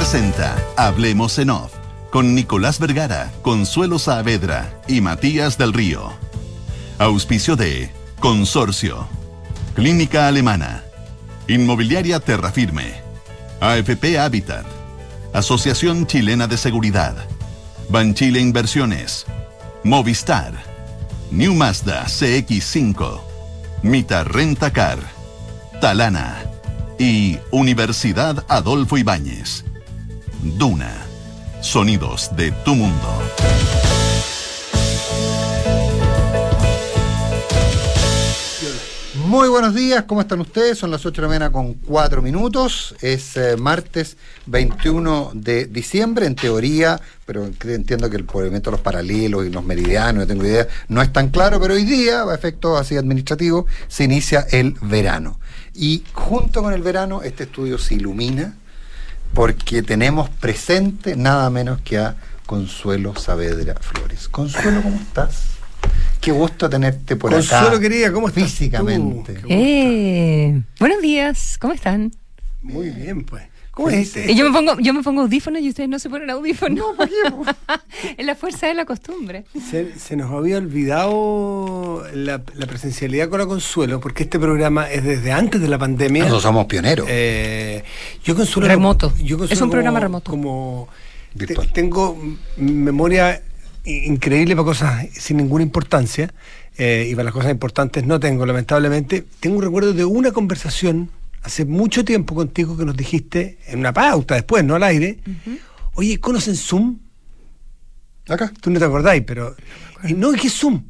presenta 0.00 0.56
Hablemos 0.78 1.38
en 1.38 1.50
Off 1.50 1.74
con 2.10 2.34
Nicolás 2.34 2.78
Vergara, 2.78 3.30
Consuelo 3.42 3.98
Saavedra 3.98 4.80
y 4.88 5.02
Matías 5.02 5.58
del 5.58 5.74
Río. 5.74 6.10
Auspicio 6.98 7.54
de 7.54 7.90
Consorcio, 8.18 9.06
Clínica 9.74 10.26
Alemana, 10.26 10.84
Inmobiliaria 11.48 12.18
Terrafirme, 12.18 12.94
AFP 13.60 14.18
Habitat, 14.18 14.64
Asociación 15.34 16.06
Chilena 16.06 16.46
de 16.46 16.56
Seguridad, 16.56 17.14
Banchile 17.90 18.40
Inversiones, 18.40 19.26
Movistar, 19.84 20.54
New 21.30 21.52
Mazda 21.52 22.06
CX5, 22.06 23.20
Mita 23.82 24.24
Renta 24.24 24.72
Car, 24.72 24.98
Talana 25.82 26.38
y 26.98 27.38
Universidad 27.50 28.46
Adolfo 28.48 28.96
Ibáñez. 28.96 29.66
Duna. 30.42 31.06
Sonidos 31.60 32.34
de 32.34 32.50
tu 32.64 32.74
mundo. 32.74 33.08
Muy 39.26 39.48
buenos 39.48 39.74
días, 39.74 40.04
¿cómo 40.04 40.22
están 40.22 40.40
ustedes? 40.40 40.78
Son 40.78 40.90
las 40.90 41.04
8 41.04 41.20
de 41.20 41.22
la 41.22 41.28
mañana 41.28 41.52
con 41.52 41.74
4 41.74 42.22
minutos. 42.22 42.94
Es 43.02 43.36
eh, 43.36 43.56
martes 43.56 44.16
21 44.46 45.32
de 45.34 45.66
diciembre, 45.66 46.26
en 46.26 46.34
teoría, 46.34 47.00
pero 47.26 47.44
entiendo 47.44 48.08
que 48.08 48.16
el 48.16 48.24
movimiento 48.24 48.70
de 48.70 48.76
los 48.76 48.80
paralelos 48.80 49.46
y 49.46 49.50
los 49.50 49.62
meridianos, 49.62 50.22
no 50.22 50.26
tengo 50.26 50.44
idea, 50.44 50.66
no 50.88 51.02
es 51.02 51.12
tan 51.12 51.28
claro, 51.28 51.60
pero 51.60 51.74
hoy 51.74 51.84
día, 51.84 52.22
a 52.22 52.34
efectos 52.34 52.80
así 52.80 52.96
administrativos, 52.96 53.66
se 53.88 54.04
inicia 54.04 54.46
el 54.50 54.74
verano. 54.80 55.38
Y 55.74 56.02
junto 56.12 56.62
con 56.62 56.72
el 56.72 56.82
verano, 56.82 57.22
este 57.22 57.44
estudio 57.44 57.78
se 57.78 57.96
ilumina 57.96 58.56
porque 59.34 59.82
tenemos 59.82 60.28
presente 60.28 61.16
nada 61.16 61.48
menos 61.50 61.80
que 61.82 61.98
a 61.98 62.16
Consuelo 62.46 63.14
Saavedra 63.16 63.74
Flores. 63.80 64.28
Consuelo, 64.28 64.82
¿cómo 64.82 64.96
estás? 64.96 65.50
Qué 66.20 66.32
gusto 66.32 66.68
tenerte 66.68 67.16
por 67.16 67.32
acá. 67.32 67.40
Consuelo, 67.60 67.80
querida, 67.80 68.12
¿cómo 68.12 68.28
estás? 68.28 68.44
Físicamente. 68.44 69.40
eh, 69.48 70.62
buenos 70.78 71.00
días, 71.00 71.56
¿cómo 71.58 71.72
están? 71.72 72.12
Muy 72.62 72.90
bien, 72.90 73.24
pues. 73.24 73.44
¿Cómo 73.84 73.90
es 73.90 74.14
este? 74.16 74.30
Y 74.32 74.34
yo 74.36 74.44
me 74.50 74.52
pongo, 74.56 74.78
yo 74.80 74.92
me 74.92 75.02
pongo 75.02 75.22
audífonos 75.22 75.62
y 75.62 75.68
ustedes 75.70 75.88
no 75.88 75.98
se 75.98 76.10
ponen 76.10 76.28
audífonos. 76.30 76.84
es 78.18 78.26
la 78.26 78.34
fuerza 78.34 78.66
de 78.66 78.74
la 78.74 78.84
costumbre. 78.84 79.44
Se, 79.70 79.98
se 79.98 80.16
nos 80.16 80.30
había 80.32 80.58
olvidado 80.58 82.04
la, 82.14 82.42
la 82.54 82.66
presencialidad 82.66 83.28
con 83.28 83.38
la 83.40 83.46
Consuelo, 83.46 84.00
porque 84.00 84.24
este 84.24 84.38
programa 84.38 84.90
es 84.90 85.04
desde 85.04 85.32
antes 85.32 85.60
de 85.60 85.68
la 85.68 85.78
pandemia. 85.78 86.22
Nosotros 86.24 86.42
somos 86.42 86.66
pioneros. 86.66 87.06
Eh, 87.10 87.82
yo 88.24 88.34
Consuelo. 88.36 88.68
Remoto. 88.68 89.12
yo 89.18 89.38
Consuelo 89.38 89.44
Es 89.46 89.52
un 89.52 89.58
como- 89.68 89.72
programa 89.72 90.00
remoto. 90.00 90.30
Como. 90.30 90.88
te- 91.36 91.46
tengo 91.72 92.16
memoria 92.56 93.42
i- 93.84 94.06
increíble 94.06 94.54
para 94.56 94.64
cosas 94.66 95.06
sin 95.12 95.36
ninguna 95.38 95.62
importancia. 95.62 96.32
eh, 96.78 97.08
y 97.10 97.14
para 97.14 97.24
las 97.24 97.34
cosas 97.34 97.50
importantes 97.50 98.04
no 98.06 98.18
tengo, 98.20 98.46
lamentablemente. 98.46 99.24
Tengo 99.40 99.56
un 99.56 99.62
recuerdo 99.62 99.92
de 99.92 100.04
una 100.04 100.32
conversación 100.32 101.10
hace 101.42 101.64
mucho 101.64 102.04
tiempo 102.04 102.34
contigo 102.34 102.76
que 102.76 102.84
nos 102.84 102.96
dijiste 102.96 103.58
en 103.66 103.78
una 103.80 103.92
pauta 103.92 104.34
después, 104.34 104.64
no 104.64 104.74
al 104.74 104.82
aire. 104.84 105.18
Oye, 105.94 106.18
¿conocen 106.18 106.56
Zoom? 106.56 106.98
Acá. 108.28 108.52
Tú 108.60 108.70
no 108.70 108.78
te 108.78 108.84
acordáis, 108.84 109.22
pero. 109.26 109.56
Y 110.04 110.14
no, 110.14 110.32
¿qué 110.32 110.46
es 110.46 110.54
Zoom? 110.54 110.84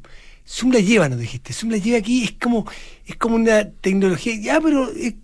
Zoom 0.47 0.73
la 0.73 0.81
lleva, 0.81 1.09
nos 1.09 1.19
dijiste. 1.19 1.53
Zoom 1.53 1.73
la 1.73 1.78
lleva 1.78 1.98
aquí, 1.98 2.25
es 2.25 2.33
como, 2.33 2.67
es 3.06 3.17
como 3.17 3.37
una 3.37 3.69
tecnología. 3.71 4.34
Ya, 4.41 4.61
pero. 4.61 4.91
eh, 4.95 5.17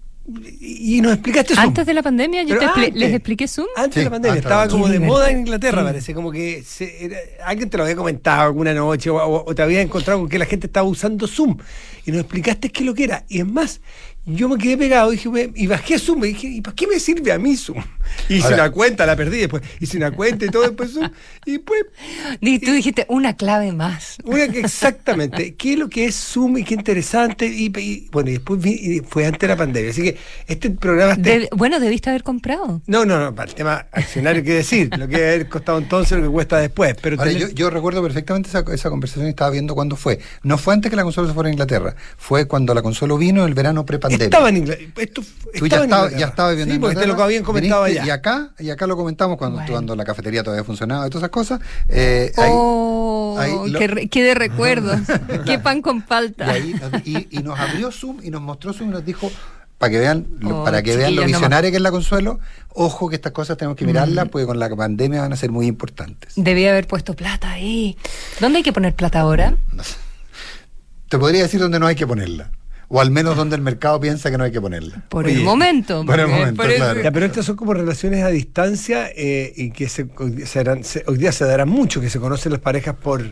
y 0.60 1.00
nos 1.02 1.12
explicaste 1.12 1.54
Zoom. 1.54 1.66
Antes 1.68 1.86
de 1.86 1.94
la 1.94 2.02
pandemia 2.02 2.42
yo 2.42 2.58
te 2.58 2.64
antes. 2.64 2.94
les 2.94 3.12
expliqué 3.14 3.46
Zoom. 3.46 3.68
Antes 3.76 3.94
Sí, 3.94 4.00
de 4.00 4.04
la 4.06 4.10
pandemia, 4.10 4.38
estaba 4.40 4.64
la 4.66 4.70
como 4.72 4.88
de 4.88 4.98
moda 4.98 5.30
en 5.30 5.38
Inglaterra, 5.40 5.82
Sí. 5.82 5.86
parece, 5.86 6.14
como 6.14 6.32
que 6.32 6.64
se- 6.64 7.04
era- 7.04 7.18
alguien 7.44 7.70
te 7.70 7.76
lo 7.76 7.84
había 7.84 7.94
comentado 7.94 8.42
alguna 8.42 8.74
noche 8.74 9.08
o, 9.10 9.16
o- 9.18 9.44
o 9.48 9.54
te 9.54 9.62
había 9.62 9.80
encontrado 9.82 10.18
con 10.18 10.28
que 10.28 10.38
la 10.40 10.46
gente 10.46 10.66
estaba 10.66 10.88
usando 10.88 11.28
Zoom 11.28 11.56
y 12.06 12.10
nos 12.10 12.20
explicaste 12.22 12.70
qué 12.70 12.80
es 12.80 12.86
lo 12.86 12.94
que 12.94 13.04
era. 13.04 13.24
Y 13.28 13.38
es 13.38 13.46
más, 13.46 13.80
yo 14.26 14.48
me 14.48 14.58
quedé 14.58 14.76
pegado 14.76 15.10
dije, 15.10 15.28
y 15.54 15.66
bajé 15.66 15.98
Zoom 15.98 16.24
y 16.24 16.28
dije, 16.28 16.48
¿y 16.48 16.60
para 16.60 16.74
qué 16.74 16.86
me 16.86 16.98
sirve 16.98 17.32
a 17.32 17.38
mí 17.38 17.56
Zoom? 17.56 17.82
Hice 18.28 18.44
Ahora- 18.44 18.56
una 18.64 18.70
cuenta, 18.70 19.06
la 19.06 19.16
perdí 19.16 19.38
después, 19.38 19.62
hice 19.80 19.96
una 19.96 20.10
cuenta 20.10 20.44
y 20.44 20.48
todo 20.48 20.62
después 20.62 20.92
Zoom 20.92 21.10
y 21.44 21.58
pues 21.58 21.82
Y 22.40 22.58
tú 22.58 22.72
dijiste 22.72 23.06
una 23.08 23.36
clave 23.36 23.72
más. 23.72 24.16
una 24.24 24.48
que 24.48 24.60
exactamente, 24.60 25.54
¿qué 25.54 25.72
es 25.74 25.78
lo 25.78 25.88
que 25.88 26.06
es 26.06 26.14
Zoom 26.16 26.58
y 26.58 26.64
qué 26.64 26.74
interesante? 26.74 27.46
Y, 27.46 27.72
y, 27.78 28.08
bueno, 28.12 28.30
y 28.30 28.34
después 28.34 28.60
vi- 28.60 28.70
y 28.96 29.00
fue 29.00 29.26
antes 29.26 29.40
de 29.40 29.48
la 29.48 29.56
pandemia. 29.56 29.90
Así 29.90 30.02
que 30.02 30.16
este 30.46 30.70
programa. 30.70 31.14
De- 31.16 31.48
bueno, 31.54 31.78
debiste 31.80 32.10
haber 32.10 32.22
comprado. 32.22 32.82
No, 32.86 33.04
no, 33.04 33.18
no, 33.18 33.34
para 33.34 33.48
el 33.50 33.54
tema 33.54 33.86
accionario, 33.92 34.42
¿qué 34.42 34.54
decir? 34.54 34.90
Lo 34.96 35.08
que 35.08 35.16
haber 35.16 35.48
costado 35.48 35.78
entonces, 35.78 36.18
lo 36.18 36.24
que 36.24 36.30
cuesta 36.30 36.58
después. 36.58 36.96
Pero 37.00 37.16
Ahora, 37.18 37.32
yo, 37.32 37.48
yo 37.50 37.70
recuerdo 37.70 38.02
perfectamente 38.02 38.48
esa, 38.48 38.64
esa 38.72 38.90
conversación 38.90 39.26
y 39.26 39.30
estaba 39.30 39.50
viendo 39.50 39.74
cuándo 39.74 39.96
fue. 39.96 40.18
No 40.42 40.58
fue 40.58 40.74
antes 40.74 40.90
que 40.90 40.96
la 40.96 41.02
Consuelo 41.04 41.28
se 41.28 41.34
fuera 41.34 41.48
a 41.48 41.52
Inglaterra, 41.52 41.94
fue 42.16 42.46
cuando 42.46 42.74
la 42.74 42.82
Consuelo 42.82 43.16
vino 43.18 43.44
el 43.46 43.54
verano 43.54 43.84
prepandemia. 43.86 44.24
estaba 44.24 44.48
en 44.48 44.58
Inglaterra. 44.58 44.90
Esto 44.96 45.22
Tú 45.22 45.66
ya 45.66 45.76
estaba 45.76 45.84
en 45.84 45.84
estabas 45.84 45.84
Inglaterra. 46.12 46.18
ya 46.20 46.26
estaba 46.26 46.50
viviendo 46.50 46.72
Sí, 46.72 46.76
en 46.76 46.80
porque 46.80 46.96
te 47.00 47.06
lo 47.06 47.22
habían 47.22 47.42
comentado. 47.44 47.86
Y 48.04 48.10
acá, 48.10 48.50
y 48.58 48.70
acá 48.70 48.86
lo 48.86 48.96
comentamos 48.96 49.38
cuando, 49.38 49.56
Bueno. 49.58 49.72
cuando 49.72 49.96
la 49.96 50.04
cafetería 50.04 50.42
todavía 50.42 50.64
funcionaba 50.64 51.06
y 51.06 51.10
todas 51.10 51.22
esas 51.22 51.30
cosas. 51.30 51.60
eh, 51.88 52.32
oh, 52.36 53.36
ahí 53.38 53.72
qué, 53.78 53.86
re- 53.86 54.08
qué 54.08 54.22
de 54.24 54.34
recuerdos. 54.34 55.00
qué 55.46 55.58
pan 55.58 55.82
con 55.82 55.98
y, 55.98 56.00
palta. 56.00 56.50
ahí 56.50 56.74
y- 57.04 57.38
y 57.38 57.42
nos 57.42 57.58
abrió 57.58 57.90
Zoom 57.90 58.18
y 58.22 58.30
nos 58.30 58.40
mostró 58.42 58.72
Zoom 58.72 58.90
y 58.90 58.92
nos 58.92 59.04
dijo 59.04 59.30
para 59.78 59.90
que 59.90 59.98
vean 59.98 60.26
lo- 60.40 60.62
Oh, 60.62 60.64
para 60.64 60.82
que 60.82 60.96
vean 60.96 61.14
lo 61.14 61.24
visionaria 61.24 61.70
que 61.70 61.76
es 61.76 61.82
la 61.82 61.90
Consuelo, 61.90 62.40
ojo 62.70 63.08
que 63.10 63.16
estas 63.16 63.32
cosas 63.32 63.56
tenemos 63.58 63.76
que 63.76 63.84
mirarlas 63.84 64.28
porque 64.30 64.46
con 64.46 64.58
la 64.58 64.74
pandemia 64.74 65.20
van 65.20 65.32
a 65.32 65.36
ser 65.36 65.50
muy 65.50 65.66
importantes. 65.66 66.32
Debía 66.36 66.70
haber 66.70 66.86
puesto 66.86 67.14
plata 67.14 67.50
ahí. 67.50 67.96
¿Dónde 68.40 68.58
hay 68.58 68.62
que 68.62 68.72
poner 68.72 68.94
plata 68.94 69.20
ahora? 69.20 69.54
No 69.72 69.84
sé. 69.84 69.96
Te 71.08 71.18
podría 71.18 71.42
decir 71.42 71.60
dónde 71.60 71.78
no 71.78 71.86
hay 71.86 71.94
que 71.94 72.06
ponerla. 72.06 72.50
O 72.88 73.00
al 73.00 73.10
menos 73.10 73.36
donde 73.36 73.56
el 73.56 73.62
mercado 73.62 73.98
piensa 74.00 74.30
que 74.30 74.38
no 74.38 74.44
hay 74.44 74.52
que 74.52 74.60
ponerla. 74.60 75.02
Por 75.08 75.26
Oye, 75.26 75.34
el 75.36 75.42
momento. 75.42 76.04
por 76.06 76.20
el 76.20 76.28
momento, 76.28 76.54
por 76.62 76.70
el- 76.70 76.76
claro. 76.76 77.02
Ya, 77.02 77.10
pero 77.10 77.26
estas 77.26 77.44
son 77.44 77.56
como 77.56 77.74
relaciones 77.74 78.22
a 78.22 78.28
distancia 78.28 79.08
eh, 79.14 79.52
y 79.56 79.70
que 79.72 79.88
se, 79.88 80.06
hoy, 80.18 80.46
se 80.46 80.62
darán- 80.62 80.84
se- 80.84 81.02
hoy 81.06 81.18
día 81.18 81.32
se 81.32 81.44
darán 81.44 81.68
mucho, 81.68 82.00
que 82.00 82.08
se 82.10 82.20
conocen 82.20 82.52
las 82.52 82.60
parejas 82.60 82.94
por, 82.94 83.24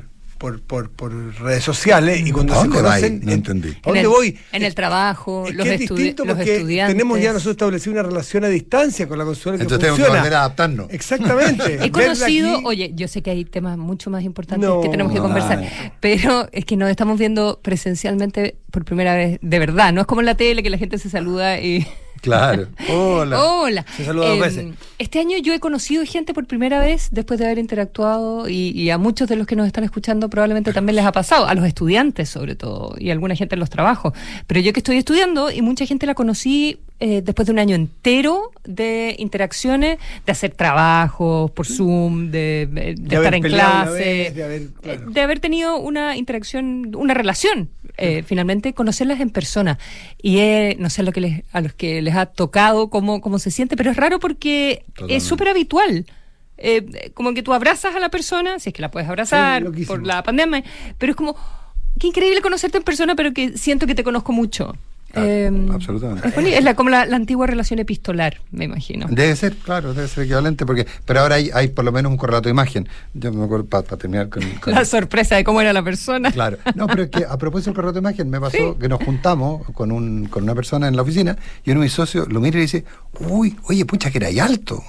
por, 0.44 0.60
por, 0.60 0.90
por 0.90 1.10
redes 1.40 1.64
sociales 1.64 2.20
y 2.26 2.30
cuando 2.30 2.52
¿A 2.52 2.62
se 2.64 2.68
conocen... 2.68 3.20
No 3.24 3.32
entendí. 3.32 3.70
¿A 3.82 3.88
En 3.88 3.96
el, 3.96 4.08
voy? 4.08 4.38
En 4.52 4.62
el 4.62 4.74
trabajo, 4.74 5.46
Es 5.48 5.54
los, 5.54 5.66
que 5.66 5.74
es 5.74 5.80
estudi- 5.80 5.96
distinto 5.96 6.24
los 6.26 6.36
porque 6.36 6.56
estudiantes. 6.56 6.94
tenemos 6.94 7.18
ya 7.18 7.32
nosotros 7.32 7.52
establecido 7.52 7.92
una 7.92 8.02
relación 8.02 8.44
a 8.44 8.48
distancia 8.48 9.08
con 9.08 9.16
la 9.16 9.24
consola 9.24 9.56
que 9.56 9.62
Entonces 9.62 9.78
tenemos 9.88 10.06
que 10.06 10.14
volver 10.14 10.34
a 10.34 10.38
adaptarnos. 10.40 10.86
Exactamente. 10.90 11.78
He 11.82 11.90
conocido, 11.90 12.56
aquí- 12.56 12.62
oye, 12.66 12.92
yo 12.94 13.08
sé 13.08 13.22
que 13.22 13.30
hay 13.30 13.46
temas 13.46 13.78
mucho 13.78 14.10
más 14.10 14.22
importantes 14.22 14.68
No, 14.68 14.82
que 14.82 14.90
tenemos 14.90 15.12
que 15.14 15.18
no, 15.18 15.24
conversar, 15.24 15.64
pero 16.00 16.46
es 16.52 16.66
que 16.66 16.76
nos 16.76 16.90
estamos 16.90 17.18
viendo 17.18 17.60
presencialmente 17.62 18.56
por 18.70 18.84
primera 18.84 19.14
vez, 19.14 19.38
de 19.40 19.58
verdad. 19.58 19.94
No 19.94 20.02
es 20.02 20.06
como 20.06 20.20
en 20.20 20.26
la 20.26 20.34
tele 20.34 20.62
que 20.62 20.68
la 20.68 20.76
gente 20.76 20.98
se 20.98 21.08
saluda 21.08 21.58
y. 21.58 21.86
Claro. 22.24 22.68
Hola. 22.88 23.42
Hola. 23.44 23.86
Se 23.96 24.04
saluda 24.04 24.28
dos 24.28 24.36
Em, 24.36 24.40
veces. 24.42 24.66
Este 24.98 25.18
año 25.20 25.36
yo 25.38 25.52
he 25.52 25.60
conocido 25.60 26.02
gente 26.06 26.32
por 26.32 26.46
primera 26.46 26.80
vez 26.80 27.08
después 27.10 27.38
de 27.38 27.44
haber 27.46 27.58
interactuado 27.58 28.48
y, 28.48 28.70
y 28.70 28.88
a 28.90 28.96
muchos 28.98 29.28
de 29.28 29.36
los 29.36 29.46
que 29.46 29.56
nos 29.56 29.66
están 29.66 29.84
escuchando 29.84 30.30
probablemente 30.30 30.72
también 30.72 30.96
les 30.96 31.04
ha 31.04 31.12
pasado, 31.12 31.46
a 31.46 31.54
los 31.54 31.66
estudiantes 31.66 32.30
sobre 32.30 32.54
todo 32.56 32.94
y 32.98 33.10
a 33.10 33.12
alguna 33.12 33.34
gente 33.36 33.54
en 33.56 33.60
los 33.60 33.68
trabajos. 33.70 34.14
Pero 34.46 34.60
yo 34.60 34.72
que 34.72 34.80
estoy 34.80 34.96
estudiando 34.96 35.50
y 35.50 35.60
mucha 35.62 35.84
gente 35.86 36.06
la 36.06 36.14
conocí 36.14 36.78
eh, 37.00 37.22
después 37.22 37.46
de 37.46 37.52
un 37.52 37.58
año 37.58 37.74
entero 37.74 38.50
de 38.64 39.14
interacciones, 39.18 39.98
de 40.24 40.32
hacer 40.32 40.52
trabajos 40.52 41.50
por 41.50 41.66
Zoom, 41.66 42.30
de, 42.30 42.66
de 42.70 42.94
De 42.96 43.16
estar 43.16 43.34
en 43.34 43.42
clase, 43.42 43.90
vez, 43.92 44.34
de 44.34 44.44
haber- 44.44 44.68
claro. 44.80 45.00
eh, 45.02 45.04
de 45.12 45.20
haber 45.20 45.40
tenido 45.40 45.76
una 45.78 46.16
interacción, 46.16 46.94
una 46.96 47.12
relación, 47.14 47.68
eh, 47.96 48.22
finalmente 48.24 48.72
conocerlas 48.74 49.20
en 49.20 49.30
persona. 49.30 49.78
Y 50.22 50.38
eh, 50.38 50.76
no 50.78 50.88
sé 50.88 51.02
a, 51.02 51.04
lo 51.04 51.12
que 51.12 51.20
les, 51.20 51.42
a 51.52 51.60
los 51.60 51.74
que 51.74 52.00
les 52.00 52.14
ha 52.14 52.26
tocado 52.26 52.88
cómo, 52.90 53.20
cómo 53.20 53.38
se 53.38 53.50
siente, 53.50 53.76
pero 53.76 53.90
es 53.90 53.96
raro 53.96 54.18
porque 54.20 54.84
Totalmente. 54.88 55.16
es 55.16 55.22
súper 55.24 55.48
habitual. 55.48 56.06
Eh, 56.56 57.10
como 57.14 57.34
que 57.34 57.42
tú 57.42 57.52
abrazas 57.52 57.96
a 57.96 57.98
la 58.00 58.08
persona, 58.10 58.60
si 58.60 58.70
es 58.70 58.74
que 58.74 58.80
la 58.82 58.90
puedes 58.92 59.08
abrazar 59.08 59.64
por 59.88 60.06
la 60.06 60.22
pandemia, 60.22 60.62
pero 60.98 61.10
es 61.10 61.16
como, 61.16 61.36
qué 61.98 62.06
increíble 62.06 62.40
conocerte 62.40 62.78
en 62.78 62.84
persona, 62.84 63.16
pero 63.16 63.32
que 63.34 63.58
siento 63.58 63.86
que 63.88 63.96
te 63.96 64.04
conozco 64.04 64.32
mucho. 64.32 64.74
Eh, 65.16 65.68
absolutamente. 65.72 66.56
Es, 66.56 66.64
la, 66.64 66.74
como 66.74 66.90
la, 66.90 67.06
la 67.06 67.16
antigua 67.16 67.46
relación 67.46 67.78
epistolar, 67.78 68.40
me 68.50 68.64
imagino. 68.64 69.06
Debe 69.10 69.34
ser, 69.36 69.54
claro, 69.56 69.94
debe 69.94 70.08
ser 70.08 70.24
equivalente, 70.24 70.66
porque 70.66 70.86
pero 71.04 71.20
ahora 71.20 71.36
hay, 71.36 71.50
hay 71.54 71.68
por 71.68 71.84
lo 71.84 71.92
menos 71.92 72.10
un 72.10 72.16
correlato 72.18 72.44
de 72.44 72.50
imagen. 72.50 72.88
Yo 73.14 73.32
me 73.32 73.44
acuerdo 73.44 73.66
para 73.66 73.82
terminar 73.96 74.28
con, 74.28 74.42
con- 74.60 74.74
La 74.74 74.84
sorpresa 74.84 75.36
de 75.36 75.44
cómo 75.44 75.60
era 75.60 75.72
la 75.72 75.82
persona. 75.82 76.30
Claro. 76.32 76.58
No, 76.74 76.86
pero 76.86 77.04
es 77.04 77.10
que 77.10 77.24
a 77.24 77.36
propósito 77.38 77.70
del 77.70 77.76
correlato 77.76 77.94
de 78.00 78.00
imagen, 78.00 78.30
me 78.30 78.40
pasó 78.40 78.56
Sí. 78.56 78.78
que 78.80 78.88
nos 78.88 79.02
juntamos 79.02 79.66
con, 79.72 79.90
un, 79.92 80.26
con 80.26 80.42
una 80.44 80.54
persona 80.54 80.88
en 80.88 80.96
la 80.96 81.02
oficina 81.02 81.36
y 81.64 81.70
uno 81.70 81.80
de 81.80 81.84
mis 81.86 81.92
socios 81.92 82.32
lo 82.32 82.40
mira 82.40 82.58
y 82.58 82.62
dice, 82.62 82.84
uy, 83.20 83.56
oye, 83.64 83.84
pucha, 83.84 84.10
que 84.10 84.18
era 84.18 84.44
alto. 84.44 84.82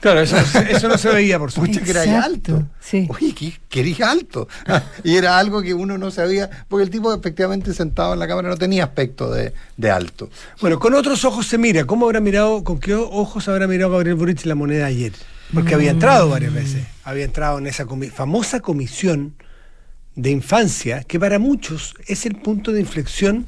Claro, 0.00 0.20
eso, 0.20 0.36
eso 0.70 0.88
no 0.88 0.96
se 0.96 1.08
veía, 1.08 1.38
por 1.40 1.50
supuesto. 1.50 1.80
Que 1.84 1.90
era 1.90 2.22
alto. 2.22 2.68
sí. 2.80 3.08
Oye, 3.10 3.34
que, 3.34 3.52
que 3.68 3.80
eres 3.80 4.00
alto. 4.00 4.46
y 5.04 5.16
era 5.16 5.38
algo 5.38 5.60
que 5.60 5.74
uno 5.74 5.98
no 5.98 6.10
sabía, 6.12 6.48
porque 6.68 6.84
el 6.84 6.90
tipo 6.90 7.12
efectivamente 7.12 7.74
sentado 7.74 8.12
en 8.12 8.20
la 8.20 8.28
cámara 8.28 8.48
no 8.48 8.56
tenía 8.56 8.84
aspecto 8.84 9.30
de, 9.32 9.52
de 9.76 9.90
alto. 9.90 10.30
Bueno, 10.60 10.78
con 10.78 10.94
otros 10.94 11.24
ojos 11.24 11.46
se 11.48 11.58
mira. 11.58 11.84
¿Cómo 11.84 12.06
habrá 12.06 12.20
mirado, 12.20 12.62
con 12.62 12.78
qué 12.78 12.94
ojos 12.94 13.48
habrá 13.48 13.66
mirado 13.66 13.90
Gabriel 13.92 14.14
Boric 14.14 14.44
la 14.44 14.54
moneda 14.54 14.86
ayer? 14.86 15.12
Porque 15.52 15.74
había 15.74 15.90
entrado 15.90 16.28
varias 16.28 16.52
veces. 16.54 16.84
Había 17.04 17.24
entrado 17.24 17.58
en 17.58 17.66
esa 17.66 17.84
comi- 17.86 18.10
famosa 18.10 18.60
comisión 18.60 19.34
de 20.14 20.30
infancia, 20.30 21.02
que 21.04 21.18
para 21.18 21.38
muchos 21.38 21.94
es 22.06 22.26
el 22.26 22.36
punto 22.36 22.70
de 22.72 22.80
inflexión 22.80 23.46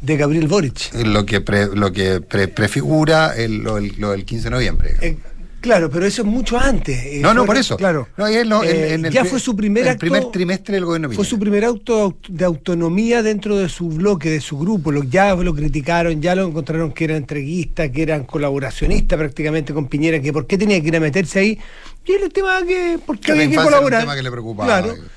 de 0.00 0.16
Gabriel 0.16 0.48
Boric. 0.48 0.94
Lo 1.04 1.26
que, 1.26 1.40
pre- 1.42 1.76
lo 1.76 1.92
que 1.92 2.20
pre- 2.22 2.48
prefigura 2.48 3.34
el, 3.36 3.58
lo, 3.58 3.76
el- 3.78 3.94
lo 3.98 4.12
del 4.12 4.24
15 4.24 4.44
de 4.44 4.50
noviembre. 4.50 4.96
Eh, 5.02 5.18
claro, 5.60 5.90
pero 5.90 6.06
eso 6.06 6.22
es 6.22 6.28
mucho 6.28 6.58
antes. 6.58 7.04
Eh, 7.04 7.20
no, 7.22 7.32
no, 7.34 7.44
por 7.46 7.56
eso. 7.56 7.76
Claro. 7.76 8.08
No, 8.16 8.26
en- 8.26 8.50
Eh, 8.64 8.94
en 8.94 9.10
ya 9.10 9.24
fue 9.24 9.38
su 9.40 9.54
primer 9.54 9.84
el 9.84 9.88
acto. 9.90 10.00
primer 10.00 10.24
trimestre 10.30 10.74
del 10.74 10.84
gobierno 10.84 11.10
Fue 11.10 11.24
su 11.24 11.38
primer 11.38 11.64
auto 11.64 12.16
de 12.28 12.44
autonomía 12.44 13.22
dentro 13.22 13.56
de 13.56 13.68
su 13.68 13.88
bloque, 13.88 14.30
de 14.30 14.40
su 14.40 14.58
grupo. 14.58 14.90
Lo, 14.92 15.02
ya 15.04 15.34
lo 15.34 15.54
criticaron, 15.54 16.20
ya 16.20 16.34
lo 16.34 16.46
encontraron 16.46 16.92
que 16.92 17.04
era 17.04 17.16
entreguista, 17.16 17.90
que 17.90 18.02
eran 18.02 18.24
colaboracionista 18.24 19.16
prácticamente 19.16 19.72
con 19.74 19.86
Piñera, 19.88 20.20
que 20.20 20.32
por 20.32 20.46
qué 20.46 20.58
tenía 20.58 20.80
que 20.80 20.88
ir 20.88 20.96
a 20.96 21.00
meterse 21.00 21.38
ahí. 21.38 21.58
Y 22.06 22.12
el 22.12 22.32
tema 22.32 22.64
que, 22.66 22.98
porque 23.04 23.26
Que 23.26 23.32
había 23.32 23.44
que 23.44 23.50
infancia 23.50 23.68
era 23.68 23.78
un 23.78 23.84
colaborar. 23.84 24.00
tema 24.00 24.16
que 24.16 24.22
le 24.22 24.30
preocupaba, 24.30 24.66
Claro. 24.66 24.94
claro. 24.94 25.10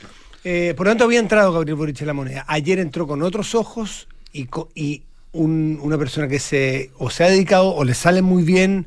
Eh, 0.44 0.74
por 0.76 0.86
lo 0.86 0.92
tanto, 0.92 1.06
había 1.06 1.20
entrado 1.20 1.54
Gabriel 1.54 1.76
Boric 1.76 2.02
en 2.02 2.08
la 2.08 2.14
moneda. 2.14 2.46
Ayer 2.48 2.80
entró 2.80 3.08
con 3.08 3.24
otros 3.24 3.56
ojos 3.56 4.08
y, 4.34 4.48
y 4.76 5.02
un- 5.32 5.80
una 5.82 5.98
persona 5.98 6.28
que 6.28 6.38
se 6.40 6.92
o 6.98 7.10
se 7.10 7.24
ha 7.24 7.30
dedicado 7.30 7.74
o 7.74 7.84
le 7.86 7.94
sale 7.94 8.22
muy 8.22 8.44
bien 8.44 8.86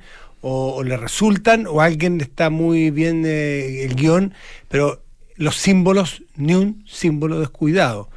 o, 0.48 0.76
o 0.76 0.84
le 0.84 0.96
resultan 0.96 1.66
o 1.66 1.80
alguien 1.80 2.20
está 2.20 2.50
muy 2.50 2.90
bien 2.90 3.24
eh, 3.26 3.84
el 3.84 3.96
guion, 3.96 4.32
pero 4.68 5.02
los 5.34 5.56
símbolos, 5.56 6.22
ni 6.36 6.54
un 6.54 6.84
símbolo 6.86 7.40
descuidado. 7.40 8.08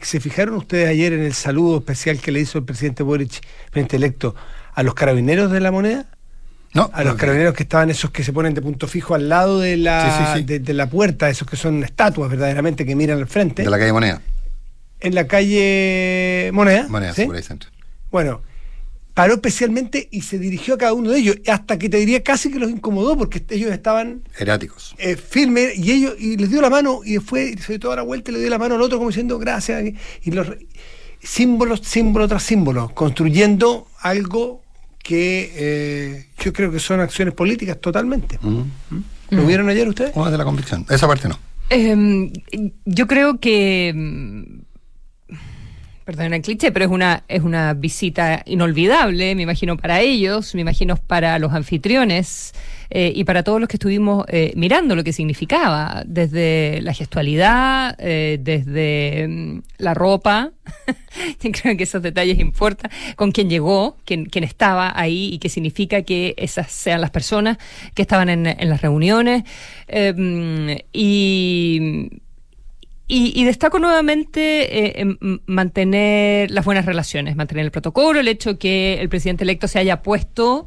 ¿Se 0.00 0.18
fijaron 0.18 0.56
ustedes 0.56 0.88
ayer 0.88 1.12
en 1.12 1.20
el 1.20 1.34
saludo 1.34 1.78
especial 1.78 2.18
que 2.18 2.32
le 2.32 2.40
hizo 2.40 2.58
el 2.58 2.64
presidente 2.64 3.04
Boric, 3.04 3.40
presidente 3.70 3.96
electo, 3.96 4.34
a 4.74 4.82
los 4.82 4.94
carabineros 4.94 5.52
de 5.52 5.60
la 5.60 5.70
moneda? 5.70 6.06
No, 6.74 6.90
A 6.92 7.04
los 7.04 7.12
no, 7.14 7.18
carabineros 7.18 7.54
que 7.54 7.62
estaban 7.62 7.88
esos 7.90 8.10
que 8.10 8.24
se 8.24 8.32
ponen 8.32 8.54
de 8.54 8.60
punto 8.60 8.88
fijo 8.88 9.14
al 9.14 9.28
lado 9.28 9.60
de 9.60 9.76
la, 9.76 10.02
Sí, 10.02 10.24
sí, 10.24 10.38
sí. 10.40 10.44
De, 10.44 10.58
de 10.58 10.74
la 10.74 10.90
puerta, 10.90 11.30
esos 11.30 11.48
que 11.48 11.56
son 11.56 11.84
estatuas 11.84 12.28
verdaderamente 12.28 12.84
que 12.84 12.96
miran 12.96 13.18
al 13.18 13.28
frente, 13.28 13.62
de 13.62 13.70
la 13.70 13.78
calle 13.78 13.92
Moneda. 13.92 14.20
en 15.00 15.14
la 15.14 15.26
calle 15.28 16.50
Moneda. 16.52 16.86
Moneda, 16.88 17.14
¿sí? 17.14 17.24
por 17.24 17.36
ahí. 17.36 17.42
Bueno, 18.10 18.42
paró 19.18 19.34
especialmente 19.34 20.06
y 20.12 20.20
se 20.20 20.38
dirigió 20.38 20.74
a 20.74 20.78
cada 20.78 20.92
uno 20.92 21.10
de 21.10 21.18
ellos, 21.18 21.36
hasta 21.48 21.76
que 21.76 21.88
te 21.88 21.96
diría 21.96 22.22
casi 22.22 22.52
que 22.52 22.60
los 22.60 22.70
incomodó, 22.70 23.16
porque 23.18 23.42
ellos 23.50 23.72
estaban 23.72 24.22
Eráticos. 24.38 24.94
eh, 24.98 25.16
firmes 25.16 25.76
y 25.76 25.90
ellos 25.90 26.14
y 26.20 26.36
les 26.36 26.48
dio 26.50 26.60
la 26.60 26.70
mano 26.70 27.00
y 27.04 27.14
después 27.14 27.60
se 27.60 27.72
dio 27.72 27.80
toda 27.80 27.96
la 27.96 28.02
vuelta 28.02 28.30
y 28.30 28.34
le 28.34 28.40
dio 28.40 28.48
la 28.48 28.58
mano 28.58 28.76
al 28.76 28.80
otro 28.82 28.98
como 28.98 29.10
diciendo 29.10 29.36
gracias 29.40 29.92
y 30.22 30.30
los 30.30 30.46
símbolos 31.20 31.80
símbolo 31.82 32.28
tras 32.28 32.44
símbolo 32.44 32.90
construyendo 32.94 33.88
algo 34.02 34.62
que 35.02 35.50
eh, 35.56 36.26
yo 36.44 36.52
creo 36.52 36.70
que 36.70 36.78
son 36.78 37.00
acciones 37.00 37.34
políticas 37.34 37.80
totalmente 37.80 38.38
Mm. 38.40 38.62
¿lo 39.30 39.44
vieron 39.46 39.68
ayer 39.68 39.88
ustedes? 39.88 40.12
¿Cómo 40.12 40.26
es 40.26 40.32
de 40.32 40.38
la 40.38 40.44
convicción? 40.44 40.86
Esa 40.88 41.08
parte 41.08 41.26
no. 41.28 41.36
Em, 41.70 42.32
yo 42.84 43.06
creo 43.08 43.40
que. 43.40 43.92
Mm, 46.08 46.16
Perdón 46.16 46.34
el 46.34 46.42
cliché, 46.42 46.72
pero 46.72 46.86
es 46.86 46.90
una, 46.90 47.24
es 47.28 47.42
una 47.42 47.74
visita 47.74 48.42
inolvidable, 48.46 49.34
me 49.34 49.42
imagino, 49.42 49.76
para 49.76 50.00
ellos, 50.00 50.54
me 50.54 50.62
imagino 50.62 50.96
para 50.96 51.38
los 51.38 51.52
anfitriones 51.52 52.54
eh, 52.90 53.12
y 53.14 53.24
para 53.24 53.42
todos 53.42 53.60
los 53.60 53.68
que 53.68 53.76
estuvimos 53.76 54.24
eh, 54.28 54.52
mirando 54.56 54.96
lo 54.96 55.04
que 55.04 55.12
significaba, 55.12 56.02
desde 56.06 56.80
la 56.80 56.94
gestualidad, 56.94 57.94
eh, 57.98 58.38
desde 58.40 59.28
mm, 59.28 59.62
la 59.78 59.92
ropa. 59.92 60.52
Creo 61.40 61.76
que 61.76 61.84
esos 61.84 62.02
detalles 62.02 62.38
importan. 62.38 62.90
Con 63.16 63.30
quién 63.30 63.50
llegó, 63.50 63.98
quién, 64.06 64.24
quién 64.24 64.44
estaba 64.44 64.98
ahí 64.98 65.28
y 65.34 65.38
qué 65.38 65.50
significa 65.50 66.02
que 66.02 66.34
esas 66.38 66.72
sean 66.72 67.02
las 67.02 67.10
personas 67.10 67.58
que 67.94 68.02
estaban 68.02 68.30
en, 68.30 68.46
en 68.46 68.68
las 68.70 68.80
reuniones. 68.80 69.44
Em, 69.86 70.78
y. 70.92 72.22
Y, 73.10 73.32
y 73.40 73.44
destaco 73.46 73.78
nuevamente 73.78 75.00
eh, 75.00 75.16
mantener 75.46 76.50
las 76.50 76.64
buenas 76.64 76.84
relaciones, 76.84 77.36
mantener 77.36 77.64
el 77.64 77.70
protocolo, 77.70 78.20
el 78.20 78.28
hecho 78.28 78.58
que 78.58 79.00
el 79.00 79.08
presidente 79.08 79.44
electo 79.44 79.66
se 79.66 79.78
haya 79.78 80.02
puesto 80.02 80.66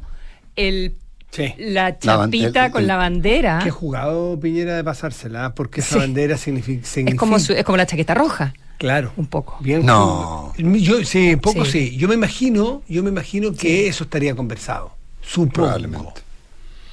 el, 0.56 0.94
Sí. 1.30 1.54
la 1.56 1.98
chapita 1.98 2.66
el- 2.66 2.72
con 2.72 2.82
el- 2.82 2.88
la 2.88 2.96
bandera. 2.96 3.60
Qué 3.62 3.70
jugado 3.70 4.38
Piñera 4.38 4.74
de 4.76 4.84
pasársela, 4.84 5.54
porque 5.54 5.80
esa 5.80 5.94
Sí. 5.94 5.98
bandera 6.00 6.36
significa, 6.36 6.82
Es 7.08 7.14
como, 7.14 7.38
su- 7.38 7.52
es 7.54 7.64
como 7.64 7.76
la 7.78 7.86
chaqueta 7.86 8.14
roja, 8.14 8.52
Claro. 8.76 9.12
un 9.16 9.26
poco. 9.26 9.56
Bien 9.60 9.86
No. 9.86 10.52
jugado. 10.56 10.76
Yo, 10.78 11.04
sí, 11.04 11.34
un 11.34 11.40
poco 11.40 11.64
Sí. 11.64 11.90
sí. 11.90 11.96
Yo 11.96 12.08
me 12.08 12.14
imagino, 12.14 12.82
yo 12.88 13.02
me 13.02 13.08
imagino 13.10 13.52
que 13.52 13.68
Sí. 13.82 13.86
eso 13.86 14.04
estaría 14.04 14.34
conversado. 14.34 14.94
Supongo. 15.22 15.52
Probablemente. 15.54 16.20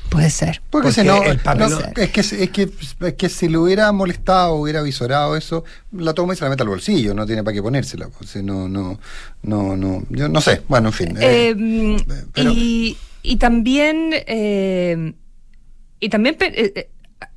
Puede 0.09 0.29
ser. 0.29 0.61
Porque, 0.69 0.87
Porque 0.89 1.01
si 1.01 1.07
no, 1.07 1.23
el 1.23 1.37
no, 1.37 1.43
papel- 1.43 1.93
es, 1.97 2.09
que, 2.09 2.19
es, 2.21 2.49
que, 2.49 2.69
es 3.07 3.13
que 3.13 3.29
si 3.29 3.47
le 3.47 3.57
hubiera 3.57 3.91
molestado, 3.91 4.55
hubiera 4.55 4.81
visorado 4.81 5.37
eso, 5.37 5.63
la 5.91 6.13
toma 6.13 6.33
y 6.33 6.35
se 6.37 6.43
la 6.43 6.49
mete 6.49 6.63
al 6.63 6.69
bolsillo, 6.69 7.13
no 7.13 7.25
tiene 7.25 7.43
para 7.43 7.53
qué 7.53 7.61
ponérsela. 7.61 8.07
pues, 8.09 8.31
si 8.31 8.41
no, 8.43 8.67
no, 8.67 8.99
no, 9.43 9.77
no, 9.77 10.03
yo 10.09 10.27
no 10.29 10.41
sé, 10.41 10.61
bueno, 10.67 10.89
en 10.89 10.93
fin. 10.93 11.17
eh, 11.21 11.97
pero- 12.33 12.51
y, 12.53 12.97
y 13.23 13.35
también 13.37 14.11
eh, 14.13 15.13
y 15.99 16.09
también 16.09 16.37
eh, 16.39 16.73
eh, 16.75 16.89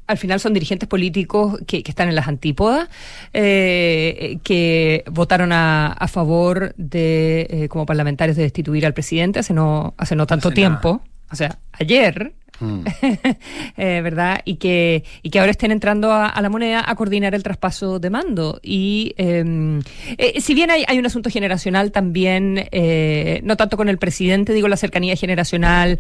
al 0.07 0.19
final 0.19 0.39
son 0.41 0.53
dirigentes 0.55 0.89
políticos 0.89 1.59
que, 1.67 1.83
que 1.83 1.91
están 1.91 2.09
en 2.09 2.15
las 2.15 2.29
antípodas 2.29 2.89
eh, 3.33 4.39
que 4.45 5.05
votaron 5.11 5.53
a, 5.53 5.89
a 5.93 6.09
favor 6.09 6.75
de 6.77 7.47
eh, 7.51 7.69
como 7.69 7.87
parlamentarios 7.87 8.37
de 8.37 8.45
destituir 8.45 8.87
al 8.87 8.95
presidente 8.95 9.39
hace 9.41 9.53
no 9.55 9.95
hace 9.97 10.15
no 10.17 10.27
tanto 10.27 10.49
Hace 10.49 10.55
tiempo 10.55 11.03
o 11.31 11.37
sea 11.37 11.59
ayer 11.73 12.33
mm. 12.61 12.81
eh, 13.77 14.01
¿verdad? 14.03 14.41
Y 14.45 14.57
que, 14.57 15.05
y 15.23 15.31
que 15.31 15.39
ahora 15.41 15.51
estén 15.51 15.71
entrando 15.73 16.13
a, 16.13 16.27
a 16.27 16.43
la 16.43 16.49
moneda 16.49 16.85
a 16.87 16.95
coordinar 16.95 17.35
el 17.35 17.43
traspaso 17.43 17.99
de 17.99 18.11
mando. 18.11 18.61
Y 18.63 19.15
eh, 19.17 19.81
eh, 20.19 20.41
si 20.41 20.55
bien 20.55 20.71
hay, 20.71 20.85
hay 20.87 20.99
un 20.99 21.07
asunto 21.07 21.31
generacional 21.31 21.93
también, 21.93 22.69
eh, 22.73 23.41
no 23.45 23.57
tanto 23.57 23.77
con 23.77 23.89
el 23.89 23.99
presidente, 23.99 24.53
digo 24.53 24.69
la 24.69 24.77
cercanía 24.77 25.17
generacional 25.17 25.99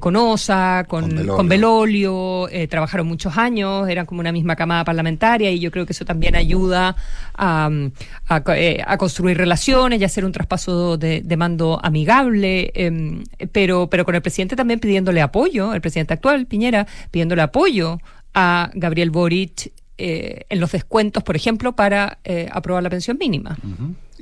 con 0.00 0.16
OSA, 0.16 0.84
con, 0.88 1.02
Con 1.02 1.10
Belolio. 1.16 1.36
con 1.36 1.48
Belolio, 1.48 2.48
trabajaron 2.68 3.06
muchos 3.06 3.36
años, 3.36 3.88
eran 3.88 4.06
como 4.06 4.20
una 4.20 4.32
misma 4.32 4.56
camada 4.56 4.84
parlamentaria 4.84 5.50
y 5.50 5.58
yo 5.60 5.70
creo 5.70 5.86
que 5.86 5.92
eso 5.92 6.04
también 6.04 6.36
ayuda 6.36 6.96
a, 7.34 7.70
a 8.28 8.40
co- 8.42 8.52
a 8.86 8.96
construir 8.98 9.36
relaciones 9.36 10.00
y 10.00 10.04
hacer 10.04 10.24
un 10.24 10.32
traspaso 10.32 10.96
de, 10.96 11.20
de 11.22 11.36
mando 11.36 11.78
amigable, 11.82 12.70
eh, 12.74 13.22
pero, 13.52 13.88
pero 13.88 14.04
con 14.04 14.14
el 14.14 14.22
presidente 14.22 14.56
también 14.56 14.80
pidiéndole 14.80 15.20
apoyo, 15.20 15.74
el 15.74 15.80
presidente 15.80 15.91
actual, 16.00 16.46
Piñera, 16.46 16.86
pidiéndole 17.10 17.42
apoyo 17.42 17.98
a 18.34 18.70
Gabriel 18.74 19.10
Boric 19.10 19.72
eh, 19.98 20.46
en 20.48 20.58
los 20.60 20.72
descuentos, 20.72 21.22
por 21.22 21.36
ejemplo, 21.36 21.72
para 21.76 22.18
eh, 22.24 22.48
aprobar 22.50 22.82
la 22.82 22.90
pensión 22.90 23.18
mínima. 23.20 23.56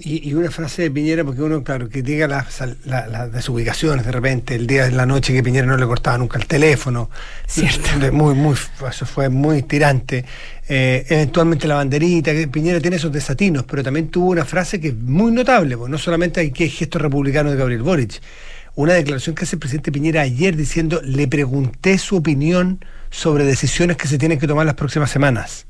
Y, 0.03 0.31
y 0.31 0.35
una 0.35 0.51
frase 0.51 0.83
de 0.83 0.91
Piñera, 0.91 1.25
porque 1.25 1.43
uno, 1.43 1.63
claro, 1.63 1.89
critica 1.89 2.27
las, 2.27 2.61
la- 2.87 3.07
las 3.07 3.33
desubicaciones 3.33 4.05
de 4.05 4.13
repente, 4.13 4.55
el 4.55 4.67
día 4.67 4.85
de 4.87 4.93
la 4.93 5.05
noche 5.07 5.33
que 5.35 5.43
Piñera 5.43 5.67
no 5.67 5.77
le 5.77 5.87
cortaba 5.87 6.17
nunca 6.19 6.39
el 6.39 6.47
teléfono. 6.47 7.11
Cierto. 7.47 7.89
Muy, 8.13 8.35
muy, 8.35 8.57
eso 8.89 9.07
fue 9.07 9.29
muy 9.29 9.63
tirante. 9.63 10.25
Eh, 10.69 11.05
eventualmente 11.09 11.69
la 11.69 11.75
banderita, 11.77 12.33
que 12.33 12.49
Piñera 12.49 12.81
tiene 12.81 12.97
esos 12.97 13.13
desatinos, 13.13 13.65
pero 13.65 13.83
también 13.83 14.09
tuvo 14.09 14.31
una 14.31 14.45
frase 14.45 14.81
que 14.81 14.89
es 14.89 14.95
muy 14.97 15.33
notable, 15.33 15.77
pues 15.77 15.91
no 15.91 15.99
solamente 15.99 16.41
hay 16.41 16.51
que 16.51 16.69
gesto 16.69 16.99
republicano 16.99 17.51
de 17.51 17.57
Gabriel 17.57 17.83
Boric. 17.83 18.21
Una 18.75 18.95
declaración 18.95 19.35
que 19.35 19.45
hace 19.45 19.57
el 19.57 19.61
presidente 19.61 19.93
Piñera 19.93 20.23
ayer 20.23 20.57
diciendo, 20.57 21.01
le 21.05 21.29
pregunté 21.29 21.99
su 21.99 22.17
opinión 22.17 22.85
sobre 23.11 23.45
decisiones 23.45 23.97
que 23.97 24.09
se 24.09 24.19
tienen 24.19 24.39
que 24.39 24.47
tomar 24.47 24.67
las 24.67 24.75
próximas 24.75 25.11
semanas 25.11 25.67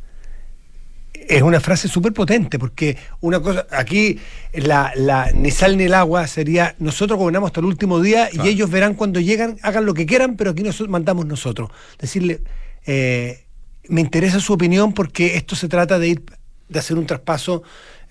es 1.31 1.43
una 1.43 1.61
frase 1.61 1.87
súper 1.87 2.13
potente, 2.13 2.59
porque 2.59 2.97
una 3.21 3.41
cosa, 3.41 3.67
aquí 3.71 4.19
la, 4.53 4.93
la 4.97 5.31
ni 5.33 5.53
sal 5.53 5.77
ni 5.77 5.85
el 5.85 5.95
agua 5.95 6.27
sería 6.27 6.75
nosotros 6.81 7.19
gobernamos 7.19 7.49
hasta 7.49 7.61
el 7.61 7.67
último 7.67 8.01
día 8.01 8.29
Claro. 8.29 8.49
y 8.49 8.53
ellos 8.53 8.69
verán 8.69 8.95
cuando 8.95 9.21
llegan, 9.21 9.57
hagan 9.63 9.87
lo 9.87 9.95
que 9.95 10.07
quieran, 10.07 10.37
pero 10.37 10.51
aquí 10.51 10.63
nos 10.65 10.81
mandamos 10.89 11.27
nosotros. 11.27 11.71
Decirle, 12.01 12.41
eh, 12.85 13.45
me 13.89 14.01
interesa 14.01 14.41
su 14.41 14.53
opinión 14.53 14.93
porque 14.93 15.37
esto 15.37 15.55
se 15.55 15.69
trata 15.69 16.01
de 16.01 16.09
ir, 16.09 16.23
de 16.69 16.79
hacer 16.79 16.99
un 16.99 17.07
traspaso 17.07 17.63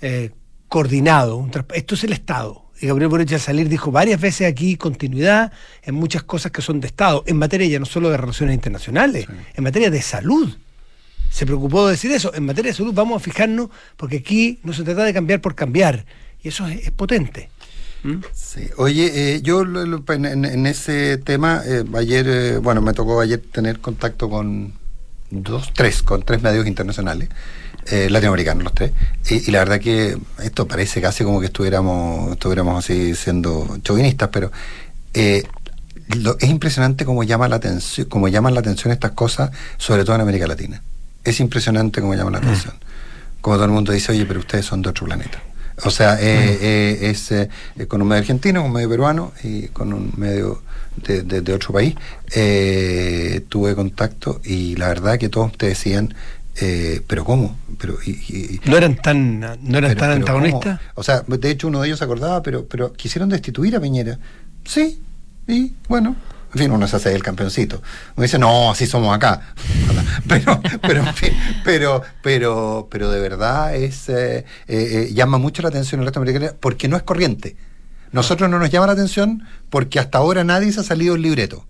eh, 0.01 0.31
coordinado. 0.69 1.35
un 1.35 1.51
esto 1.73 1.95
es 1.95 2.03
el 2.05 2.13
Estado. 2.13 2.68
Y 2.81 2.87
Gabriel 2.87 3.09
Boric 3.09 3.33
al 3.33 3.39
salir 3.39 3.69
dijo 3.69 3.91
varias 3.91 4.19
veces 4.19 4.47
aquí 4.47 4.77
continuidad 4.77 5.51
en 5.83 5.95
muchas 5.95 6.23
cosas 6.23 6.51
que 6.51 6.61
son 6.61 6.79
de 6.79 6.87
Estado, 6.87 7.23
en 7.27 7.37
materia 7.37 7.67
ya 7.67 7.79
no 7.79 7.85
solo 7.85 8.09
de 8.09 8.17
relaciones 8.17 8.55
internacionales, 8.55 9.27
en 9.53 9.63
materia 9.63 9.89
de 9.89 10.01
salud 10.01 10.49
se 11.29 11.45
preocupó 11.45 11.85
de 11.85 11.91
decir 11.91 12.11
eso. 12.11 12.33
En 12.33 12.45
materia 12.45 12.71
de 12.71 12.77
salud 12.77 12.93
vamos 12.93 13.21
a 13.21 13.23
fijarnos 13.23 13.69
porque 13.97 14.17
aquí 14.17 14.59
no 14.63 14.73
se 14.73 14.83
trata 14.83 15.03
de 15.03 15.13
cambiar 15.13 15.41
por 15.41 15.55
cambiar. 15.55 16.05
Y 16.41 16.47
eso 16.47 16.67
es, 16.67 16.87
es 16.87 16.91
potente. 16.91 17.49
¿Mm? 18.03 18.17
Sí. 18.33 18.69
Oye, 18.77 19.35
eh, 19.35 19.41
yo 19.41 19.61
en, 19.61 20.65
ese 20.65 21.17
tema, 21.17 21.61
eh, 21.65 21.83
ayer, 21.95 22.27
eh, 22.27 22.57
bueno, 22.57 22.81
me 22.81 22.93
tocó 22.93 23.19
ayer 23.19 23.41
tener 23.51 23.79
contacto 23.79 24.29
con 24.29 24.73
dos, 25.29 25.71
tres, 25.73 26.01
con 26.01 26.23
tres 26.23 26.41
medios 26.41 26.65
internacionales, 26.65 27.29
latinoamericanos 27.91 28.63
los 28.63 28.73
tres, 28.73 28.91
y, 29.29 29.51
la 29.51 29.59
verdad 29.59 29.79
que 29.79 30.17
esto 30.43 30.67
parece 30.67 31.01
casi 31.01 31.23
como 31.23 31.39
que 31.39 31.47
estuviéramos, 31.47 32.31
estuviéramos 32.33 32.83
así 32.83 33.15
siendo 33.15 33.77
chauvinistas, 33.83 34.29
pero 34.31 34.51
es 35.13 36.49
impresionante 36.49 37.05
cómo 37.05 37.23
llama 37.23 37.47
la 37.47 37.57
atención, 37.57 38.07
cómo 38.07 38.27
llaman 38.27 38.53
la 38.53 38.61
atención 38.61 38.91
estas 38.91 39.11
cosas, 39.11 39.51
sobre 39.77 40.03
todo 40.03 40.15
en 40.15 40.21
América 40.21 40.47
Latina. 40.47 40.81
Es 41.23 41.39
impresionante 41.39 42.01
cómo 42.01 42.15
llaman 42.15 42.33
la 42.33 42.39
mm. 42.39 42.43
atención. 42.43 42.73
Como 43.41 43.55
todo 43.55 43.65
el 43.65 43.71
mundo 43.71 43.91
dice, 43.91 44.11
oye, 44.11 44.25
pero 44.25 44.39
ustedes 44.39 44.65
son 44.65 44.81
de 44.81 44.89
otro 44.89 45.05
planeta. 45.05 45.41
O 45.85 45.91
sea, 45.91 46.15
eh, 46.19 46.57
eh, 46.61 46.97
es 47.09 47.31
eh, 47.31 47.49
con 47.87 48.01
un 48.01 48.07
medio 48.07 48.21
argentino, 48.21 48.61
con 48.61 48.71
un 48.71 48.75
medio 48.75 48.89
peruano 48.89 49.31
y 49.43 49.67
con 49.67 49.93
un 49.93 50.11
medio 50.17 50.61
de, 50.97 51.53
otro 51.53 51.73
país. 51.73 51.95
tuve 53.47 53.75
contacto 53.75 54.41
y 54.43 54.75
la 54.75 54.89
verdad 54.89 55.17
que 55.17 55.29
todos 55.29 55.55
te 55.57 55.67
decían, 55.67 56.13
pero 57.07 57.23
¿cómo? 57.23 57.57
Pero, 57.77 57.97
¿No 58.65 58.77
eran 58.77 58.95
tan, 58.95 59.39
no 59.39 59.77
eran 59.77 59.95
tan 59.95 60.11
antagonistas? 60.11 60.79
O 60.95 61.03
sea, 61.03 61.23
de 61.27 61.49
hecho 61.49 61.67
uno 61.67 61.81
de 61.81 61.87
ellos 61.87 61.99
se 61.99 62.05
acordaba, 62.05 62.41
pero, 62.41 62.65
pero 62.67 62.93
quisieron 62.93 63.29
destituir 63.29 63.75
a 63.75 63.79
Piñera. 63.79 64.19
Sí, 64.65 65.01
y 65.47 65.73
bueno, 65.87 66.15
en 66.53 66.59
fin, 66.59 66.71
uno 66.71 66.87
se 66.87 66.95
hace 66.95 67.13
el 67.13 67.21
campeoncito. 67.21 67.81
Uno 68.15 68.23
dice, 68.23 68.39
no, 68.39 68.71
así 68.71 68.87
somos 68.87 69.15
acá. 69.15 69.53
pero, 70.27 70.61
pero, 70.81 71.03
pero, 71.63 72.01
pero, 72.23 72.87
pero 72.89 73.11
de 73.11 73.19
verdad 73.19 73.75
es 73.75 74.09
eh, 74.09 74.39
eh, 74.39 74.45
eh, 74.67 75.13
llama 75.13 75.37
mucho 75.37 75.61
la 75.61 75.69
atención 75.69 76.01
el 76.01 76.07
resto 76.07 76.19
americano 76.19 76.53
porque 76.59 76.87
no 76.87 76.97
es 76.97 77.03
corriente. 77.03 77.55
Nosotros 78.11 78.49
no 78.49 78.57
nos 78.57 78.71
llama 78.71 78.87
la 78.87 78.93
atención 78.93 79.43
porque 79.69 79.99
hasta 79.99 80.17
ahora 80.17 80.43
nadie 80.43 80.71
se 80.71 80.79
ha 80.79 80.83
salido 80.83 81.13
el 81.13 81.21
libreto. 81.21 81.67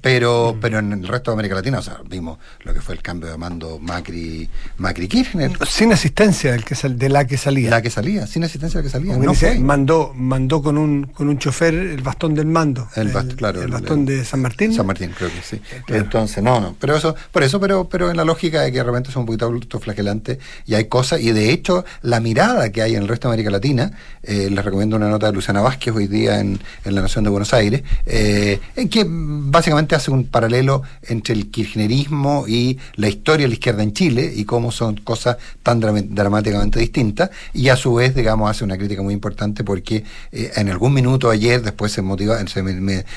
Pero, 0.00 0.56
pero 0.60 0.78
en 0.78 0.92
el 0.92 1.08
resto 1.08 1.30
de 1.30 1.34
América 1.34 1.54
Latina, 1.56 1.78
o 1.78 1.82
sea, 1.82 1.98
vimos 2.08 2.38
lo 2.60 2.72
que 2.72 2.80
fue 2.80 2.94
el 2.94 3.02
cambio 3.02 3.30
de 3.30 3.36
mando 3.36 3.78
Macri, 3.78 4.48
Macri 4.78 5.08
Kirchner. 5.08 5.52
Sin 5.68 5.92
asistencia 5.92 6.52
del 6.52 6.64
que 6.64 6.76
de 6.88 7.08
la 7.08 7.26
que 7.26 7.36
salía. 7.36 7.70
La 7.70 7.82
que 7.82 7.90
salía, 7.90 8.26
sin 8.26 8.44
asistencia 8.44 8.80
de 8.80 8.84
la 8.84 8.88
que 8.88 8.92
salía. 8.92 9.16
No 9.16 9.32
mandó, 9.60 10.12
mandó 10.14 10.62
con 10.62 10.78
un, 10.78 11.04
con 11.04 11.28
un 11.28 11.38
chofer 11.38 11.74
el 11.74 12.02
bastón 12.02 12.34
del 12.34 12.46
mando. 12.46 12.88
El, 12.96 13.12
claro, 13.36 13.62
el 13.62 13.70
bastón 13.70 14.04
de 14.04 14.24
San 14.24 14.40
Martín. 14.40 14.72
San 14.72 14.86
Martín, 14.86 15.12
creo 15.16 15.30
que 15.30 15.42
sí. 15.42 15.60
Entonces, 15.88 16.42
no, 16.42 16.60
no. 16.60 16.76
Pero 16.78 16.96
eso, 16.96 17.14
por 17.30 17.42
eso, 17.42 17.60
pero, 17.60 17.88
pero 17.88 18.10
en 18.10 18.16
la 18.16 18.24
lógica 18.24 18.62
de 18.62 18.72
que 18.72 18.78
de 18.78 18.84
repente 18.84 19.10
son 19.10 19.20
un 19.20 19.26
poquito 19.26 19.46
autoflagelantes 19.46 20.38
y 20.66 20.74
hay 20.74 20.86
cosas, 20.86 21.20
y 21.20 21.32
de 21.32 21.50
hecho, 21.50 21.84
la 22.02 22.20
mirada 22.20 22.70
que 22.70 22.82
hay 22.82 22.94
en 22.94 23.02
el 23.02 23.08
resto 23.08 23.28
de 23.28 23.34
América 23.34 23.50
Latina, 23.50 23.92
eh, 24.22 24.48
les 24.50 24.64
recomiendo 24.64 24.96
una 24.96 25.08
nota 25.08 25.26
de 25.26 25.32
Luciana 25.32 25.60
Vázquez 25.60 25.94
hoy 25.94 26.06
día 26.06 26.40
en, 26.40 26.60
en 26.84 26.94
La 26.94 27.02
Nación 27.02 27.24
de 27.24 27.30
Buenos 27.30 27.52
Aires, 27.54 27.82
eh, 28.06 28.60
en 28.76 28.88
que 28.88 29.04
básicamente 29.08 29.81
hace 29.90 30.10
un 30.10 30.24
paralelo 30.24 30.82
entre 31.02 31.34
el 31.34 31.50
kirchnerismo 31.50 32.44
y 32.46 32.78
la 32.96 33.08
historia 33.08 33.44
de 33.44 33.48
la 33.48 33.54
izquierda 33.54 33.82
en 33.82 33.92
Chile 33.92 34.32
y 34.34 34.44
cómo 34.44 34.70
son 34.72 34.96
cosas 34.96 35.36
tan 35.62 35.80
dramáticamente 35.80 36.78
distintas 36.78 37.30
y 37.52 37.68
a 37.68 37.76
su 37.76 37.94
vez, 37.94 38.14
digamos, 38.14 38.50
hace 38.50 38.64
una 38.64 38.76
crítica 38.76 39.02
muy 39.02 39.14
importante 39.14 39.64
porque 39.64 40.04
eh, 40.32 40.52
en 40.56 40.68
algún 40.68 40.92
minuto 40.92 41.30
ayer, 41.30 41.62
después 41.62 41.92
se 41.92 42.02
motiva, 42.02 42.38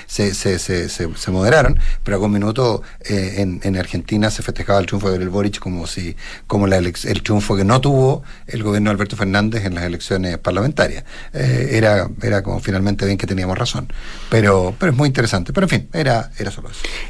se, 0.08 0.34
se, 0.34 1.32
moderaron, 1.32 1.80
pero 2.04 2.16
algún 2.16 2.32
minuto 2.32 2.82
eh, 3.02 3.36
en, 3.38 3.60
en, 3.64 3.78
Argentina 3.78 4.30
se 4.30 4.42
festejaba 4.42 4.80
el 4.80 4.86
triunfo 4.86 5.08
de 5.08 5.14
Gabriel 5.14 5.30
Boric 5.30 5.60
como 5.60 5.88
si 5.88 6.16
como 6.48 6.68
la 6.68 6.78
el 6.78 7.24
triunfo 7.24 7.56
que 7.56 7.64
no 7.64 7.82
tuvo 7.82 8.24
el 8.48 8.64
gobierno 8.64 8.90
de 8.90 8.96
Alberto 8.96 9.16
Fernández 9.16 9.66
en 9.66 9.76
las 9.76 9.84
elecciones 9.84 10.38
parlamentarias. 10.38 11.04
Eh, 11.34 11.70
era, 11.74 12.10
era 12.22 12.44
como 12.44 12.60
finalmente 12.60 13.06
bien 13.06 13.18
que 13.18 13.28
teníamos 13.28 13.58
razón. 13.58 13.92
Pero, 14.30 14.76
pero 14.80 14.92
es 14.92 14.98
muy 14.98 15.08
interesante. 15.08 15.54
Pero 15.54 15.66
en 15.66 15.70
fin, 15.70 15.90
era, 15.94 16.32
era 16.38 16.52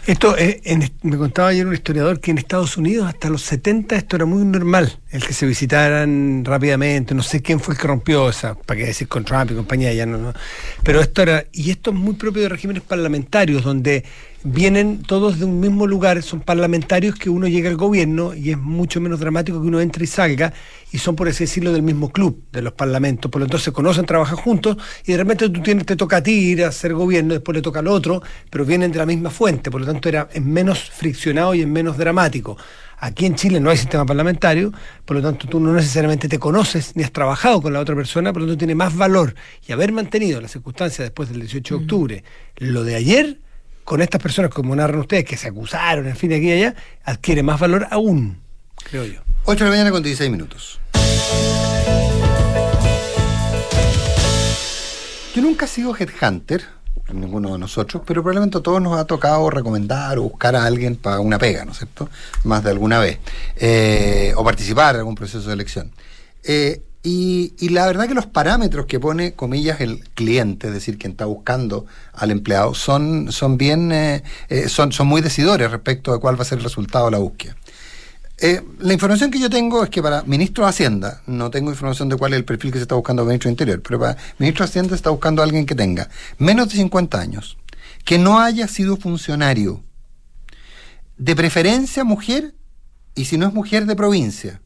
esto, 0.08 0.38
eh, 0.38 0.62
me 1.02 1.18
contaba 1.18 1.50
ayer 1.50 1.66
un 1.66 1.74
historiador 1.74 2.20
que 2.20 2.32
en 2.32 2.38
Estados 2.38 2.78
Unidos 2.78 3.08
hasta 3.08 3.30
los 3.30 3.42
70 3.44 3.96
esto 3.96 4.16
era 4.16 4.26
muy 4.26 4.44
normal, 4.44 5.00
el 5.12 5.26
que 5.26 5.34
se 5.34 5.46
visitaran 5.46 6.44
rápidamente, 6.46 7.16
no 7.16 7.24
sé 7.24 7.42
quién 7.42 7.60
fue 7.60 7.74
el 7.74 7.80
que 7.80 7.88
rompió 7.88 8.30
esa, 8.30 8.56
para 8.56 8.80
qué 8.80 8.88
decir 8.88 9.08
con 9.08 9.26
Trump 9.26 9.52
y 9.52 9.56
compañía, 9.56 9.94
ya 9.94 10.06
no, 10.06 10.18
no. 10.18 10.34
Pero 10.84 11.02
esto 11.02 11.22
era, 11.22 11.46
y 11.52 11.72
esto 11.72 11.92
es 11.92 11.96
muy 11.96 12.16
propio 12.16 12.44
de 12.44 12.50
regímenes 12.50 12.84
parlamentarios, 12.84 13.64
donde 13.64 14.04
vienen 14.46 15.02
todos 15.02 15.40
de 15.40 15.46
un 15.46 15.60
mismo 15.60 15.88
lugar, 15.88 16.22
son 16.22 16.40
parlamentarios 16.40 17.16
que 17.16 17.32
uno 17.32 17.48
llega 17.48 17.68
al 17.68 17.78
gobierno 17.78 18.36
y 18.36 18.52
es 18.52 18.58
mucho 18.60 19.02
menos 19.02 19.20
dramático 19.20 19.60
que 19.60 19.68
uno 19.68 19.82
entre 19.82 20.04
y 20.04 20.08
salga 20.08 20.54
y 20.92 21.00
son, 21.00 21.16
por 21.16 21.28
así 21.28 21.46
decirlo, 21.46 21.74
del 21.74 21.82
mismo 21.82 22.12
club 22.12 22.44
de 22.52 22.62
los 22.62 22.74
parlamentos. 22.74 23.32
Por 23.32 23.42
lo 23.42 23.48
tanto, 23.48 23.58
se 23.58 23.72
conocen, 23.72 24.06
trabajan 24.06 24.38
juntos 24.38 24.78
y 25.04 25.14
de 25.14 25.18
repente 25.18 25.50
tú 25.50 25.62
tienes, 25.64 25.88
te 25.88 25.96
toca 25.96 26.18
a 26.18 26.24
ti 26.24 26.32
ir 26.32 26.64
a 26.64 26.68
hacer 26.68 26.94
gobierno, 26.94 27.34
después 27.34 27.56
le 27.56 27.64
toca 27.64 27.80
al 27.80 27.88
otro, 27.88 28.22
pero 28.52 28.66
vienen 28.66 28.92
de 28.92 29.00
la 29.00 29.08
misma 29.08 29.32
fuente. 29.32 29.72
Por 29.72 29.82
lo 29.82 29.88
tanto, 29.88 30.10
era, 30.10 30.30
es 30.32 30.44
menos 30.44 30.92
friccionado 30.92 31.56
y 31.56 31.62
es 31.62 31.68
menos 31.68 31.98
dramático. 31.98 32.56
Aquí 33.00 33.26
en 33.26 33.34
Chile 33.36 33.60
no 33.60 33.72
hay 33.72 33.78
sistema 33.78 34.06
parlamentario, 34.06 34.72
por 35.06 35.18
lo 35.18 35.24
tanto 35.24 35.48
tú 35.48 35.60
no 35.60 35.74
necesariamente 35.74 36.30
te 36.30 36.38
conoces 36.38 36.96
ni 36.96 37.04
has 37.04 37.12
trabajado 37.12 37.64
con 37.64 37.74
la 37.74 37.80
otra 37.80 37.96
persona, 37.96 38.32
por 38.32 38.44
lo 38.44 38.48
tanto 38.48 38.60
tiene 38.60 38.76
más 38.76 38.96
valor. 38.96 39.34
Y 39.68 39.72
haber 39.72 39.92
mantenido 39.92 40.40
las 40.40 40.52
circunstancias 40.52 41.04
después 41.04 41.30
del 41.30 41.42
18 41.42 41.78
de 41.78 41.84
octubre, 41.84 42.24
lo 42.58 42.84
de 42.84 42.96
ayer 42.96 43.40
con 43.86 44.02
estas 44.02 44.22
personas, 44.22 44.52
como 44.52 44.76
narran 44.76 45.00
ustedes, 45.00 45.24
que 45.24 45.38
se 45.38 45.48
acusaron, 45.48 46.08
en 46.08 46.16
fin, 46.18 46.34
aquí 46.34 46.50
y 46.50 46.52
allá, 46.54 46.76
adquiere 47.04 47.44
más 47.44 47.60
valor 47.60 47.88
aún, 47.92 48.42
creo 48.84 49.06
yo. 49.06 49.22
8 49.46 49.64
de 49.64 49.70
la 49.70 49.76
mañana 49.76 49.92
con 49.92 50.02
16 50.02 50.30
minutos. 50.32 50.80
Yo 55.36 55.42
nunca 55.42 55.66
he 55.66 55.68
sido 55.68 55.96
headhunter, 55.96 56.64
ninguno 57.14 57.54
de 57.54 57.60
nosotros, 57.60 58.02
pero 58.06 58.24
probablemente 58.24 58.58
a 58.58 58.62
todos 58.62 58.82
nos 58.82 58.98
ha 58.98 59.06
tocado 59.06 59.50
recomendar 59.52 60.18
o 60.18 60.24
buscar 60.24 60.56
a 60.56 60.66
alguien 60.66 60.96
para 60.96 61.20
una 61.20 61.38
pega, 61.38 61.64
¿no 61.64 61.74
es 61.74 61.78
cierto? 61.78 62.10
Más 62.44 62.64
de 62.64 62.72
alguna 62.72 62.98
vez. 62.98 63.20
Eh, 63.56 64.34
o 64.36 64.44
participar 64.44 64.96
en 64.96 65.00
algún 65.02 65.16
proceso 65.16 65.48
de 65.48 65.54
elección. 65.54 65.92
Eh, 66.44 66.82
y, 67.08 67.70
la 67.70 67.86
verdad 67.86 68.08
que 68.08 68.16
los 68.16 68.26
parámetros 68.26 68.88
que 68.88 69.00
pone, 69.00 69.34
comillas, 69.34 69.80
el 69.80 70.00
cliente, 70.16 70.68
es 70.68 70.74
decir, 70.74 70.98
quien 70.98 71.12
está 71.12 71.26
buscando 71.26 71.86
al 72.14 72.32
empleado, 72.32 72.74
son, 72.74 73.32
son 73.32 73.60
bien, 73.60 73.92
eh, 73.92 74.24
eh, 74.50 74.70
son, 74.70 74.92
son 74.92 75.06
muy 75.06 75.22
decidores 75.22 75.70
respecto 75.70 76.12
de 76.12 76.20
cuál 76.20 76.36
va 76.36 76.42
a 76.42 76.46
ser 76.46 76.58
el 76.58 76.64
resultado 76.64 77.06
de 77.06 77.12
la 77.12 77.20
búsqueda. 77.20 77.56
Eh, 78.40 78.60
la 78.80 78.94
información 78.94 79.30
que 79.30 79.40
yo 79.40 79.52
tengo 79.52 79.84
es 79.84 79.92
que 79.92 80.02
para 80.02 80.24
ministro 80.24 80.64
de 80.64 80.72
Hacienda, 80.72 81.22
no 81.28 81.52
tengo 81.52 81.70
información 81.70 82.10
de 82.10 82.16
cuál 82.16 82.34
es 82.34 82.40
el 82.40 82.46
perfil 82.46 82.72
que 82.72 82.80
se 82.80 82.84
está 82.84 82.96
buscando 82.96 83.22
para 83.22 83.30
ministro 83.30 83.50
de 83.50 83.54
Interior, 83.54 83.82
pero 83.84 84.00
para 84.00 84.18
ministro 84.40 84.66
de 84.66 84.70
Hacienda 84.72 84.90
se 84.90 84.96
está 84.96 85.12
buscando 85.12 85.44
a 85.44 85.46
alguien 85.46 85.68
que 85.68 85.76
tenga 85.76 86.10
menos 86.40 86.70
de 86.70 86.78
50 86.78 87.20
años, 87.20 87.56
que 88.04 88.18
no 88.18 88.40
haya 88.40 88.68
sido 88.68 88.98
funcionario, 88.98 89.84
de 91.18 91.36
preferencia 91.36 92.04
mujer, 92.04 92.56
y 93.14 93.26
si 93.26 93.38
no 93.38 93.48
es 93.48 93.54
mujer 93.54 93.86
de 93.86 93.96
provincia, 93.96 94.60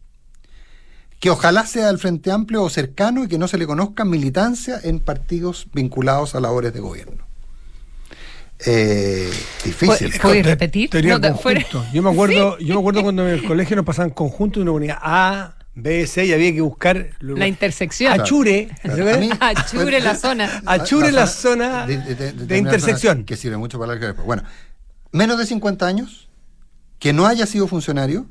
que 1.19 1.29
ojalá 1.29 1.65
sea 1.65 1.87
del 1.87 1.99
Frente 1.99 2.31
Amplio 2.31 2.63
o 2.63 2.69
cercano 2.69 3.23
y 3.23 3.27
que 3.27 3.37
no 3.37 3.47
se 3.47 3.57
le 3.57 3.67
conozca 3.67 4.05
militancia 4.05 4.79
en 4.81 4.99
partidos 4.99 5.67
vinculados 5.73 6.33
a 6.35 6.39
labores 6.39 6.73
de 6.73 6.79
gobierno. 6.79 7.29
Eh, 8.65 9.29
difícil. 9.63 10.13
¿Puedes 10.21 10.45
repetir? 10.45 10.89
Yo 10.89 11.19
me 11.19 11.27
acuerdo, 11.27 11.85
yo 12.59 12.73
me 12.73 12.79
acuerdo 12.79 13.03
cuando 13.03 13.27
en 13.27 13.33
el 13.35 13.43
colegio 13.43 13.75
nos 13.75 13.85
pasaban 13.85 14.11
conjuntos 14.11 14.59
y 14.59 14.61
uno 14.61 14.73
ponía 14.73 14.97
A, 15.01 15.55
B, 15.75 16.05
C 16.07 16.25
y 16.25 16.33
había 16.33 16.53
que 16.53 16.61
buscar 16.61 17.11
la 17.19 17.47
intersección. 17.47 18.13
Achure. 18.13 18.69
Achure 18.83 19.99
la 20.01 20.15
zona. 20.15 20.61
Achure 20.65 21.11
la 21.11 21.27
zona 21.27 21.85
de, 21.85 22.57
intersección. 22.57 23.23
Que 23.23 23.37
sirve 23.37 23.57
mucho 23.57 23.79
para 23.79 23.95
la 23.95 24.13
Bueno, 24.13 24.43
menos 25.11 25.37
de 25.37 25.45
50 25.45 25.85
años, 25.85 26.29
que 26.97 27.13
no 27.13 27.27
haya 27.27 27.45
sido 27.45 27.67
funcionario, 27.67 28.25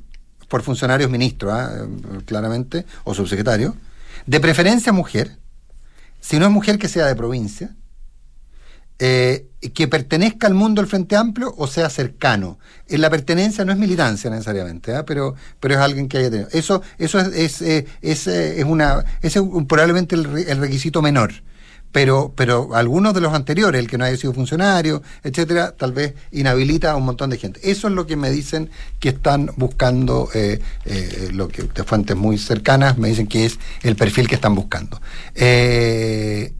por 0.48 0.62
funcionarios 0.62 1.10
ministros, 1.10 1.52
¿ah? 1.52 1.86
claramente, 2.24 2.86
o 3.04 3.14
subsecretario, 3.14 3.76
de 4.26 4.40
preferencia 4.40 4.92
mujer, 4.92 5.36
si 6.20 6.38
no 6.38 6.46
es 6.46 6.50
mujer 6.50 6.78
que 6.78 6.88
sea 6.88 7.06
de 7.06 7.14
provincia, 7.14 7.74
eh, 8.98 9.46
que 9.74 9.86
pertenezca 9.86 10.48
al 10.48 10.54
mundo 10.54 10.82
del 10.82 10.88
Frente 10.90 11.14
Amplio 11.14 11.54
o 11.56 11.68
sea 11.68 11.88
cercano. 11.88 12.58
En 12.88 12.96
eh, 12.96 12.98
la 12.98 13.10
pertenencia 13.10 13.64
no 13.64 13.70
es 13.70 13.78
militancia 13.78 14.28
necesariamente, 14.28 14.94
¿ah? 14.94 15.04
pero, 15.04 15.36
pero 15.60 15.74
es 15.74 15.80
alguien 15.80 16.08
que 16.08 16.18
haya 16.18 16.30
tenido. 16.30 16.48
Eso, 16.50 16.82
eso 16.98 17.20
es, 17.20 17.28
es, 17.32 17.62
eh, 17.62 17.86
es, 18.02 18.26
es 18.26 18.64
una, 18.64 19.04
es 19.22 19.38
probablemente 19.68 20.16
el 20.16 20.58
requisito 20.58 21.00
menor 21.00 21.32
pero, 21.92 22.32
pero 22.36 22.74
algunos 22.74 23.14
de 23.14 23.20
los 23.20 23.32
anteriores, 23.32 23.78
el 23.80 23.88
que 23.88 23.98
no 23.98 24.04
haya 24.04 24.16
sido 24.16 24.32
funcionario, 24.32 25.02
etcétera, 25.22 25.72
tal 25.76 25.92
vez 25.92 26.14
inhabilita 26.32 26.92
a 26.92 26.96
un 26.96 27.04
montón 27.04 27.30
de 27.30 27.38
gente. 27.38 27.60
Eso 27.62 27.88
es 27.88 27.94
lo 27.94 28.06
que 28.06 28.16
me 28.16 28.30
dicen 28.30 28.70
que 29.00 29.10
están 29.10 29.50
buscando, 29.56 30.28
eh, 30.34 30.60
eh, 30.84 31.30
lo 31.32 31.48
que 31.48 31.62
de 31.62 31.84
fuentes 31.84 32.16
muy 32.16 32.38
cercanas 32.38 32.98
me 32.98 33.08
dicen 33.08 33.26
que 33.26 33.46
es 33.46 33.58
el 33.82 33.96
perfil 33.96 34.28
que 34.28 34.34
están 34.34 34.54
buscando. 34.54 35.00
Eh, 35.34 36.52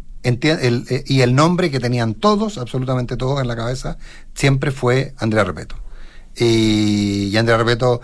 y 1.06 1.20
el 1.20 1.34
nombre 1.34 1.70
que 1.70 1.80
tenían 1.80 2.14
todos, 2.14 2.58
absolutamente 2.58 3.16
todos 3.16 3.40
en 3.40 3.48
la 3.48 3.56
cabeza, 3.56 3.96
siempre 4.34 4.72
fue 4.72 5.14
Andrea 5.18 5.44
Repeto. 5.44 5.76
Y, 6.36 7.28
y 7.32 7.36
Andrea 7.36 7.56
Repeto 7.56 8.00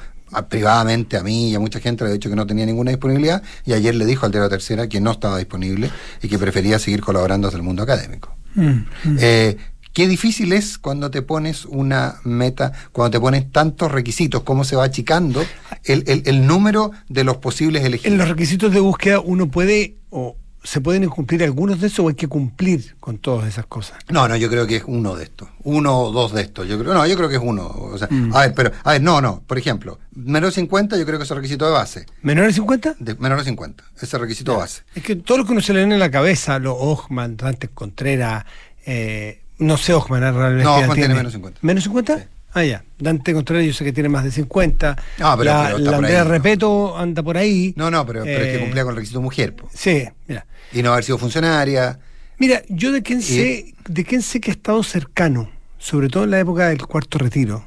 privadamente 0.48 1.16
a 1.16 1.22
mí 1.22 1.50
y 1.50 1.54
a 1.54 1.60
mucha 1.60 1.80
gente 1.80 2.04
le 2.04 2.10
ha 2.10 2.12
dicho 2.12 2.30
que 2.30 2.36
no 2.36 2.46
tenía 2.46 2.66
ninguna 2.66 2.90
disponibilidad 2.90 3.42
y 3.64 3.72
ayer 3.72 3.94
le 3.94 4.06
dijo 4.06 4.26
al 4.26 4.32
diario 4.32 4.48
Tercera 4.48 4.88
que 4.88 5.00
no 5.00 5.12
estaba 5.12 5.38
disponible 5.38 5.90
y 6.22 6.28
que 6.28 6.38
prefería 6.38 6.78
seguir 6.78 7.00
colaborando 7.00 7.48
desde 7.48 7.58
el 7.58 7.62
mundo 7.62 7.82
académico. 7.82 8.36
Mm, 8.54 8.68
mm. 8.68 9.16
Eh, 9.20 9.56
Qué 9.94 10.08
difícil 10.08 10.52
es 10.52 10.76
cuando 10.76 11.08
te 11.12 11.22
pones 11.22 11.64
una 11.66 12.16
meta, 12.24 12.72
cuando 12.90 13.12
te 13.12 13.20
pones 13.20 13.52
tantos 13.52 13.92
requisitos, 13.92 14.42
cómo 14.42 14.64
se 14.64 14.74
va 14.74 14.82
achicando 14.82 15.40
el, 15.84 16.22
el, 16.26 16.46
número 16.48 16.90
de 17.08 17.22
los 17.22 17.36
posibles 17.36 17.84
elegidos. 17.84 18.12
En 18.12 18.18
los 18.18 18.28
requisitos 18.28 18.72
de 18.72 18.80
búsqueda 18.80 19.20
uno 19.20 19.52
puede 19.52 19.98
o 20.10 20.36
se 20.64 20.80
pueden 20.80 21.06
cumplir 21.10 21.44
algunos 21.44 21.80
de 21.80 21.88
esos 21.88 22.00
o 22.00 22.08
hay 22.08 22.14
que 22.14 22.26
cumplir 22.26 22.96
con 22.98 23.18
todas 23.18 23.46
esas 23.46 23.66
cosas. 23.66 23.98
No, 24.08 24.26
no, 24.26 24.34
yo 24.34 24.48
creo 24.48 24.66
que 24.66 24.76
es 24.76 24.84
uno 24.86 25.14
de 25.14 25.24
estos, 25.24 25.48
uno 25.62 26.00
o 26.00 26.10
dos 26.10 26.32
de 26.32 26.40
estos. 26.40 26.66
Yo 26.66 26.78
creo, 26.78 26.94
no, 26.94 27.06
yo 27.06 27.16
creo 27.16 27.28
que 27.28 27.36
es 27.36 27.42
uno. 27.44 27.66
O 27.66 27.98
sea, 27.98 28.08
mm. 28.10 28.34
A 28.34 28.40
ver, 28.40 28.54
pero, 28.54 28.72
a 28.82 28.92
ver, 28.92 29.02
no, 29.02 29.20
no. 29.20 29.42
Por 29.46 29.58
ejemplo, 29.58 30.00
menor 30.12 30.48
de 30.48 30.52
50, 30.52 30.96
yo 30.96 31.04
creo 31.04 31.18
que 31.18 31.24
es 31.24 31.30
el 31.30 31.36
requisito 31.36 31.66
de 31.66 31.72
base. 31.72 32.06
¿Menor 32.22 32.46
de 32.46 32.54
50? 32.54 32.96
De, 32.98 33.14
menor 33.16 33.38
de 33.38 33.44
50, 33.44 33.84
ese 34.00 34.18
requisito 34.18 34.52
de 34.52 34.58
base. 34.58 34.82
Es 34.94 35.02
que 35.02 35.16
todo 35.16 35.38
lo 35.38 35.44
que 35.44 35.52
uno 35.52 35.60
se 35.60 35.74
le 35.74 35.80
viene 35.80 35.94
en 35.94 36.00
la 36.00 36.10
cabeza, 36.10 36.58
los 36.58 36.76
Ochman, 36.78 37.36
Dante 37.36 37.68
Contreras, 37.68 38.44
eh, 38.86 39.42
no 39.58 39.76
sé, 39.76 39.92
Ojo, 39.92 40.16
realmente. 40.16 40.64
No, 40.64 40.94
tiene 40.94 41.14
menos 41.14 41.32
50. 41.32 41.60
¿Menos 41.62 41.84
50? 41.84 42.18
Sí. 42.18 42.24
Ah, 42.54 42.64
ya. 42.64 42.84
Dante 42.98 43.34
Contreras 43.34 43.66
yo 43.66 43.72
sé 43.72 43.84
que 43.84 43.92
tiene 43.92 44.08
más 44.08 44.24
de 44.24 44.30
50. 44.30 44.96
Ah, 45.20 45.34
pero, 45.36 45.50
la, 45.50 45.78
la 45.78 45.96
Andrea 45.96 46.24
Repeto 46.24 46.96
anda 46.96 47.22
por 47.22 47.36
ahí. 47.36 47.74
No, 47.76 47.90
no, 47.90 48.06
pero, 48.06 48.22
pero 48.24 48.44
es 48.44 48.50
que 48.50 48.56
eh, 48.56 48.60
cumplía 48.60 48.84
con 48.84 48.92
el 48.92 48.96
requisito 48.96 49.20
mujer. 49.20 49.54
Sí, 49.72 50.04
mira. 50.28 50.46
Y 50.72 50.82
no 50.82 50.92
haber 50.92 51.04
sido 51.04 51.18
funcionaria. 51.18 51.98
Mira, 52.38 52.62
yo 52.68 52.92
de 52.92 53.02
quién 53.02 53.22
sé, 53.22 53.74
de 53.88 54.04
quién 54.04 54.22
sé 54.22 54.40
que 54.40 54.50
he 54.50 54.54
estado 54.54 54.82
cercano, 54.82 55.50
sobre 55.78 56.08
todo 56.08 56.24
en 56.24 56.30
la 56.30 56.40
época 56.40 56.68
del 56.68 56.84
cuarto 56.86 57.18
retiro, 57.18 57.64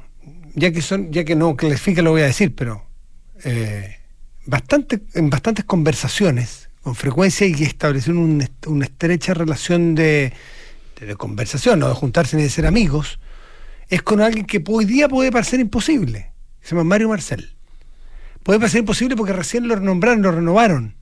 ya 0.54 0.72
que 0.72 0.82
son, 0.82 1.12
ya 1.12 1.24
que 1.24 1.36
no 1.36 1.56
clasifica 1.56 2.02
lo 2.02 2.10
voy 2.10 2.22
a 2.22 2.26
decir, 2.26 2.54
pero 2.54 2.84
eh, 3.44 3.96
bastante, 4.46 5.00
en 5.14 5.30
bastantes 5.30 5.64
conversaciones, 5.64 6.68
con 6.82 6.94
frecuencia, 6.94 7.46
y 7.46 7.62
establecieron 7.62 8.42
una 8.66 8.84
estrecha 8.84 9.34
relación 9.34 9.94
de 9.94 10.32
de, 11.06 11.16
conversación, 11.16 11.78
no 11.78 11.88
de 11.88 11.94
juntarse 11.94 12.36
ni 12.36 12.42
de 12.42 12.50
ser 12.50 12.66
amigos, 12.66 13.18
es 13.88 14.02
con 14.02 14.20
alguien 14.20 14.44
que 14.44 14.62
hoy 14.66 14.84
día 14.84 15.08
puede 15.08 15.32
parecer 15.32 15.60
imposible. 15.60 16.32
Se 16.60 16.70
llama 16.70 16.84
Mario 16.84 17.08
Marcel. 17.08 17.54
Puede 18.42 18.58
parecer 18.58 18.80
imposible 18.80 19.16
porque 19.16 19.32
recién 19.32 19.66
lo 19.68 19.74
renombraron, 19.74 20.22
lo 20.22 20.32
renovaron. 20.32 20.94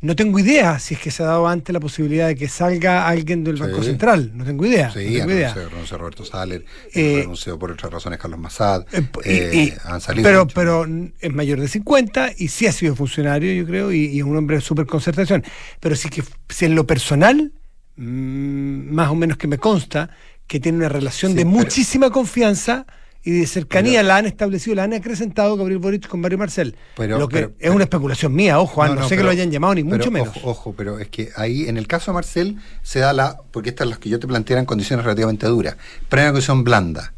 No 0.00 0.14
tengo 0.14 0.38
idea 0.38 0.78
si 0.78 0.94
es 0.94 1.00
que 1.00 1.10
se 1.10 1.24
ha 1.24 1.26
dado 1.26 1.48
antes 1.48 1.72
la 1.72 1.80
posibilidad 1.80 2.28
de 2.28 2.36
que 2.36 2.48
salga 2.48 3.08
alguien 3.08 3.42
del 3.42 3.56
Banco 3.56 3.82
Central. 3.82 4.30
No 4.32 4.44
tengo 4.44 4.64
idea. 4.64 4.92
Sí, 4.92 5.18
no 5.18 5.26
tengo 5.26 5.98
Roberto 5.98 6.24
Saller, 6.24 6.64
eh, 6.94 7.16
renunció 7.22 7.58
por 7.58 7.72
otras 7.72 7.92
razones 7.92 8.20
Carlos 8.20 8.38
Massad. 8.38 8.86
Eh, 8.92 9.10
eh, 9.24 9.78
han 9.82 10.00
salido 10.00 10.22
pero, 10.22 10.46
pero 10.46 10.86
es 11.18 11.32
mayor 11.32 11.60
de 11.60 11.66
50 11.66 12.30
y 12.38 12.46
sí 12.46 12.68
ha 12.68 12.72
sido 12.72 12.94
funcionario, 12.94 13.52
yo 13.52 13.66
creo, 13.66 13.90
y, 13.90 14.18
es 14.18 14.24
un 14.24 14.36
hombre 14.36 14.56
de 14.56 14.62
súper 14.62 14.86
concertación. 14.86 15.42
Pero 15.80 15.96
sí 15.96 16.08
que 16.10 16.22
si 16.48 16.66
en 16.66 16.76
lo 16.76 16.86
personal 16.86 17.52
Mm, 18.00 18.94
más 18.94 19.10
o 19.10 19.16
menos 19.16 19.36
que 19.38 19.48
me 19.48 19.58
consta, 19.58 20.10
que 20.48 20.58
tiene 20.58 20.78
una 20.78 20.88
relación 20.88 21.34
de 21.34 21.44
muchísima 21.44 22.10
confianza 22.10 22.86
y 23.22 23.32
de 23.32 23.46
cercanía 23.46 24.02
la 24.02 24.16
han 24.16 24.26
establecido, 24.26 24.76
la 24.76 24.84
han 24.84 24.94
acrecentado 24.94 25.56
Gabriel 25.56 25.78
Boric 25.78 26.08
con 26.08 26.20
Mario 26.20 26.38
Marcel. 26.38 26.76
Pero, 26.96 27.18
lo 27.18 27.28
que 27.28 27.50
es 27.58 27.70
una 27.70 27.84
especulación 27.84 28.34
mía, 28.34 28.58
ojo, 28.58 28.86
no, 28.86 29.06
sé 29.06 29.16
que 29.16 29.22
lo 29.22 29.28
hayan 29.28 29.50
llamado 29.50 29.74
ni 29.74 29.84
mucho 29.84 30.10
menos. 30.10 30.34
Ojo, 30.42 30.72
pero 30.76 30.98
es 30.98 31.08
que 31.08 31.30
ahí 31.36 31.68
en 31.68 31.76
el 31.76 31.86
caso 31.86 32.10
de 32.10 32.14
Marcel 32.14 32.56
se 32.82 33.00
da 33.00 33.12
la, 33.12 33.38
porque 33.50 33.68
estas 33.68 33.86
las 33.86 33.98
que 33.98 34.08
yo 34.08 34.18
te 34.18 34.26
planteé 34.26 34.54
eran 34.54 34.64
condiciones 34.64 35.04
relativamente 35.04 35.46
duras, 35.46 35.76
pero 36.08 36.22
una 36.22 36.30
condición 36.30 36.64
blanda, 36.64 37.12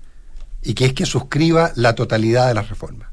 y 0.62 0.74
que 0.74 0.86
es 0.86 0.94
que 0.94 1.06
suscriba 1.06 1.72
la 1.76 1.94
totalidad 1.94 2.48
de 2.48 2.54
las 2.54 2.68
reformas. 2.68 3.08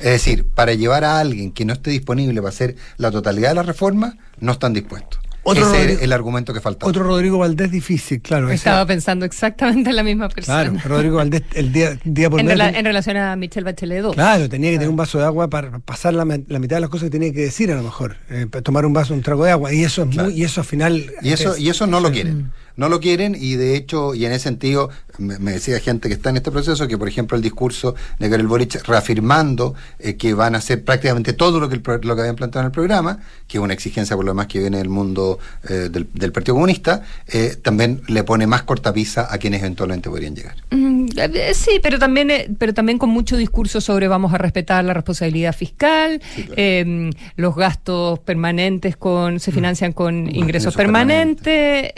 Es 0.00 0.10
decir, 0.10 0.46
para 0.46 0.74
llevar 0.74 1.04
a 1.04 1.20
alguien 1.20 1.52
que 1.52 1.64
no 1.64 1.72
esté 1.72 1.90
disponible 1.90 2.42
para 2.42 2.50
hacer 2.50 2.76
la 2.98 3.10
totalidad 3.10 3.50
de 3.50 3.54
las 3.54 3.66
reformas, 3.66 4.16
no 4.40 4.52
están 4.52 4.74
dispuestos. 4.74 5.23
Otro 5.44 5.74
Ese 5.74 5.92
es 5.92 6.02
el 6.02 6.12
argumento 6.12 6.52
que 6.52 6.60
falta. 6.60 6.86
Otro 6.86 7.04
Rodrigo 7.04 7.38
Valdés 7.38 7.70
difícil, 7.70 8.20
claro. 8.20 8.50
Estaba 8.50 8.86
pensando 8.86 9.24
exactamente 9.24 9.90
en 9.90 9.96
la 9.96 10.02
misma 10.02 10.28
persona. 10.28 10.70
Claro, 10.70 10.80
Rodrigo 10.84 11.16
Valdés 11.16 11.42
el 11.54 11.72
día, 11.72 11.98
día 12.04 12.30
por 12.30 12.40
en, 12.40 12.50
en 12.50 12.84
relación 12.84 13.16
a 13.16 13.36
Michelle 13.36 13.64
Bachelet 13.64 14.02
2. 14.02 14.14
Claro, 14.14 14.48
tenía 14.48 14.70
que 14.70 14.76
tener 14.76 14.88
un 14.88 14.96
vaso 14.96 15.18
de 15.18 15.24
agua 15.24 15.48
para 15.48 15.78
pasar 15.80 16.14
la, 16.14 16.24
mitad 16.24 16.76
de 16.76 16.80
las 16.80 16.90
cosas 16.90 17.06
que 17.06 17.10
tenía 17.10 17.32
que 17.32 17.42
decir 17.42 17.70
a 17.70 17.76
lo 17.76 17.82
mejor. 17.82 18.16
Eh, 18.30 18.46
tomar 18.62 18.86
un 18.86 18.92
vaso, 18.92 19.14
un 19.14 19.22
trago 19.22 19.44
de 19.44 19.50
agua. 19.50 19.72
Y 19.72 19.84
eso 19.84 20.02
es 20.02 20.16
muy, 20.16 20.34
y 20.34 20.44
eso 20.44 20.62
al 20.62 20.66
final. 20.66 21.12
Y 21.22 21.32
eso, 21.32 21.56
y 21.56 21.68
eso 21.68 21.86
no 21.86 22.00
lo 22.00 22.10
quieren 22.10 22.50
no 22.76 22.88
lo 22.88 23.00
quieren 23.00 23.36
y 23.38 23.54
de 23.54 23.76
hecho, 23.76 24.14
y 24.14 24.24
en 24.26 24.32
ese 24.32 24.44
sentido, 24.44 24.90
me, 25.18 25.52
decía 25.52 25.78
gente 25.80 26.08
que 26.08 26.14
está 26.14 26.30
en 26.30 26.36
este 26.36 26.50
proceso 26.50 26.88
que, 26.88 26.98
por 26.98 27.08
ejemplo, 27.08 27.36
el 27.36 27.42
discurso 27.42 27.94
de 28.18 28.28
Gabriel 28.28 28.48
Boric 28.48 28.86
reafirmando 28.86 29.74
eh, 29.98 30.16
que 30.16 30.34
van 30.34 30.54
a 30.54 30.58
hacer 30.58 30.84
prácticamente 30.84 31.32
todo 31.32 31.60
lo 31.60 31.68
que, 31.68 31.76
lo 31.76 32.14
que 32.14 32.20
habían 32.20 32.36
planteado 32.36 32.62
en 32.62 32.66
el 32.66 32.72
programa, 32.72 33.20
que 33.46 33.58
es 33.58 33.62
una 33.64 33.74
exigencia 33.74 34.16
por 34.16 34.24
lo 34.24 34.32
demás 34.32 34.46
que 34.48 34.58
viene 34.58 34.78
del 34.78 34.88
mundo 34.88 35.38
eh, 35.68 35.88
del, 35.90 36.32
Partido 36.32 36.54
Comunista, 36.54 37.02
eh, 37.28 37.56
también 37.62 38.02
le 38.08 38.24
pone 38.24 38.46
más 38.46 38.64
cortapisa 38.64 39.32
a 39.32 39.38
quienes 39.38 39.60
eventualmente 39.60 40.10
podrían 40.10 40.34
llegar. 40.34 40.56
Mm, 40.70 41.06
sí, 41.52 41.78
pero 41.80 41.98
también, 41.98 42.56
pero 42.58 42.74
también 42.74 42.98
con 42.98 43.10
mucho 43.10 43.36
discurso 43.36 43.80
sobre 43.80 44.08
vamos 44.08 44.34
a 44.34 44.38
respetar 44.38 44.84
la 44.84 44.94
responsabilidad 44.94 45.54
fiscal, 45.54 46.20
em, 46.56 47.10
los 47.36 47.54
gastos 47.54 48.18
permanentes 48.20 48.96
con 48.96 49.38
se 49.38 49.52
mm. 49.52 49.54
financian 49.54 49.92
con 49.92 50.34
ingresos, 50.34 50.74
permanentes 50.74 51.92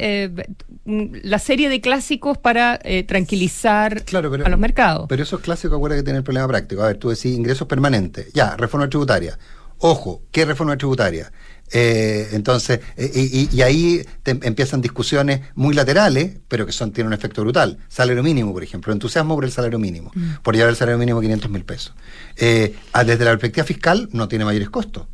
la 0.87 1.38
serie 1.38 1.68
de 1.68 1.81
clásicos 1.81 2.38
para 2.38 2.79
eh, 2.85 3.03
tranquilizar 3.03 4.05
a 4.12 4.49
los 4.49 4.59
mercados. 4.59 5.07
Pero 5.09 5.22
esos 5.22 5.40
clásicos, 5.40 5.77
acuérdate 5.77 6.01
que 6.01 6.05
tienen 6.05 6.18
el 6.18 6.25
problema 6.25 6.46
práctico. 6.46 6.83
A 6.83 6.87
ver, 6.87 6.96
tú 6.96 7.09
decís 7.09 7.35
ingresos 7.37 7.66
permanentes. 7.66 8.33
Ya, 8.33 8.57
reforma 8.57 8.88
tributaria. 8.88 9.38
Ojo, 9.79 10.22
¿qué 10.31 10.44
reforma 10.44 10.77
tributaria? 10.77 11.33
Eh, 11.72 12.29
entonces, 12.33 12.81
eh, 12.96 13.49
y, 13.53 13.61
ahí 13.62 14.01
empiezan 14.25 14.81
discusiones 14.81 15.40
muy 15.57 15.75
laterales, 15.75 16.38
pero 16.46 16.64
que 16.64 16.72
son 16.72 16.92
tienen 16.92 17.09
un 17.09 17.14
efecto 17.14 17.42
brutal. 17.42 17.79
Salario 17.88 18.22
mínimo, 18.22 18.53
por 18.53 18.62
ejemplo, 18.62 18.92
entusiasmo 18.92 19.35
por 19.35 19.44
el 19.44 19.51
salario 19.51 19.81
mínimo, 19.81 20.12
mm. 20.14 20.42
por 20.42 20.55
llevar 20.55 20.70
el 20.70 20.77
salario 20.77 20.99
mínimo 20.99 21.18
a 21.18 21.22
500 21.22 21.51
mil 21.51 21.64
pesos. 21.64 21.94
desde 22.37 23.25
la 23.25 23.31
perspectiva 23.33 23.64
fiscal 23.64 24.09
no 24.12 24.29
tiene 24.29 24.44
mayores 24.44 24.70
costos 24.70 25.07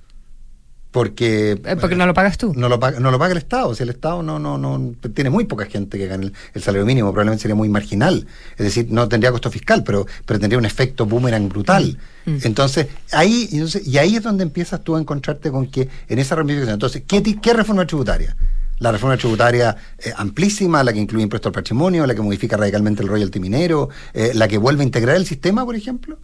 porque 0.93 1.53
eh, 1.65 1.77
porque 1.81 1.97
no 1.97 2.07
lo 2.07 2.15
pagas 2.15 2.39
tú 2.39 2.53
no 2.55 2.69
lo 2.69 2.79
paga, 2.79 3.01
no 3.01 3.11
lo 3.11 3.19
paga 3.19 3.33
el 3.33 3.39
Estado 3.39 3.75
si 3.75 3.83
el 3.83 3.89
Estado 3.89 4.23
no 4.23 4.39
no 4.39 4.59
no 4.59 4.95
tiene 5.15 5.31
muy 5.31 5.45
poca 5.47 5.65
gente 5.67 5.99
que 5.99 6.07
gane 6.07 6.33
el, 6.55 6.63
salario 6.63 6.87
mínimo 6.87 7.11
probablemente 7.11 7.43
sería 7.43 7.55
muy 7.55 7.69
marginal 7.69 8.27
es 8.53 8.65
decir 8.67 8.87
no 8.91 9.09
tendría 9.09 9.33
costo 9.33 9.51
fiscal 9.51 9.83
pero 9.83 10.07
pero 10.27 10.39
tendría 10.39 10.59
un 10.59 10.67
efecto 10.67 11.07
boomerang 11.07 11.49
brutal 11.49 11.99
mm, 12.27 12.31
mm. 12.31 12.39
entonces 12.45 12.89
ahí 13.11 13.49
y 13.85 13.99
ahí 13.99 14.17
es 14.17 14.23
donde 14.23 14.45
empiezas 14.45 14.85
tú 14.85 14.95
a 14.95 15.01
encontrarte 15.01 15.51
con 15.51 15.67
que 15.67 15.89
en 16.09 16.19
esa 16.19 16.37
ramificación 16.37 16.75
entonces 16.75 17.03
qué, 17.07 17.23
qué 17.41 17.55
reforma 17.55 17.87
tributaria 17.87 18.37
la 18.79 18.91
reforma 18.91 19.17
tributaria 19.17 19.77
eh, 19.97 20.13
amplísima, 20.17 20.83
la 20.83 20.93
que 20.93 20.99
incluye 20.99 21.23
impuesto 21.23 21.49
al 21.49 21.55
patrimonio, 21.55 22.05
la 22.05 22.17
que 22.17 22.21
modifica 22.21 22.57
radicalmente 22.57 23.01
el 23.01 23.09
royalty 23.09 23.39
minero, 23.39 23.91
eh, 24.13 24.33
la 24.35 24.49
que 24.49 24.59
vuelve 24.59 24.83
a 24.83 24.85
integrar 24.85 25.15
el 25.15 25.25
sistema, 25.25 25.65
por 25.65 25.77
ejemplo. 25.77 26.19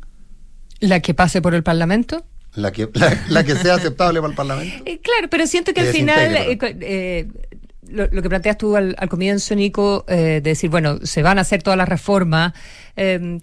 ¿La 0.80 0.98
que 0.98 1.14
pase 1.14 1.40
por 1.40 1.54
el 1.54 1.62
Parlamento? 1.62 2.24
La 2.58 2.72
que, 2.72 2.88
la, 3.28 3.44
que 3.44 3.54
sea 3.54 3.74
aceptable 3.74 4.20
para 4.20 4.30
el 4.30 4.36
Parlamento. 4.36 4.82
Eh, 4.84 4.98
claro, 5.00 5.28
pero 5.30 5.46
siento 5.46 5.72
que 5.72 5.80
al 5.80 5.86
final 5.88 6.36
eh, 6.36 6.58
eh, 6.60 7.28
lo, 7.88 8.22
que 8.22 8.28
planteas 8.28 8.58
tú 8.58 8.76
al, 8.76 8.96
comienzo, 9.08 9.54
Nico, 9.54 10.04
de 10.08 10.40
decir, 10.40 10.68
bueno, 10.68 10.98
se 11.02 11.22
van 11.22 11.38
a 11.38 11.42
hacer 11.42 11.62
todas 11.62 11.76
las 11.76 11.88
reformas, 11.88 12.52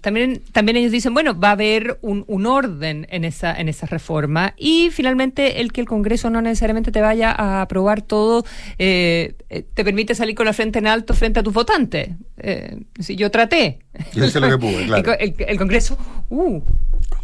también, 0.02 0.42
también 0.52 0.76
ellos 0.76 0.92
dicen, 0.92 1.14
bueno, 1.14 1.38
va 1.40 1.48
a 1.48 1.52
haber 1.52 1.98
un, 2.02 2.24
un, 2.28 2.44
orden 2.44 3.06
en 3.10 3.24
esa, 3.24 3.58
en 3.58 3.70
esa 3.70 3.86
reforma 3.86 4.52
y 4.58 4.90
finalmente 4.90 5.62
el 5.62 5.72
que 5.72 5.80
el 5.80 5.86
Congreso 5.86 6.28
no 6.28 6.42
necesariamente 6.42 6.92
te 6.92 7.00
vaya 7.00 7.32
a 7.32 7.62
aprobar 7.62 8.02
todo 8.02 8.44
te 8.76 9.34
permite 9.74 10.14
salir 10.14 10.34
con 10.34 10.44
la 10.44 10.52
frente 10.52 10.78
en 10.78 10.86
alto 10.86 11.14
frente 11.14 11.40
a 11.40 11.42
tus 11.42 11.54
votantes. 11.54 12.10
si 13.00 13.16
yo 13.16 13.30
traté. 13.30 13.78
Yo 14.12 14.28
sé 14.28 14.40
lo 14.40 14.50
que 14.50 14.58
pude, 14.58 14.84
claro. 14.86 15.18
el, 15.18 15.34
el 15.38 15.56
Congreso, 15.56 15.96
uh, 16.28 16.60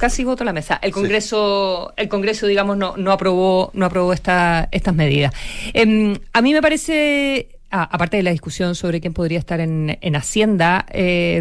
casi 0.02 0.24
voto 0.24 0.42
la 0.42 0.52
mesa. 0.52 0.80
El 0.82 0.90
Congreso, 0.90 1.92
el 1.96 2.08
Congreso, 2.08 2.48
digamos, 2.48 2.76
no, 2.76 2.96
no 2.96 3.12
aprobó, 3.12 3.70
no 3.72 3.86
aprobó 3.86 4.12
esta, 4.12 4.68
estas 4.72 4.96
medidas. 4.96 5.32
Em, 5.74 6.18
a 6.32 6.42
mí 6.42 6.52
me 6.52 6.60
parece, 6.60 7.50
aparte 7.70 8.16
de 8.16 8.24
la 8.24 8.32
discusión 8.32 8.74
sobre 8.74 9.00
quién 9.00 9.12
podría 9.12 9.38
estar 9.38 9.60
en, 9.60 9.96
en 10.00 10.16
Hacienda, 10.16 10.86
eh, 10.90 11.40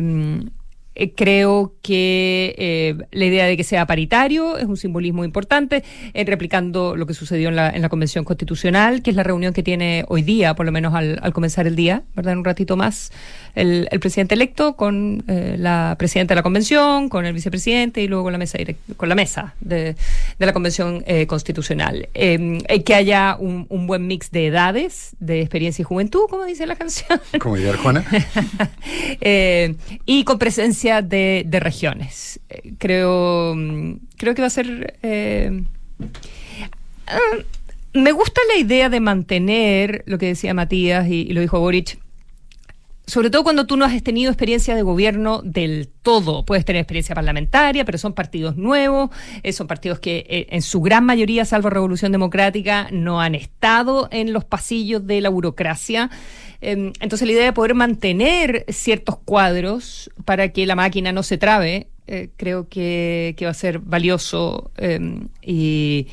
eh, 0.94 1.14
creo 1.16 1.74
que 1.82 2.54
eh, 2.58 2.96
la 3.12 3.26
idea 3.26 3.46
de 3.46 3.56
que 3.56 3.64
sea 3.64 3.86
paritario 3.86 4.58
es 4.58 4.66
un 4.66 4.76
simbolismo 4.76 5.24
importante, 5.24 5.84
eh, 6.14 6.26
replicando 6.26 6.98
lo 6.98 7.06
que 7.06 7.14
sucedió 7.14 7.48
en 7.48 7.56
la, 7.56 7.70
en 7.70 7.82
la 7.82 7.88
Convención 7.88 8.26
Constitucional, 8.26 9.02
que 9.02 9.12
es 9.12 9.16
la 9.16 9.24
reunión 9.24 9.54
que 9.54 9.64
tiene 9.64 10.04
hoy 10.10 10.22
día, 10.22 10.54
por 10.54 10.66
lo 10.66 10.72
menos 10.74 10.94
al, 10.94 11.18
al 11.22 11.32
comenzar 11.32 11.66
el 11.66 11.78
día, 11.78 12.04
¿verdad? 12.14 12.34
En 12.34 12.40
un 12.40 12.46
ratito 12.46 12.76
más, 12.76 13.14
el, 13.56 13.88
el 13.90 14.00
presidente 14.02 14.36
electo 14.36 14.76
con 14.76 15.24
la 15.28 15.96
presidenta 15.98 16.34
de 16.34 16.36
la 16.38 16.44
Convención, 16.44 17.10
con 17.10 17.26
el 17.26 17.34
vicepresidente 17.34 18.02
y 18.02 18.08
luego 18.08 18.26
con 18.26 18.34
la 18.34 18.40
mesa, 18.40 18.58
con 18.98 19.10
la 19.10 19.16
mesa 19.16 19.56
de, 19.62 19.96
de 20.40 20.46
la 20.46 20.54
Convención 20.54 21.04
Constitucional. 21.28 22.10
que 22.14 22.96
haya 22.96 23.38
un, 23.40 23.66
un, 23.70 23.88
buen 23.88 24.08
mix 24.08 24.32
de 24.32 24.48
edades, 24.48 25.16
de 25.20 25.42
experiencia 25.42 25.84
y 25.84 25.86
juventud, 25.86 26.24
como 26.30 26.46
dice 26.46 26.66
la 26.66 26.76
canción. 26.76 27.20
Como 27.40 27.56
diría 27.56 27.76
Juana. 27.78 28.06
y 30.06 30.24
con 30.24 30.40
presencia 30.40 30.81
de, 30.84 31.44
de 31.46 31.60
regiones. 31.60 32.40
Eh, 32.50 32.74
creo, 32.78 33.54
mm, 33.56 33.94
creo 34.18 34.34
que 34.36 34.42
va 34.42 34.48
a 34.48 34.52
ser... 34.52 34.98
eh, 35.04 35.64
ah, 37.08 37.20
me 37.94 38.12
gusta 38.14 38.40
la 38.54 38.60
idea 38.62 38.90
de 38.90 39.00
mantener 39.00 40.04
lo 40.08 40.18
que 40.18 40.28
decía 40.28 40.54
Matías 40.54 41.08
y, 41.08 41.22
y 41.22 41.34
lo 41.34 41.42
dijo 41.42 41.60
Boric, 41.60 42.00
sobre 43.12 43.30
todo 43.30 43.44
cuando 43.44 43.66
tú 43.66 43.76
no 43.76 43.84
has 43.84 44.02
tenido 44.04 44.32
experiencia 44.32 44.74
de 44.74 44.84
gobierno 44.84 45.42
del 45.44 45.90
todo. 46.02 46.46
Puedes 46.46 46.64
tener 46.64 46.80
experiencia 46.80 47.14
parlamentaria, 47.14 47.84
pero 47.84 47.98
son 47.98 48.14
partidos 48.14 48.56
nuevos, 48.56 49.10
eh, 49.44 49.52
son 49.52 49.68
partidos 49.68 50.00
que 50.00 50.26
eh, 50.30 50.48
en 50.50 50.62
su 50.62 50.80
gran 50.80 51.04
mayoría, 51.06 51.44
salvo 51.44 51.70
Revolución 51.70 52.14
Democrática, 52.14 52.88
no 52.94 53.20
han 53.20 53.36
estado 53.36 54.08
en 54.12 54.32
los 54.32 54.46
pasillos 54.46 55.06
de 55.06 55.20
la 55.20 55.28
burocracia. 55.28 56.10
Eh, 56.62 56.94
entonces 57.02 57.26
la 57.28 57.34
idea 57.34 57.44
de 57.44 57.52
poder 57.52 57.76
mantener 57.76 58.64
ciertos 58.70 59.18
cuadros 59.18 60.10
para 60.24 60.48
que 60.54 60.66
la 60.66 60.76
máquina 60.78 61.12
no 61.12 61.22
se 61.24 61.38
trabe, 61.38 61.88
eh, 62.08 62.30
creo 62.38 62.70
que, 62.70 63.34
que 63.36 63.44
va 63.44 63.52
a 63.52 63.56
ser 63.56 63.80
valioso 63.80 64.72
eh, 64.78 65.00
y, 65.42 66.08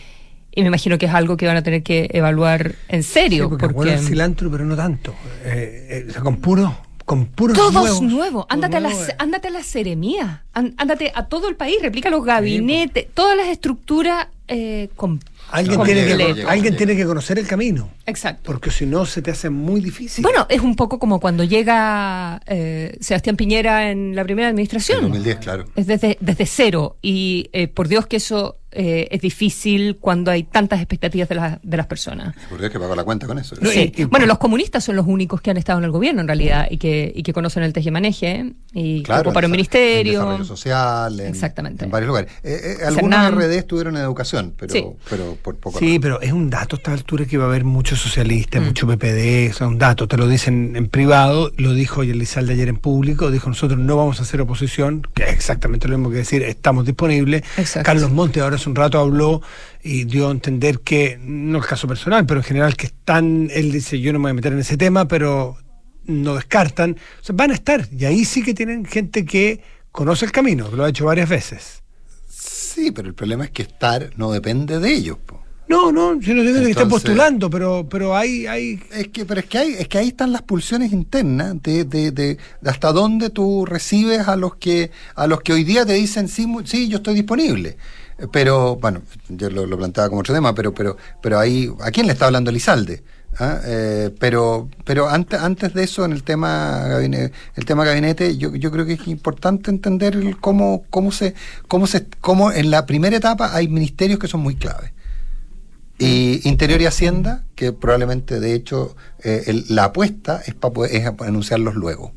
y 0.50 0.62
me 0.62 0.66
imagino 0.66 0.98
que 0.98 1.06
es 1.06 1.14
algo 1.14 1.36
que 1.36 1.46
van 1.46 1.58
a 1.58 1.62
tener 1.62 1.84
que 1.84 2.08
evaluar 2.12 2.74
en 2.88 3.04
serio. 3.04 3.44
Sí, 3.44 3.48
porque, 3.50 3.66
porque- 3.66 3.78
huele 3.78 3.94
a 3.94 3.98
cilantro, 3.98 4.50
pero 4.50 4.64
no 4.64 4.74
tanto. 4.74 5.14
Eh, 5.44 5.86
eh, 5.90 6.06
o 6.08 6.12
sea, 6.12 6.22
con 6.22 6.38
puro, 6.38 6.76
con 7.08 7.24
puros 7.24 7.56
Todos 7.56 7.72
nuevos. 7.72 8.02
nuevos. 8.02 8.46
Ándate 8.50 8.76
a, 8.76 8.80
la, 8.80 8.92
ándate 9.18 9.48
a 9.48 9.50
la 9.50 9.62
seremía. 9.62 10.44
Án- 10.52 10.74
Ándate 10.76 11.10
a 11.14 11.24
todo 11.26 11.48
el 11.48 11.56
país. 11.56 11.76
Replica 11.80 12.10
los 12.10 12.22
gabinetes. 12.22 13.06
todas 13.14 13.34
las 13.34 13.48
estructuras 13.48 14.26
eh, 14.46 14.90
com- 14.94 15.18
Alguien, 15.50 15.78
No, 15.78 15.84
tiene 15.84 16.04
que, 16.04 16.14
llega, 16.16 16.50
alguien 16.50 16.76
tiene 16.76 16.94
que 16.94 17.06
conocer 17.06 17.38
el 17.38 17.46
camino. 17.46 17.88
Exacto. 18.04 18.42
Porque 18.44 18.70
si 18.70 18.84
no, 18.84 19.06
se 19.06 19.22
te 19.22 19.30
hace 19.30 19.48
muy 19.48 19.80
difícil. 19.80 20.22
Bueno, 20.22 20.46
es 20.50 20.60
un 20.60 20.76
poco 20.76 20.98
como 20.98 21.18
cuando 21.18 21.42
llega 21.44 22.42
eh, 22.46 22.98
Sebastián 23.00 23.36
Piñera 23.36 23.90
en 23.90 24.14
la 24.14 24.24
primera 24.24 24.48
En 24.48 24.52
administración. 24.54 25.00
2010, 25.00 25.36
claro. 25.38 25.64
Es 25.76 25.86
desde, 25.86 26.18
desde 26.20 26.44
cero. 26.44 26.96
Y 27.00 27.48
eh, 27.54 27.68
por 27.68 27.88
Dios 27.88 28.06
que 28.06 28.16
eso 28.18 28.58
eh, 28.72 29.08
es 29.10 29.20
difícil 29.20 29.96
cuando 30.00 30.30
hay 30.30 30.42
tantas 30.44 30.78
expectativas 30.80 31.28
de, 31.28 31.34
la- 31.34 31.58
de 31.62 31.76
las 31.76 31.86
personas. 31.86 32.34
Por 32.50 32.58
Dios 32.58 32.70
que 32.70 32.78
pagó 32.78 32.94
la 32.94 33.04
cuenta 33.04 33.26
con 33.26 33.38
eso. 33.38 33.56
Sí. 33.56 33.92
bueno, 34.10 34.26
los 34.26 34.38
comunistas 34.38 34.84
son 34.84 34.96
los 34.96 35.06
únicos 35.06 35.40
que 35.40 35.50
han 35.50 35.56
estado 35.56 35.78
en 35.78 35.84
el 35.86 35.90
gobierno 35.90 36.20
en 36.20 36.26
realidad 36.28 36.66
y 36.70 36.76
que, 36.76 37.10
y 37.14 37.22
que 37.22 37.32
conocen 37.32 37.62
el 37.62 37.72
tejemaneje 37.72 38.52
y 38.74 38.98
que 38.98 39.04
Claro, 39.04 39.30
ocuparon 39.30 39.50
en 39.50 39.52
desa- 39.52 39.56
ministerio. 39.56 40.12
En 40.12 40.18
desarrollo 40.26 40.44
social, 40.44 41.20
en, 41.20 41.26
Exactamente. 41.28 41.84
en 41.86 41.90
varios 41.90 42.08
lugares. 42.08 42.30
Eh, 42.42 42.76
eh, 42.80 42.84
algunos 42.86 43.18
Cernam. 43.20 43.38
RD 43.38 43.56
estuvieron 43.58 43.96
en 43.96 44.02
educación, 44.02 44.52
pero, 44.58 44.72
Sí. 44.72 44.84
pero 45.08 45.36
por 45.42 45.56
poco. 45.56 45.78
Sí, 45.78 45.98
pero 45.98 46.20
es 46.20 46.32
un 46.32 46.50
dato 46.50 46.76
a 46.76 46.78
esta 46.78 46.92
altura 46.92 47.24
que 47.24 47.38
va 47.38 47.44
a 47.44 47.48
haber 47.48 47.64
muchos 47.64 47.98
Mm. 47.98 48.02
socialistas, 48.02 48.62
mucho 48.62 48.86
PPD, 48.86 49.50
o 49.50 49.54
sea, 49.54 49.66
un 49.66 49.78
dato, 49.78 50.06
te 50.08 50.16
lo 50.16 50.28
dicen 50.28 50.74
en 50.76 50.88
privado, 50.88 51.50
lo 51.56 51.72
dijo 51.72 52.02
Elizalde 52.02 52.52
ayer 52.52 52.68
en 52.68 52.76
público, 52.76 53.30
dijo 53.30 53.48
nosotros 53.48 53.78
no 53.78 53.96
vamos 53.96 54.20
a 54.20 54.22
hacer 54.24 54.40
oposición, 54.40 55.02
que 55.14 55.22
es 55.24 55.30
exactamente 55.30 55.88
lo 55.88 55.96
mismo 55.96 56.10
que 56.10 56.18
decir, 56.18 56.42
estamos 56.42 56.84
disponibles. 56.84 57.42
Exacto. 57.56 57.86
Carlos 57.86 58.10
Monte 58.10 58.40
ahora 58.40 58.57
hace 58.58 58.68
un 58.68 58.76
rato 58.76 58.98
habló 58.98 59.42
y 59.82 60.04
dio 60.04 60.28
a 60.28 60.30
entender 60.30 60.80
que, 60.80 61.18
no 61.20 61.58
el 61.58 61.64
caso 61.64 61.88
personal, 61.88 62.26
pero 62.26 62.40
en 62.40 62.44
general 62.44 62.76
que 62.76 62.86
están, 62.86 63.48
él 63.52 63.72
dice 63.72 64.00
yo 64.00 64.12
no 64.12 64.18
me 64.18 64.24
voy 64.24 64.30
a 64.30 64.34
meter 64.34 64.52
en 64.52 64.58
ese 64.58 64.76
tema, 64.76 65.08
pero 65.08 65.56
no 66.04 66.34
descartan, 66.34 66.96
o 67.20 67.24
sea, 67.24 67.34
van 67.36 67.50
a 67.50 67.54
estar, 67.54 67.86
y 67.90 68.04
ahí 68.04 68.24
sí 68.24 68.42
que 68.42 68.54
tienen 68.54 68.84
gente 68.84 69.24
que 69.24 69.62
conoce 69.92 70.24
el 70.24 70.32
camino, 70.32 70.70
que 70.70 70.76
lo 70.76 70.84
ha 70.84 70.88
hecho 70.88 71.06
varias 71.06 71.28
veces. 71.28 71.82
Sí, 72.28 72.90
pero 72.92 73.08
el 73.08 73.14
problema 73.14 73.44
es 73.44 73.50
que 73.50 73.62
estar 73.62 74.10
no 74.16 74.30
depende 74.30 74.78
de 74.78 74.92
ellos. 74.92 75.18
po. 75.24 75.42
No, 75.68 75.92
no, 75.92 76.18
yo 76.18 76.34
no 76.34 76.42
digo 76.42 76.60
que 76.60 76.70
estén 76.70 76.88
postulando, 76.88 77.50
pero, 77.50 77.86
pero 77.90 78.16
hay, 78.16 78.46
hay 78.46 78.80
Es 78.90 79.08
que, 79.08 79.26
pero 79.26 79.40
es 79.40 79.46
que 79.46 79.58
hay, 79.58 79.72
es 79.74 79.86
que 79.86 79.98
ahí 79.98 80.08
están 80.08 80.32
las 80.32 80.40
pulsiones 80.40 80.92
internas 80.92 81.62
de, 81.62 81.84
de, 81.84 82.10
de, 82.10 82.38
de 82.60 82.70
hasta 82.70 82.90
dónde 82.90 83.28
tú 83.28 83.66
recibes 83.66 84.28
a 84.28 84.36
los 84.36 84.56
que, 84.56 84.90
a 85.14 85.26
los 85.26 85.42
que 85.42 85.52
hoy 85.52 85.64
día 85.64 85.84
te 85.84 85.92
dicen 85.92 86.28
sí, 86.28 86.46
sí, 86.64 86.88
yo 86.88 86.98
estoy 86.98 87.16
disponible. 87.16 87.76
Pero, 88.32 88.76
bueno, 88.76 89.02
yo 89.28 89.48
lo, 89.50 89.66
lo 89.66 89.76
planteaba 89.78 90.08
como 90.08 90.20
otro 90.20 90.34
tema, 90.34 90.54
pero, 90.54 90.74
pero, 90.74 90.96
pero 91.22 91.38
ahí, 91.38 91.70
¿a 91.80 91.90
quién 91.92 92.06
le 92.06 92.12
está 92.14 92.26
hablando 92.26 92.50
Elizalde? 92.50 93.02
¿Ah? 93.38 93.60
Eh, 93.64 94.10
pero, 94.18 94.68
pero 94.84 95.08
antes, 95.08 95.38
antes 95.40 95.72
de 95.72 95.84
eso, 95.84 96.04
en 96.04 96.12
el 96.12 96.24
tema 96.24 96.86
gabinete, 96.88 97.32
el 97.54 97.64
tema 97.64 97.84
gabinete, 97.84 98.36
yo, 98.36 98.54
yo 98.56 98.72
creo 98.72 98.84
que 98.86 98.94
es 98.94 99.06
importante 99.06 99.70
entender 99.70 100.36
cómo, 100.40 100.82
cómo 100.90 101.12
se, 101.12 101.34
cómo 101.68 101.86
se, 101.86 102.06
cómo 102.20 102.50
en 102.50 102.70
la 102.72 102.86
primera 102.86 103.16
etapa 103.16 103.54
hay 103.54 103.68
ministerios 103.68 104.18
que 104.18 104.26
son 104.26 104.40
muy 104.40 104.56
claves. 104.56 104.90
Y 105.98 106.40
Interior 106.48 106.80
y 106.80 106.86
Hacienda, 106.86 107.44
que 107.56 107.72
probablemente 107.72 108.38
de 108.38 108.54
hecho 108.54 108.96
eh, 109.24 109.44
el- 109.46 109.64
la 109.68 109.84
apuesta 109.84 110.40
es 110.46 110.54
para 110.54 110.86
es 110.86 111.06
a 111.06 111.14
anunciarlos 111.26 111.74
luego. 111.74 112.12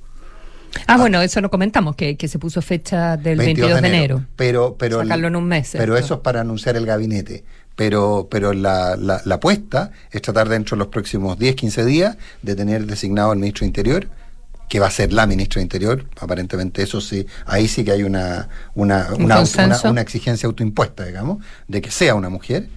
Ah, 0.88 0.98
bueno, 0.98 1.22
eso 1.22 1.42
lo 1.42 1.50
comentamos, 1.50 1.96
que, 1.96 2.16
que 2.18 2.28
se 2.28 2.40
puso 2.40 2.62
fecha 2.62 3.18
del 3.18 3.38
22, 3.38 3.82
de 3.82 3.88
enero. 3.88 4.26
Pero, 4.36 4.76
pero, 4.78 5.02
Sacarlo 5.02 5.28
en 5.28 5.36
un 5.36 5.46
mes, 5.46 5.70
Pero 5.74 5.96
esto. 5.96 6.06
eso 6.06 6.14
es 6.16 6.20
para 6.22 6.42
anunciar 6.42 6.76
el 6.78 6.86
gabinete. 6.86 7.44
Pero, 7.76 8.28
pero 8.30 8.54
la, 8.54 8.96
la, 8.98 9.22
la 9.26 9.36
apuesta 9.36 9.92
es 10.12 10.22
tratar 10.22 10.50
dentro 10.50 10.76
de 10.76 10.80
los 10.80 10.88
próximos 10.88 11.40
10, 11.40 11.56
15 11.56 11.86
días 11.86 12.18
de 12.42 12.56
tener 12.56 12.86
designado 12.86 13.32
al 13.32 13.38
ministro 13.38 13.62
de 13.62 13.68
Interior, 13.68 14.08
que 14.70 14.80
va 14.80 14.88
a 14.88 14.92
ser 14.92 15.12
la 15.14 15.26
ministra 15.26 15.60
de 15.60 15.64
Interior. 15.64 16.06
Aparentemente 16.20 16.84
eso 16.84 17.02
sí, 17.02 17.26
ahí 17.46 17.68
sí 17.68 17.84
que 17.84 17.92
hay 17.92 18.04
una, 18.04 18.50
una, 18.76 19.08
Un 19.16 19.24
una, 19.26 19.40
una- 19.42 19.82
una 19.90 20.02
exigencia 20.02 20.48
autoimpuesta, 20.48 21.06
digamos, 21.06 21.44
de 21.68 21.82
que 21.82 21.92
sea 21.92 22.16
una 22.16 22.30
mujer. 22.30 22.68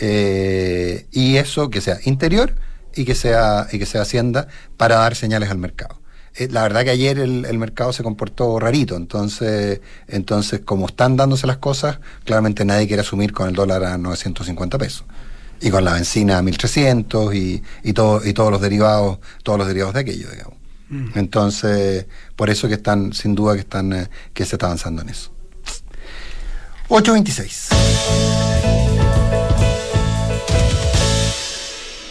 eh, 0.00 1.06
y 1.12 1.36
eso 1.36 1.70
que 1.70 1.80
sea 1.80 1.98
Interior 2.04 2.54
y 2.94 3.04
que 3.04 3.14
sea, 3.14 3.66
y 3.72 3.78
que 3.78 3.86
sea 3.86 4.02
Hacienda 4.02 4.46
para 4.76 4.96
dar 4.96 5.14
señales 5.14 5.50
al 5.50 5.58
mercado. 5.58 6.00
Eh, 6.36 6.48
la 6.50 6.62
verdad 6.62 6.84
que 6.84 6.90
ayer 6.90 7.18
el, 7.18 7.44
el 7.44 7.58
mercado 7.58 7.92
se 7.92 8.02
comportó 8.02 8.58
rarito, 8.58 8.96
entonces, 8.96 9.80
entonces 10.08 10.60
como 10.64 10.86
están 10.86 11.16
dándose 11.16 11.46
las 11.46 11.58
cosas, 11.58 12.00
claramente 12.24 12.64
nadie 12.64 12.86
quiere 12.86 13.02
asumir 13.02 13.32
con 13.32 13.48
el 13.48 13.54
dólar 13.54 13.84
a 13.84 13.98
950 13.98 14.78
pesos. 14.78 15.04
Y 15.60 15.70
con 15.70 15.84
la 15.84 15.94
benzina 15.94 16.38
a 16.38 16.42
1300 16.42 17.34
y, 17.34 17.62
y, 17.84 17.92
todo, 17.92 18.26
y 18.26 18.34
todos 18.34 18.50
los 18.50 18.60
derivados, 18.60 19.18
todos 19.42 19.58
los 19.58 19.68
derivados 19.68 19.94
de 19.94 20.00
aquello, 20.00 20.28
digamos. 20.30 20.54
Entonces, 21.14 22.06
por 22.36 22.50
eso 22.50 22.68
que 22.68 22.74
están, 22.74 23.12
sin 23.12 23.34
duda 23.34 23.54
que 23.54 23.60
están, 23.60 23.92
eh, 23.92 24.08
que 24.32 24.44
se 24.44 24.56
está 24.56 24.66
avanzando 24.66 25.02
en 25.02 25.08
eso. 25.08 25.32
826. 26.88 27.68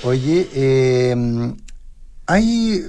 Oye, 0.04 0.50
eh, 0.54 1.54
hay. 2.26 2.84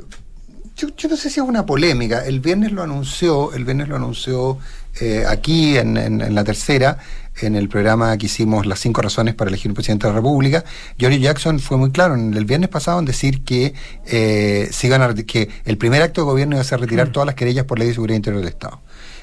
Yo, 0.76 0.88
yo 0.96 1.08
no 1.08 1.16
sé 1.16 1.30
si 1.30 1.38
es 1.40 1.46
una 1.46 1.64
polémica. 1.64 2.24
El 2.26 2.40
viernes 2.40 2.72
lo 2.72 2.82
anunció, 2.82 3.52
el 3.52 3.64
viernes 3.64 3.88
lo 3.88 3.96
anunció 3.96 4.58
eh, 5.00 5.24
aquí 5.28 5.76
en, 5.78 5.96
en- 5.96 6.20
en 6.20 6.34
la 6.34 6.42
tercera, 6.44 6.98
en 7.40 7.54
el 7.56 7.68
programa 7.68 8.16
que 8.16 8.26
hicimos 8.26 8.66
Las 8.66 8.80
cinco 8.80 9.00
razones 9.02 9.34
para 9.34 9.48
elegir 9.50 9.70
un 9.70 9.74
presidente 9.74 10.06
de 10.06 10.12
la 10.12 10.16
República. 10.18 10.64
Johnny 11.00 11.18
Jackson 11.20 11.60
fue 11.60 11.76
muy 11.76 11.90
claro 11.92 12.14
en 12.14 12.34
el 12.34 12.44
viernes 12.44 12.70
pasado 12.70 12.98
en 12.98 13.04
decir 13.04 13.42
que 13.44 13.74
eh, 14.06 14.68
se 14.72 14.86
iban 14.88 15.02
a 15.02 15.08
reti- 15.10 15.26
que 15.26 15.48
el 15.64 15.78
primer 15.78 16.02
acto 16.02 16.22
de 16.22 16.26
gobierno 16.26 16.56
iba 16.56 16.60
a 16.62 16.64
ser 16.64 16.80
retirar 16.80 17.08
todas 17.10 17.26
las 17.26 17.34
querellas 17.36 17.64
por 17.66 17.78
ley 17.78 17.88
de 17.88 17.94
seguridad 17.94 18.16
interior 18.16 18.40
del 18.42 18.48
Estado. 18.52 18.80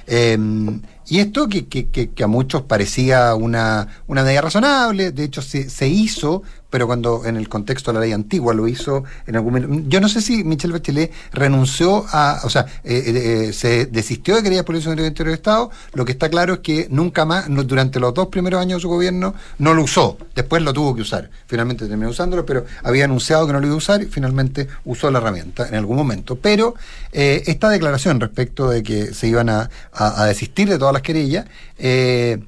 Eh, 0.08 0.38
y 1.08 1.20
esto 1.20 1.48
que, 1.50 1.68
que- 1.68 1.90
que- 1.90 2.10
que 2.12 2.24
a 2.24 2.28
muchos 2.28 2.62
parecía 2.64 3.36
una, 3.36 3.88
una 4.08 4.24
medida 4.24 4.42
razonable, 4.42 5.12
de 5.12 5.24
hecho 5.26 5.42
se, 5.42 5.70
se 5.70 5.88
hizo, 5.88 6.44
pero 6.72 6.88
cuando 6.88 7.24
en 7.26 7.36
el 7.38 7.48
contexto 7.48 7.92
de 7.92 7.96
la 8.00 8.00
ley 8.06 8.14
antigua 8.14 8.56
lo 8.56 8.68
hizo 8.68 9.04
en 9.28 9.36
algún 9.36 9.54
momento. 9.54 9.88
Yo 9.90 10.02
no 10.02 10.10
sé 10.10 10.22
si 10.22 10.44
Michelle 10.44 10.74
Bachelet 10.74 11.12
renunció 11.34 12.06
a, 12.10 12.40
o 12.44 12.50
sea, 12.50 12.66
eh, 12.84 13.04
eh, 13.06 13.46
eh, 13.50 13.54
se 13.54 13.86
desistió 13.86 14.36
de 14.38 14.42
querer 14.42 14.66
política 14.66 14.90
del 14.96 15.06
interior 15.06 15.28
del 15.32 15.36
Estado. 15.36 15.70
Lo 15.94 16.06
que 16.06 16.14
está 16.14 16.30
claro 16.30 16.54
es 16.56 16.60
que 16.62 16.88
nunca 16.90 17.26
más, 17.26 17.46
durante 17.68 18.00
los 18.00 18.14
dos 18.14 18.30
primeros 18.30 18.60
años 18.62 18.78
de 18.78 18.82
su 18.82 18.90
gobierno, 18.90 19.36
no 19.60 19.74
lo 19.74 19.84
usó. 19.84 20.18
Después 20.34 20.64
lo 20.64 20.74
tuvo 20.74 20.96
que 20.96 21.02
usar. 21.02 21.30
Finalmente 21.46 21.86
terminó 21.88 22.10
usándolo, 22.10 22.46
pero 22.46 22.66
había 22.84 23.06
anunciado 23.06 23.46
que 23.46 23.54
no 23.54 23.60
lo 23.60 23.66
iba 23.68 23.76
a 23.76 23.78
usar 23.78 24.02
y 24.02 24.06
finalmente 24.06 24.68
usó 24.86 25.12
la 25.12 25.20
herramienta 25.20 25.68
en 25.68 25.76
algún 25.76 25.98
momento. 25.98 26.38
Pero 26.38 26.74
eh, 27.12 27.44
esta 27.48 27.70
declaración 27.70 28.20
respecto 28.22 28.70
de 28.70 28.82
que 28.82 29.14
se 29.14 29.28
iban 29.28 29.50
a, 29.50 29.70
a- 29.92 30.24
a 30.24 30.26
desistir 30.26 30.70
de 30.70 30.80
todas 30.80 30.94
las 30.94 31.02
querellas, 31.02 31.46
eh, 31.78 32.40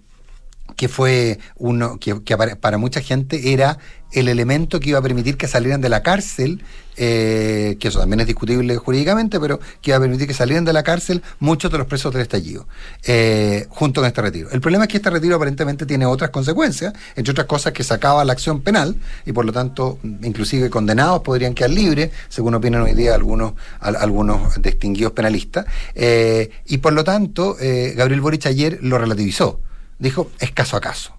que 0.76 0.88
fue 0.88 1.40
uno 1.56 1.98
que, 2.00 2.16
para, 2.60 2.78
mucha 2.78 3.02
gente 3.02 3.54
era 3.54 3.78
el 4.12 4.28
elemento 4.28 4.80
que 4.80 4.90
iba 4.90 5.00
a 5.00 5.02
permitir 5.02 5.38
que 5.38 5.48
salieran 5.48 5.82
de 5.82 5.90
la 5.90 6.04
cárcel, 6.04 6.62
eh, 6.98 7.78
que 7.80 7.88
eso 7.88 8.00
también 8.00 8.20
es 8.20 8.28
discutible 8.28 8.78
jurídicamente, 8.78 9.40
pero 9.40 9.60
que 9.82 9.90
iba 9.90 9.98
a 9.98 10.00
permitir 10.00 10.28
que 10.28 10.36
salieran 10.36 10.66
de 10.66 10.74
la 10.74 10.84
cárcel 10.84 11.24
muchos 11.40 11.72
de 11.72 11.80
los 11.80 11.88
presos 11.88 12.14
del 12.14 12.22
estallido, 12.22 12.68
eh, 13.06 13.66
junto 13.70 14.02
con 14.02 14.08
este 14.08 14.22
retiro. 14.22 14.50
El 14.52 14.62
problema 14.62 14.84
es 14.84 14.90
que 14.90 14.98
este 14.98 15.10
retiro 15.10 15.36
aparentemente 15.36 15.88
tiene 15.88 16.06
otras 16.06 16.30
consecuencias, 16.30 16.94
entre 17.16 17.32
otras 17.32 17.48
cosas 17.48 17.74
que 17.74 17.84
sacaba 17.84 18.24
la 18.24 18.34
acción 18.34 18.62
penal 18.62 18.96
y 19.26 19.32
por 19.32 19.46
lo 19.46 19.52
tanto 19.52 19.98
inclusive 20.04 20.70
condenados 20.70 21.22
podrían 21.24 21.56
quedar 21.56 21.72
libres, 21.72 22.12
según 22.30 22.54
opinan 22.54 22.84
hoy 22.84 22.94
día 22.94 23.16
algunos, 23.16 23.54
al- 23.80 23.96
algunos 23.96 24.62
distinguidos 24.62 25.14
penalistas, 25.14 25.66
eh, 25.96 26.52
y 26.68 26.78
por 26.78 26.94
lo 26.94 27.04
tanto 27.04 27.58
eh, 27.60 27.94
Gabriel 27.98 28.22
Boric 28.22 28.46
ayer 28.46 28.78
lo 28.84 29.00
relativizó 29.00 29.60
dijo 30.04 30.30
es 30.40 30.52
caso 30.52 30.78
a 30.78 30.82
caso. 30.82 31.14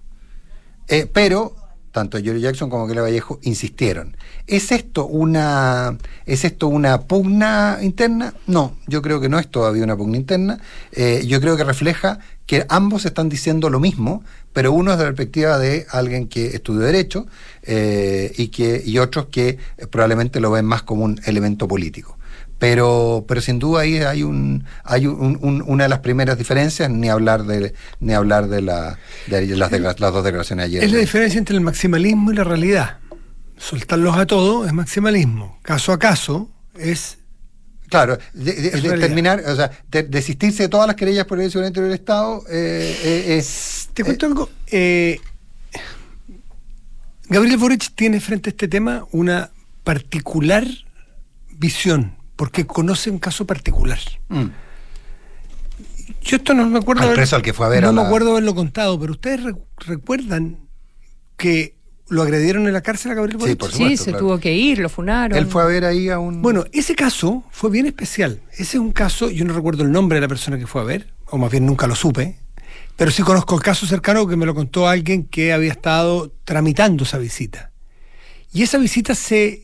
Eh, 0.87 1.09
pero 1.11 1.55
tanto 1.91 2.19
George 2.21 2.41
Jackson 2.41 2.69
como 2.69 2.87
Kelly 2.87 2.99
Vallejo 2.99 3.39
insistieron. 3.43 4.17
¿Es 4.47 4.71
esto 4.71 5.05
una 5.05 5.97
es 6.25 6.43
esto 6.43 6.67
una 6.67 7.01
pugna 7.01 7.79
interna? 7.81 8.33
No, 8.47 8.77
yo 8.85 9.01
creo 9.01 9.19
que 9.21 9.29
no 9.29 9.39
es 9.39 9.49
todavía 9.49 9.83
una 9.83 9.95
pugna 9.95 10.17
interna. 10.17 10.59
Eh, 10.91 11.23
yo 11.25 11.39
creo 11.39 11.55
que 11.55 11.63
refleja 11.63 12.19
que 12.45 12.65
ambos 12.69 13.05
están 13.05 13.29
diciendo 13.29 13.69
lo 13.69 13.79
mismo, 13.79 14.23
pero 14.53 14.73
uno 14.73 14.91
es 14.91 14.97
de 14.97 15.05
la 15.05 15.09
perspectiva 15.09 15.57
de 15.57 15.87
alguien 15.89 16.27
que 16.27 16.47
estudió 16.47 16.81
derecho 16.81 17.25
eh, 17.63 18.33
y 18.37 18.49
que 18.49 18.83
y 18.85 18.99
otros 18.99 19.27
que 19.27 19.57
probablemente 19.89 20.39
lo 20.39 20.51
ven 20.51 20.65
más 20.65 20.83
como 20.83 21.05
un 21.05 21.19
elemento 21.25 21.67
político 21.67 22.14
pero 22.59 23.25
pero 23.27 23.41
sin 23.41 23.59
duda 23.59 23.81
ahí 23.81 23.97
hay 23.97 24.23
un 24.23 24.63
hay 24.83 25.07
un, 25.07 25.37
un, 25.41 25.63
una 25.67 25.83
de 25.83 25.89
las 25.89 25.99
primeras 25.99 26.37
diferencias 26.37 26.89
ni 26.89 27.09
hablar 27.09 27.43
de 27.43 27.73
ni 27.99 28.13
hablar 28.13 28.47
de, 28.47 28.61
la, 28.61 28.97
de 29.27 29.45
las, 29.55 29.71
de 29.71 29.79
las, 29.79 29.99
las 29.99 30.13
dos 30.13 30.23
declaraciones 30.23 30.65
ayer 30.65 30.83
Es 30.83 30.91
la 30.91 30.99
diferencia 30.99 31.37
entre 31.37 31.55
el 31.55 31.61
maximalismo 31.61 32.31
y 32.31 32.35
la 32.35 32.43
realidad. 32.43 32.97
Soltarlos 33.57 34.17
a 34.17 34.25
todos 34.25 34.67
es 34.67 34.73
maximalismo. 34.73 35.59
Caso 35.63 35.91
a 35.93 35.99
caso 35.99 36.49
es 36.77 37.17
Claro, 37.87 38.17
de, 38.33 38.53
de- 38.53 38.97
terminar, 38.97 39.43
o 39.47 39.55
sea, 39.55 39.69
de- 39.89 40.03
desistirse 40.03 40.63
de 40.63 40.69
todas 40.69 40.87
las 40.87 40.95
querellas 40.95 41.25
por 41.25 41.39
el 41.39 41.51
del 41.51 41.91
Estado 41.93 42.41
eh, 42.49 42.97
eh, 43.03 43.37
es. 43.37 43.89
Te 43.93 44.03
cuento 44.03 44.25
algo. 44.25 44.49
eh, 44.71 45.19
Gabriel 47.29 47.57
Boric 47.57 47.91
tiene 47.95 48.19
frente 48.19 48.49
a 48.49 48.51
este 48.51 48.67
tema 48.67 49.05
una 49.11 49.51
particular 49.83 50.65
visión, 51.57 52.15
porque 52.35 52.65
conoce 52.65 53.09
un 53.09 53.19
caso 53.19 53.45
particular. 53.45 53.99
Mm. 54.29 54.45
Yo 56.21 56.37
esto 56.37 56.53
no 56.53 56.67
me 56.69 56.79
acuerdo. 56.79 57.01
Al 57.03 57.07
haber- 57.09 57.17
preso 57.17 57.35
al 57.35 57.41
que 57.41 57.53
fue 57.53 57.65
a 57.65 57.69
ver 57.69 57.83
No 57.83 57.89
a 57.89 57.91
me 57.91 58.01
la- 58.01 58.07
acuerdo 58.07 58.31
haberlo 58.31 58.55
contado, 58.55 58.99
pero 58.99 59.13
ustedes 59.13 59.43
re- 59.43 59.55
recuerdan 59.77 60.57
que 61.37 61.75
lo 62.09 62.21
agredieron 62.21 62.67
en 62.67 62.73
la 62.73 62.81
cárcel 62.81 63.11
a 63.11 63.15
Gabriel 63.15 63.37
Sí, 63.39 63.41
Boric. 63.41 63.57
por 63.59 63.71
Sí, 63.71 63.77
supuesto, 63.77 64.03
se 64.03 64.11
claro. 64.11 64.25
tuvo 64.25 64.39
que 64.39 64.53
ir, 64.53 64.79
lo 64.79 64.89
funaron. 64.89 65.37
Él 65.37 65.47
fue 65.47 65.63
a 65.63 65.65
ver 65.65 65.85
ahí 65.85 66.09
a 66.09 66.19
un. 66.19 66.41
Bueno, 66.41 66.65
ese 66.71 66.95
caso 66.95 67.43
fue 67.51 67.69
bien 67.71 67.85
especial. 67.87 68.41
Ese 68.53 68.63
es 68.63 68.75
un 68.75 68.91
caso, 68.91 69.29
yo 69.29 69.43
no 69.45 69.53
recuerdo 69.53 69.83
el 69.83 69.91
nombre 69.91 70.17
de 70.17 70.21
la 70.21 70.27
persona 70.27 70.57
que 70.59 70.67
fue 70.67 70.81
a 70.81 70.85
ver, 70.85 71.13
o 71.27 71.37
más 71.37 71.49
bien 71.51 71.65
nunca 71.65 71.87
lo 71.87 71.95
supe, 71.95 72.37
pero 72.95 73.09
sí 73.11 73.23
conozco 73.23 73.55
el 73.55 73.61
caso 73.63 73.85
cercano 73.87 74.27
que 74.27 74.35
me 74.35 74.45
lo 74.45 74.53
contó 74.53 74.87
alguien 74.87 75.25
que 75.25 75.51
había 75.51 75.71
estado 75.71 76.31
tramitando 76.43 77.03
esa 77.03 77.17
visita. 77.17 77.71
Y 78.53 78.61
esa 78.63 78.77
visita 78.77 79.15
se. 79.15 79.63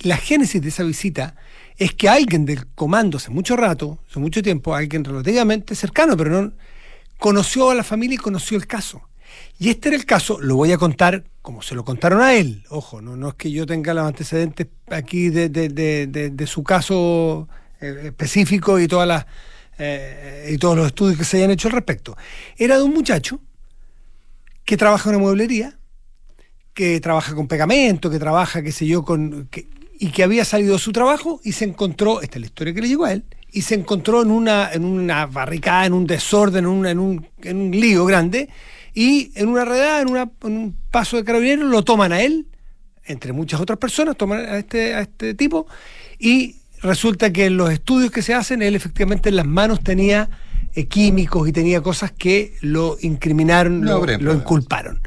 La 0.00 0.16
génesis 0.16 0.60
de 0.60 0.68
esa 0.68 0.82
visita 0.82 1.36
es 1.76 1.92
que 1.94 2.08
alguien 2.08 2.44
del 2.44 2.66
comando 2.74 3.16
hace 3.18 3.30
mucho 3.30 3.56
rato, 3.56 3.98
hace 4.08 4.18
mucho 4.20 4.42
tiempo, 4.42 4.74
alguien 4.74 5.04
relativamente 5.04 5.74
cercano, 5.74 6.16
pero 6.16 6.42
no. 6.42 6.52
conoció 7.18 7.70
a 7.70 7.74
la 7.74 7.82
familia 7.84 8.14
y 8.14 8.18
conoció 8.18 8.56
el 8.56 8.66
caso. 8.66 9.02
Y 9.58 9.70
este 9.70 9.88
era 9.88 9.96
el 9.96 10.04
caso, 10.06 10.40
lo 10.40 10.56
voy 10.56 10.72
a 10.72 10.78
contar 10.78 11.24
como 11.42 11.62
se 11.62 11.74
lo 11.74 11.84
contaron 11.84 12.20
a 12.22 12.34
él. 12.34 12.64
Ojo, 12.70 13.00
no, 13.02 13.16
no 13.16 13.28
es 13.30 13.34
que 13.34 13.50
yo 13.50 13.66
tenga 13.66 13.92
los 13.94 14.06
antecedentes 14.06 14.68
aquí 14.88 15.28
de, 15.30 15.48
de- 15.48 16.06
de- 16.30 16.46
su 16.46 16.62
caso 16.62 17.48
eh, 17.80 18.02
específico 18.06 18.78
y 18.78 18.86
todas 18.88 19.06
las 19.08 19.26
eh, 19.78 20.50
y 20.52 20.58
todos 20.58 20.76
los 20.76 20.86
estudios 20.86 21.18
que 21.18 21.24
se 21.24 21.38
hayan 21.38 21.50
hecho 21.50 21.68
al 21.68 21.74
respecto. 21.74 22.16
Era 22.56 22.76
de 22.76 22.82
un 22.84 22.94
muchacho 22.94 23.40
que 24.64 24.76
trabaja 24.76 25.10
en 25.10 25.16
una 25.16 25.24
mueblería, 25.24 25.76
que 26.72 27.00
trabaja 27.00 27.34
con 27.34 27.46
pegamento, 27.48 28.08
que 28.10 28.18
trabaja, 28.18 28.62
qué 28.62 28.72
sé 28.72 28.86
yo, 28.86 29.04
con 29.04 29.48
que- 29.50 29.68
y 30.04 30.08
que 30.10 30.22
había 30.22 30.44
salido 30.44 30.74
de 30.74 30.78
su 30.78 30.92
trabajo 30.92 31.40
y 31.44 31.52
se 31.52 31.64
encontró, 31.64 32.20
esta 32.20 32.36
es 32.36 32.40
la 32.40 32.46
historia 32.46 32.74
que 32.74 32.82
le 32.82 32.88
llegó 32.88 33.06
a 33.06 33.12
él, 33.12 33.24
y 33.50 33.62
se 33.62 33.74
encontró 33.74 34.20
en 34.22 34.30
una, 34.30 34.70
en 34.72 34.84
una 34.84 35.24
barricada, 35.26 35.86
en 35.86 35.94
un 35.94 36.06
desorden, 36.06 36.64
en, 36.64 36.70
un- 36.70 36.86
en 36.86 36.98
un, 36.98 37.26
en 37.42 37.56
un 37.56 37.70
lío 37.70 38.04
grande, 38.04 38.50
y 38.92 39.30
en 39.34 39.48
una 39.48 39.64
redada, 39.64 40.02
en, 40.02 40.10
una- 40.10 40.30
en 40.42 40.52
un 40.58 40.76
paso 40.90 41.16
de 41.16 41.24
carabineros, 41.24 41.70
lo 41.70 41.82
toman 41.84 42.12
a 42.12 42.20
él, 42.20 42.46
entre 43.06 43.32
muchas 43.32 43.60
otras 43.62 43.78
personas, 43.78 44.16
toman 44.16 44.40
a 44.40 44.58
este, 44.58 44.94
a 44.94 45.00
este 45.00 45.32
tipo, 45.32 45.66
y 46.18 46.56
resulta 46.82 47.32
que 47.32 47.46
en 47.46 47.56
los 47.56 47.70
estudios 47.72 48.10
que 48.10 48.20
se 48.20 48.34
hacen, 48.34 48.60
él 48.60 48.74
efectivamente 48.76 49.30
en 49.30 49.36
las 49.36 49.46
manos 49.46 49.82
tenía 49.82 50.28
eh, 50.74 50.84
químicos 50.86 51.48
y 51.48 51.52
tenía 51.52 51.80
cosas 51.80 52.12
que 52.12 52.54
lo 52.60 52.98
incriminaron, 53.00 53.80
No 53.80 54.04
lo, 54.04 54.18
lo 54.18 54.34
inculparon. 54.34 55.00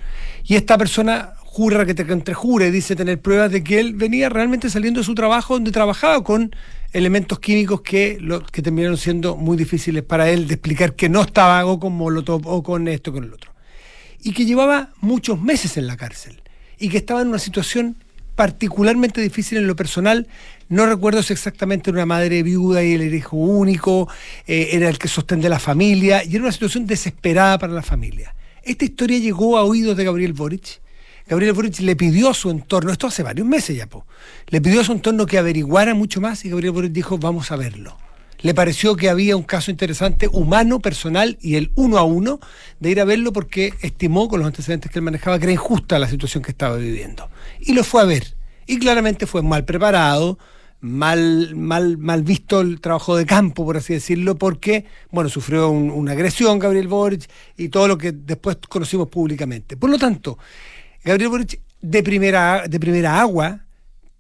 Y 0.44 0.56
esta 0.56 0.76
persona 0.78 1.34
jura 1.58 1.88
que 1.88 1.96
te 1.96 2.04
entrejure, 2.04 2.70
dice 2.70 2.96
tener 2.96 3.20
pruebas 3.20 3.52
de 3.52 3.64
que 3.64 3.80
él 3.80 3.96
venía 3.96 4.30
realmente 4.30 4.70
saliendo 4.70 5.00
de 5.00 5.04
su 5.04 5.16
trabajo 5.16 5.56
donde 5.56 5.72
trabajaba 5.72 6.24
con 6.24 6.56
elementos 6.94 7.40
químicos 7.40 7.82
que, 7.82 8.20
lo, 8.22 8.46
que 8.46 8.62
terminaron 8.62 8.96
siendo 8.96 9.36
muy 9.36 9.58
difíciles 9.58 10.04
para 10.04 10.30
él 10.30 10.48
de 10.48 10.54
explicar 10.54 10.94
que 10.94 11.10
no 11.10 11.24
estaba 11.24 11.66
o 11.66 11.80
con 11.80 11.94
molotov 11.94 12.46
o 12.46 12.62
con 12.62 12.88
esto 12.88 13.12
con 13.12 13.24
el 13.24 13.34
otro. 13.34 13.54
Y 14.22 14.34
que 14.34 14.46
llevaba 14.46 14.92
muchos 15.02 15.42
meses 15.42 15.78
en 15.78 15.88
la 15.88 15.98
cárcel 15.98 16.44
y 16.78 16.90
que 16.90 16.98
estaba 16.98 17.24
en 17.24 17.30
una 17.30 17.40
situación 17.40 17.96
particularmente 18.36 19.20
difícil 19.20 19.58
en 19.58 19.66
lo 19.66 19.76
personal. 19.76 20.28
No 20.70 20.86
recuerdo 20.86 21.24
si 21.24 21.34
exactamente 21.34 21.90
era 21.90 21.98
una 21.98 22.06
madre 22.06 22.44
viuda 22.44 22.84
y 22.84 22.94
él 22.94 23.02
era 23.02 23.16
hijo 23.16 23.36
único, 23.36 24.08
eh, 24.46 24.70
era 24.74 24.90
el 24.90 25.00
que 25.00 25.08
sostenía 25.08 25.50
la 25.50 25.58
familia, 25.58 26.24
y 26.24 26.36
era 26.36 26.44
una 26.44 26.52
situación 26.52 26.86
desesperada 26.86 27.58
para 27.58 27.74
la 27.74 27.82
familia. 27.82 28.36
Esta 28.62 28.86
historia 28.86 29.18
llegó 29.18 29.58
a 29.58 29.64
oídos 29.64 29.98
de 29.98 30.04
Gabriel 30.04 30.34
Boric. 30.34 30.86
Gabriel 31.28 31.54
Boric 31.54 31.80
le 31.80 31.96
pidió 31.96 32.30
a 32.30 32.34
su 32.34 32.50
entorno, 32.50 32.92
esto 32.92 33.08
hace 33.08 33.24
varios 33.24 33.48
meses 33.48 33.76
ya, 33.76 33.88
po, 33.88 34.06
le 34.48 34.62
pidió 34.62 34.82
a 34.82 34.84
su 34.84 34.94
entorno 34.94 35.26
que 35.26 35.38
averiguara 35.38 35.94
mucho 35.94 36.22
más 36.22 36.46
y 36.46 36.50
Gabriel 36.50 36.72
Boric 36.72 36.92
dijo, 36.92 37.18
vamos 37.18 37.52
a 37.52 37.56
verlo. 37.58 37.98
Le 38.42 38.54
pareció 38.54 38.96
que 38.96 39.10
había 39.10 39.36
un 39.36 39.44
caso 39.44 39.72
interesante, 39.72 40.28
humano, 40.32 40.80
personal 40.80 41.40
y 41.42 41.56
el 41.56 41.72
uno 41.74 41.98
a 41.98 42.04
uno 42.04 42.40
de 42.80 42.92
ir 42.92 43.02
a 43.02 43.06
verlo 43.06 43.34
porque 43.34 43.74
estimó 43.82 44.30
con 44.30 44.40
los 44.40 44.48
antecedentes 44.48 44.92
que 44.92 45.00
él 45.00 45.04
manejaba 45.04 45.40
que 45.40 45.46
era 45.46 45.54
injusta 45.54 45.98
la 45.98 46.08
situación 46.08 46.44
que 46.44 46.52
estaba 46.52 46.78
viviendo. 46.78 47.30
Y 47.60 47.74
lo 47.74 47.84
fue 47.84 48.02
a 48.04 48.06
ver. 48.06 48.36
Y 48.68 48.78
claramente 48.78 49.26
fue 49.26 49.42
mal 49.42 49.66
preparado, 49.66 50.38
mal, 50.82 51.56
mal, 51.56 51.98
mal 51.98 52.22
visto 52.22 52.62
el 52.62 52.80
trabajo 52.80 53.18
de 53.18 53.26
campo, 53.26 53.66
por 53.66 53.78
así 53.78 53.94
decirlo, 53.94 54.38
porque, 54.38 54.86
bueno, 55.10 55.30
sufrió 55.30 55.70
un- 55.70 55.90
una 55.90 56.12
agresión 56.12 56.60
Gabriel 56.60 56.88
Boric 56.88 57.28
y 57.58 57.70
todo 57.70 57.88
lo 57.88 57.98
que 57.98 58.12
después 58.12 58.58
conocimos 58.70 59.08
públicamente. 59.08 59.78
Por 59.78 59.90
lo 59.90 59.98
tanto, 59.98 60.38
Gabriel 61.08 61.30
Boric 61.30 61.62
de 61.82 62.04
primera, 62.04 62.68
de 62.68 62.80
primera 62.82 63.22
agua 63.22 63.62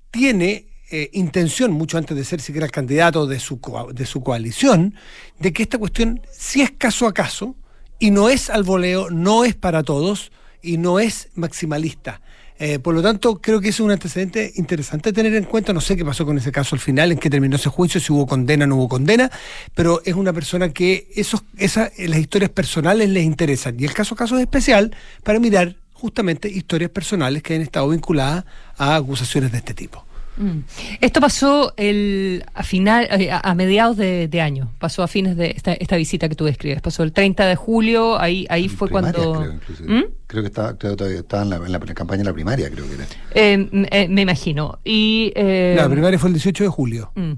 tiene 0.09 0.67
eh, 0.89 1.09
intención, 1.11 1.73
mucho 1.73 1.97
antes 1.97 2.15
de 2.15 2.23
ser 2.23 2.39
siquiera 2.39 2.65
el 2.65 2.71
candidato 2.71 3.27
de 3.27 3.41
su, 3.41 3.59
de 3.93 4.05
su 4.05 4.23
coalición, 4.23 4.95
de 5.37 5.51
que 5.51 5.63
esta 5.63 5.77
cuestión 5.77 6.21
sí 6.31 6.61
es 6.61 6.71
caso 6.71 7.05
a 7.05 7.13
caso 7.13 7.57
y 7.99 8.11
no 8.11 8.29
es 8.29 8.49
al 8.49 8.63
voleo, 8.63 9.09
no 9.09 9.43
es 9.43 9.53
para 9.53 9.83
todos 9.83 10.31
y 10.61 10.77
no 10.77 11.01
es 11.01 11.27
maximalista. 11.35 12.21
Eh, 12.57 12.79
por 12.79 12.95
lo 12.95 13.01
tanto, 13.01 13.35
creo 13.41 13.59
que 13.59 13.67
es 13.67 13.81
un 13.81 13.91
antecedente 13.91 14.53
interesante 14.55 15.11
tener 15.11 15.35
en 15.35 15.43
cuenta. 15.43 15.73
No 15.73 15.81
sé 15.81 15.97
qué 15.97 16.05
pasó 16.05 16.25
con 16.25 16.37
ese 16.37 16.53
caso 16.53 16.73
al 16.73 16.79
final, 16.79 17.11
en 17.11 17.17
qué 17.17 17.29
terminó 17.29 17.57
ese 17.57 17.69
juicio, 17.69 17.99
si 17.99 18.13
hubo 18.13 18.25
condena 18.25 18.63
o 18.63 18.67
no 18.67 18.77
hubo 18.77 18.87
condena, 18.87 19.29
pero 19.75 20.01
es 20.05 20.15
una 20.15 20.31
persona 20.31 20.69
que 20.69 21.09
esos, 21.15 21.43
esa, 21.57 21.91
las 21.97 22.17
historias 22.17 22.49
personales 22.49 23.09
les 23.09 23.25
interesan. 23.25 23.75
Y 23.77 23.83
el 23.83 23.93
caso 23.93 24.15
a 24.15 24.17
caso 24.17 24.37
es 24.37 24.41
especial 24.43 24.95
para 25.23 25.39
mirar 25.39 25.75
justamente 25.97 26.49
historias 26.49 26.91
personales 26.91 27.43
que 27.43 27.55
han 27.55 27.61
estado 27.61 27.89
vinculadas 27.89 28.45
a 28.77 28.95
acusaciones 28.95 29.51
de 29.51 29.57
este 29.57 29.73
tipo. 29.73 30.05
Mm. 30.37 30.59
Esto 31.01 31.19
pasó 31.19 31.73
el, 31.77 32.45
a, 32.53 32.61
final, 32.63 33.07
eh, 33.11 33.31
a, 33.31 33.39
a 33.39 33.55
mediados 33.55 33.97
de, 33.97 34.27
de 34.27 34.41
año, 34.41 34.71
pasó 34.77 35.01
a 35.01 35.07
fines 35.07 35.35
de 35.35 35.51
esta, 35.55 35.73
esta 35.73 35.95
visita 35.95 36.29
que 36.29 36.35
tú 36.35 36.45
describes, 36.45 36.79
pasó 36.81 37.01
el 37.01 37.11
30 37.11 37.45
de 37.47 37.55
julio, 37.55 38.19
ahí, 38.19 38.45
ahí 38.49 38.69
fue 38.69 38.89
cuando... 38.89 39.59
Creo. 39.65 39.99
¿Mm? 39.99 40.03
creo 40.27 40.43
que 40.43 40.47
estaba, 40.47 40.77
creo 40.77 40.91
que 40.91 40.97
todavía 40.97 41.19
estaba 41.19 41.43
en 41.43 41.49
la, 41.49 41.55
en 41.55 41.71
la 41.71 41.79
campaña 41.79 42.19
de 42.19 42.25
la 42.25 42.33
primaria, 42.33 42.69
creo 42.69 42.85
que 42.87 42.93
era. 42.93 43.05
Eh, 43.33 43.87
eh, 43.91 44.07
me 44.09 44.21
imagino. 44.21 44.77
Y, 44.83 45.31
eh, 45.35 45.73
La 45.77 45.89
primaria 45.89 46.19
fue 46.19 46.29
el 46.29 46.33
18 46.33 46.65
de 46.65 46.69
julio. 46.69 47.11
mm. 47.15 47.33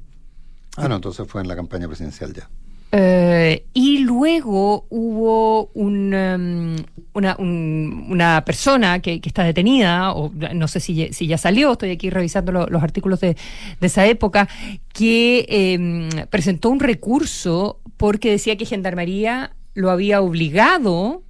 Ah, 0.78 0.88
no, 0.88 0.96
entonces 0.96 1.28
fue 1.28 1.42
en 1.42 1.48
la 1.48 1.56
campaña 1.58 1.88
presidencial 1.88 2.34
ya. 2.34 2.50
Eh, 2.92 3.66
y 3.74 4.00
luego 4.00 4.86
hubo 4.90 5.66
un, 5.76 6.14
um, 6.14 6.76
una, 7.14 7.36
un- 7.38 8.08
una 8.10 8.44
persona 8.46 9.00
que, 9.00 9.22
está 9.24 9.44
detenida, 9.44 10.12
o 10.14 10.32
no 10.56 10.68
sé 10.68 10.80
si, 10.80 11.14
si 11.14 11.28
ya 11.28 11.38
salió, 11.38 11.74
estoy 11.74 11.92
aquí 11.92 12.10
revisando 12.10 12.52
lo- 12.52 12.68
los 12.68 12.82
artículos 12.82 13.20
de, 13.20 13.36
de 13.80 13.88
esa 13.88 14.06
época, 14.08 14.48
que 14.94 15.46
em, 15.50 16.10
presentó 16.30 16.70
un 16.70 16.80
recurso 16.80 17.80
porque 17.98 18.32
decía 18.32 18.56
que 18.58 18.66
Gendarmería 18.66 19.52
lo 19.76 19.92
había 19.92 20.22
obligado 20.22 21.22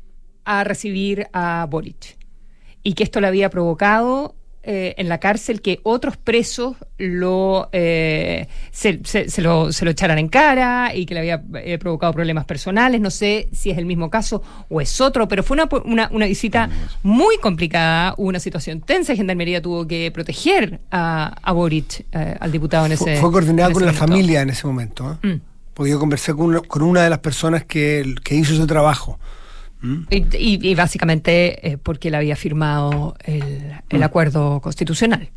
a 0.46 0.64
recibir 0.64 1.28
a 1.34 1.68
Boric 1.70 2.18
y 2.84 2.94
que 2.94 3.04
esto 3.04 3.20
le 3.20 3.28
había 3.28 3.50
provocado 3.50 4.36
eh, 4.64 4.94
en 4.98 5.08
la 5.10 5.20
cárcel 5.20 5.62
que 5.62 5.80
otros 5.84 6.18
presos 6.18 6.76
lo, 6.98 7.70
eh, 7.72 8.48
se, 8.72 9.00
se- 9.06 9.30
se 9.30 9.42
lo, 9.42 9.72
se 9.72 9.86
lo 9.86 9.92
echaran 9.92 10.20
en 10.20 10.28
cara 10.28 10.94
y 10.94 11.06
que 11.06 11.14
le 11.14 11.20
había 11.22 11.42
eh, 11.64 11.78
provocado 11.78 12.14
problemas 12.14 12.46
personales. 12.46 13.00
No 13.02 13.10
sé 13.10 13.48
si 13.54 13.70
es 13.72 13.78
el 13.78 13.86
mismo 13.86 14.10
caso 14.10 14.44
o 14.70 14.82
es 14.82 15.00
otro, 15.02 15.28
pero 15.28 15.44
fue 15.44 15.56
una, 15.56 15.70
una, 15.86 16.10
una 16.12 16.26
visita 16.26 16.70
muy 17.04 17.38
complicada, 17.38 18.14
hubo 18.18 18.28
una 18.28 18.40
situación 18.40 18.82
tensa. 18.82 19.16
Gendarmería 19.16 19.62
tuvo 19.62 19.88
que 19.88 20.12
proteger 20.12 20.80
a, 20.92 21.36
a 21.42 21.52
Boric, 21.54 22.06
eh, 22.12 22.36
al 22.40 22.52
diputado 22.52 22.86
en 22.86 22.92
ese 22.94 23.16
fue 23.18 23.32
coordinada 23.32 23.72
con 23.72 23.86
la 23.86 23.94
familia 23.94 24.42
en 24.42 24.50
ese 24.50 24.68
momento. 24.68 25.18
¿eh? 25.24 25.28
Mm. 25.28 25.42
Porque 25.74 25.92
yo 25.92 26.00
conversé 26.00 26.34
con 26.34 26.48
una, 26.48 26.60
con 26.60 26.82
una 26.82 27.02
de 27.04 27.10
las 27.10 27.20
personas 27.20 27.64
que, 27.64 28.14
que 28.24 28.36
hizo 28.36 28.54
ese 28.54 28.68
trabajo. 28.68 29.18
¿Mm? 29.82 30.04
Y, 30.10 30.76
básicamente 30.76 31.70
eh, 31.70 31.78
porque 31.78 32.10
él 32.10 32.16
había 32.16 32.36
firmado 32.36 33.16
el, 33.24 33.74
el 33.90 34.00
¿Mm? 34.00 34.04
acuerdo 34.04 34.60
constitucional. 34.62 35.30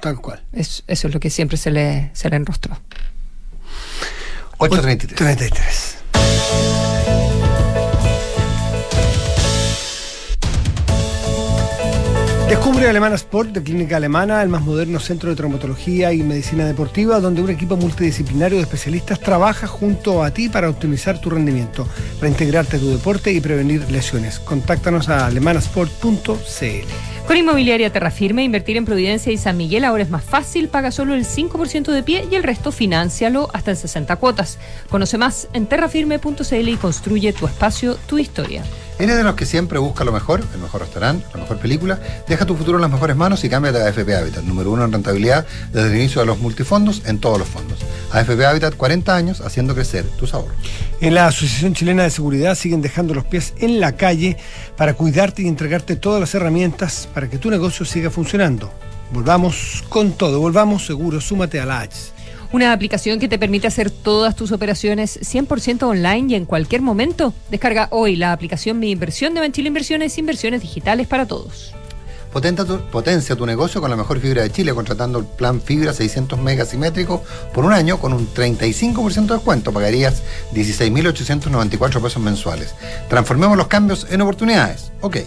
Tal 0.00 0.20
cual. 0.20 0.42
eso 0.52 0.82
es 0.86 1.04
lo 1.14 1.20
que 1.20 1.28
siempre 1.28 1.56
se 1.58 1.70
le, 1.70 2.10
se 2.14 2.30
le 2.30 2.36
enrostró. 2.36 2.78
8.33. 4.58 5.14
33. 5.14 6.79
Descubre 12.50 12.88
Alemana 12.88 13.14
Sport 13.14 13.50
de 13.50 13.62
Clínica 13.62 13.96
Alemana, 13.96 14.42
el 14.42 14.48
más 14.48 14.62
moderno 14.62 14.98
centro 14.98 15.30
de 15.30 15.36
traumatología 15.36 16.12
y 16.12 16.24
medicina 16.24 16.66
deportiva, 16.66 17.20
donde 17.20 17.42
un 17.42 17.48
equipo 17.48 17.76
multidisciplinario 17.76 18.56
de 18.56 18.64
especialistas 18.64 19.20
trabaja 19.20 19.68
junto 19.68 20.24
a 20.24 20.32
ti 20.32 20.48
para 20.48 20.68
optimizar 20.68 21.20
tu 21.20 21.30
rendimiento, 21.30 21.86
reintegrarte 22.20 22.78
a 22.78 22.80
tu 22.80 22.90
deporte 22.90 23.32
y 23.32 23.40
prevenir 23.40 23.88
lesiones. 23.92 24.40
Contáctanos 24.40 25.08
a 25.08 25.26
alemanasport.cl. 25.26 27.24
Con 27.28 27.36
Inmobiliaria 27.36 27.92
Terrafirme, 27.92 28.42
invertir 28.42 28.76
en 28.76 28.84
Providencia 28.84 29.32
y 29.32 29.38
San 29.38 29.56
Miguel 29.56 29.84
ahora 29.84 30.02
es 30.02 30.10
más 30.10 30.24
fácil, 30.24 30.66
paga 30.66 30.90
solo 30.90 31.14
el 31.14 31.24
5% 31.24 31.92
de 31.92 32.02
pie 32.02 32.26
y 32.28 32.34
el 32.34 32.42
resto 32.42 32.72
financialo 32.72 33.48
hasta 33.52 33.70
en 33.70 33.76
60 33.76 34.16
cuotas. 34.16 34.58
Conoce 34.88 35.18
más 35.18 35.46
en 35.52 35.66
terrafirme.cl 35.66 36.68
y 36.68 36.76
construye 36.78 37.32
tu 37.32 37.46
espacio, 37.46 37.94
tu 38.08 38.18
historia. 38.18 38.64
¿Eres 39.00 39.16
de 39.16 39.22
los 39.22 39.34
que 39.34 39.46
siempre 39.46 39.78
busca 39.78 40.04
lo 40.04 40.12
mejor, 40.12 40.42
el 40.52 40.60
mejor 40.60 40.82
restaurante, 40.82 41.24
la 41.32 41.40
mejor 41.40 41.56
película? 41.56 41.98
Deja 42.28 42.44
tu 42.44 42.54
futuro 42.54 42.76
en 42.76 42.82
las 42.82 42.90
mejores 42.90 43.16
manos 43.16 43.42
y 43.44 43.48
cámbiate 43.48 43.80
a 43.80 43.86
AFP 43.86 44.14
Habitat, 44.14 44.44
número 44.44 44.70
uno 44.70 44.84
en 44.84 44.92
rentabilidad 44.92 45.46
desde 45.72 45.88
el 45.88 45.96
inicio 45.96 46.20
de 46.20 46.26
los 46.26 46.38
multifondos 46.38 47.00
en 47.06 47.18
todos 47.18 47.38
los 47.38 47.48
fondos. 47.48 47.78
AFP 48.12 48.44
Habitat, 48.44 48.74
40 48.76 49.16
años 49.16 49.40
haciendo 49.40 49.74
crecer 49.74 50.04
tus 50.18 50.34
ahorros. 50.34 50.54
En 51.00 51.14
la 51.14 51.28
Asociación 51.28 51.72
Chilena 51.72 52.02
de 52.02 52.10
Seguridad 52.10 52.54
siguen 52.54 52.82
dejando 52.82 53.14
los 53.14 53.24
pies 53.24 53.54
en 53.56 53.80
la 53.80 53.92
calle 53.96 54.36
para 54.76 54.92
cuidarte 54.92 55.40
y 55.40 55.48
entregarte 55.48 55.96
todas 55.96 56.20
las 56.20 56.34
herramientas 56.34 57.08
para 57.14 57.30
que 57.30 57.38
tu 57.38 57.48
negocio 57.48 57.86
siga 57.86 58.10
funcionando. 58.10 58.70
Volvamos 59.12 59.82
con 59.88 60.12
todo, 60.12 60.40
volvamos 60.40 60.84
seguro, 60.84 61.22
súmate 61.22 61.58
a 61.58 61.64
la 61.64 61.80
H. 61.80 62.12
Una 62.52 62.72
aplicación 62.72 63.20
que 63.20 63.28
te 63.28 63.38
permite 63.38 63.68
hacer 63.68 63.92
todas 63.92 64.34
tus 64.34 64.50
operaciones 64.50 65.20
100% 65.20 65.84
online 65.84 66.32
y 66.32 66.34
en 66.34 66.46
cualquier 66.46 66.82
momento. 66.82 67.32
Descarga 67.48 67.86
hoy 67.92 68.16
la 68.16 68.32
aplicación 68.32 68.80
Mi 68.80 68.90
Inversión 68.90 69.34
de 69.34 69.40
Banchile 69.40 69.68
Inversiones, 69.68 70.18
inversiones 70.18 70.60
digitales 70.60 71.06
para 71.06 71.26
todos. 71.26 71.72
potencia 72.32 73.36
tu 73.36 73.46
negocio 73.46 73.80
con 73.80 73.88
la 73.88 73.96
mejor 73.96 74.18
fibra 74.18 74.42
de 74.42 74.50
Chile, 74.50 74.74
contratando 74.74 75.20
el 75.20 75.26
plan 75.26 75.60
fibra 75.60 75.92
600 75.92 76.40
megasimétricos 76.40 77.20
por 77.54 77.64
un 77.64 77.72
año 77.72 77.98
con 77.98 78.12
un 78.12 78.28
35% 78.34 79.26
de 79.26 79.34
descuento. 79.34 79.72
Pagarías 79.72 80.20
16.894 80.52 82.02
pesos 82.02 82.20
mensuales. 82.20 82.74
Transformemos 83.08 83.56
los 83.56 83.68
cambios 83.68 84.08
en 84.10 84.22
oportunidades. 84.22 84.90
Ok. 85.02 85.18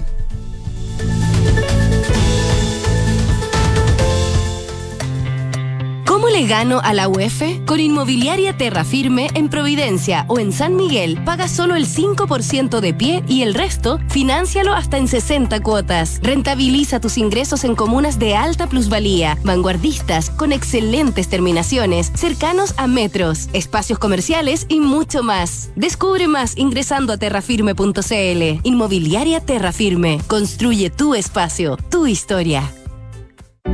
Le 6.33 6.47
gano 6.47 6.79
a 6.83 6.95
la 6.95 7.07
UEF? 7.07 7.43
Con 7.67 7.79
Inmobiliaria 7.79 8.57
Terra 8.57 8.83
Firme 8.83 9.27
en 9.35 9.49
Providencia 9.49 10.25
o 10.27 10.39
en 10.39 10.51
San 10.51 10.75
Miguel, 10.75 11.23
paga 11.23 11.47
solo 11.47 11.75
el 11.75 11.85
5% 11.85 12.79
de 12.79 12.91
pie 12.91 13.23
y 13.27 13.43
el 13.43 13.53
resto, 13.53 13.99
financialo 14.09 14.73
hasta 14.73 14.97
en 14.97 15.07
60 15.07 15.61
cuotas. 15.61 16.19
Rentabiliza 16.23 16.99
tus 16.99 17.19
ingresos 17.19 17.63
en 17.63 17.75
comunas 17.75 18.17
de 18.17 18.35
alta 18.35 18.65
plusvalía, 18.65 19.37
vanguardistas, 19.43 20.31
con 20.31 20.53
excelentes 20.53 21.29
terminaciones, 21.29 22.11
cercanos 22.15 22.73
a 22.77 22.87
metros, 22.87 23.47
espacios 23.53 23.99
comerciales 23.99 24.65
y 24.69 24.79
mucho 24.79 25.21
más. 25.21 25.69
Descubre 25.75 26.27
más 26.27 26.57
ingresando 26.57 27.13
a 27.13 27.17
terrafirme.cl. 27.17 28.59
Inmobiliaria 28.63 29.39
Terra 29.39 29.71
Firme. 29.71 30.19
Construye 30.25 30.89
tu 30.89 31.13
espacio, 31.13 31.77
tu 31.91 32.07
historia. 32.07 32.71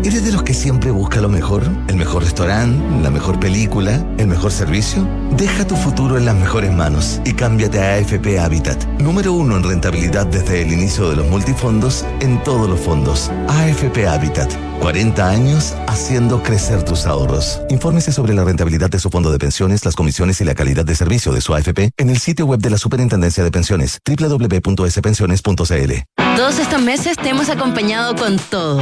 ¿Eres 0.01 0.23
de 0.23 0.31
los 0.31 0.43
que 0.43 0.53
siempre 0.53 0.91
busca 0.91 1.19
lo 1.19 1.27
mejor? 1.27 1.61
¿El 1.89 1.97
mejor 1.97 2.23
restaurante? 2.23 2.81
¿La 3.03 3.11
mejor 3.11 3.37
película? 3.37 4.01
¿El 4.17 4.27
mejor 4.27 4.49
servicio? 4.49 5.05
Deja 5.35 5.67
tu 5.67 5.75
futuro 5.75 6.17
en 6.17 6.23
las 6.23 6.35
mejores 6.35 6.71
manos 6.71 7.19
y 7.25 7.33
cámbiate 7.33 7.81
a 7.81 7.95
AFP 7.95 8.39
Habitat. 8.39 8.81
Número 9.01 9.33
uno 9.33 9.57
en 9.57 9.63
rentabilidad 9.63 10.25
desde 10.25 10.61
el 10.61 10.71
inicio 10.71 11.09
de 11.09 11.17
los 11.17 11.27
multifondos 11.27 12.05
en 12.21 12.41
todos 12.43 12.69
los 12.69 12.79
fondos. 12.79 13.29
AFP 13.49 14.07
Habitat. 14.07 14.49
40 14.79 15.29
años 15.29 15.75
haciendo 15.87 16.41
crecer 16.43 16.83
tus 16.83 17.05
ahorros. 17.05 17.61
Infórmese 17.69 18.13
sobre 18.13 18.33
la 18.33 18.45
rentabilidad 18.45 18.89
de 18.89 18.99
su 18.99 19.09
fondo 19.09 19.33
de 19.33 19.37
pensiones, 19.37 19.83
las 19.83 19.97
comisiones 19.97 20.39
y 20.39 20.45
la 20.45 20.55
calidad 20.55 20.85
de 20.85 20.95
servicio 20.95 21.33
de 21.33 21.41
su 21.41 21.53
AFP 21.53 21.91
en 21.97 22.09
el 22.09 22.19
sitio 22.19 22.45
web 22.45 22.61
de 22.61 22.69
la 22.69 22.77
Superintendencia 22.77 23.43
de 23.43 23.51
Pensiones 23.51 23.99
www.spensiones.cl. 24.07 26.28
Todos 26.39 26.57
estos 26.57 26.81
meses 26.81 27.17
te 27.17 27.27
hemos 27.27 27.49
acompañado 27.49 28.15
con 28.15 28.37
todo 28.37 28.81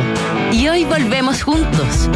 y 0.52 0.68
hoy 0.68 0.86
volvemos 0.86 1.42
juntos. 1.42 2.08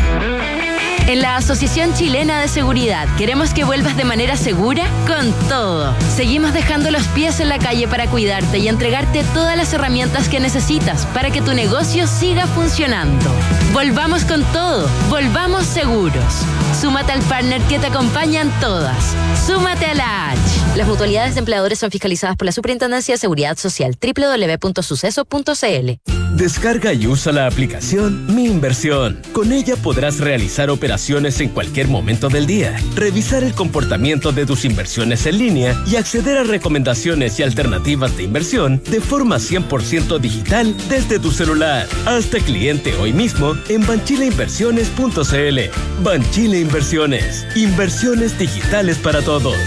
En 1.12 1.20
la 1.22 1.36
Asociación 1.36 1.94
Chilena 1.94 2.40
de 2.40 2.48
Seguridad 2.48 3.06
queremos 3.18 3.54
que 3.54 3.66
vuelvas 3.66 3.98
de 3.98 4.06
manera 4.06 4.38
segura 4.38 4.86
con 5.06 5.34
todo. 5.50 5.94
Seguimos 6.16 6.54
dejando 6.54 6.90
los 6.90 7.06
pies 7.08 7.42
en 7.42 7.50
la 7.50 7.60
calle 7.60 7.86
para 7.86 8.08
cuidarte 8.08 8.60
y 8.60 8.70
entregarte 8.70 9.26
todas 9.34 9.58
las 9.58 9.74
herramientas 9.74 10.30
que 10.30 10.40
necesitas 10.40 11.06
para 11.08 11.30
que 11.30 11.42
tu 11.42 11.54
negocio 11.54 12.08
siga 12.08 12.48
funcionando. 12.48 13.30
Volvamos 13.74 14.24
con 14.24 14.42
todo, 14.54 14.88
volvamos 15.10 15.66
seguros. 15.66 16.46
Súmate 16.80 17.12
al 17.12 17.22
partner 17.24 17.62
que 17.64 17.78
te 17.78 17.88
acompañan 17.88 18.50
todas. 18.62 19.14
Súmate 19.46 19.88
a 19.88 19.94
la 19.94 20.32
H. 20.32 20.40
Las 20.78 20.88
mutualidades 20.88 21.34
de 21.36 21.40
empleadores 21.40 21.78
son 21.78 21.92
fiscalizadas 21.92 22.38
por 22.38 22.46
la 22.46 22.54
Superintendencia 22.54 23.16
de 23.16 23.18
Seguridad 23.18 23.58
Social 23.58 23.98
www.suceso.cl. 24.02 25.92
Descarga 26.38 26.94
y 26.94 27.08
usa 27.08 27.34
la 27.34 27.48
aplicación 27.48 28.34
Mi 28.34 28.46
Inversión. 28.46 29.22
Con 29.34 29.52
ella 29.52 29.76
podrás 29.76 30.20
realizar 30.20 30.70
operaciones 30.70 31.01
en 31.10 31.50
cualquier 31.50 31.88
momento 31.88 32.30
del 32.30 32.46
día, 32.46 32.80
revisar 32.96 33.44
el 33.44 33.56
comportamiento 33.56 34.32
de 34.32 34.46
tus 34.46 34.66
inversiones 34.66 35.26
en 35.26 35.40
línea 35.40 35.84
y 35.88 35.96
acceder 35.96 36.38
a 36.38 36.44
recomendaciones 36.44 37.40
y 37.40 37.44
alternativas 37.44 38.16
de 38.16 38.24
inversión 38.24 38.82
de 38.84 39.02
forma 39.02 39.38
100% 39.38 40.20
digital 40.20 40.76
desde 40.90 41.18
tu 41.18 41.32
celular. 41.32 41.88
Hasta 42.06 42.38
cliente 42.40 42.94
hoy 42.98 43.14
mismo 43.14 43.56
en 43.68 43.86
banchileinversiones.cl. 43.86 46.04
Banchile 46.04 46.60
Inversiones. 46.60 47.48
Inversiones 47.56 48.38
digitales 48.38 48.98
para 48.98 49.24
todos. 49.24 49.58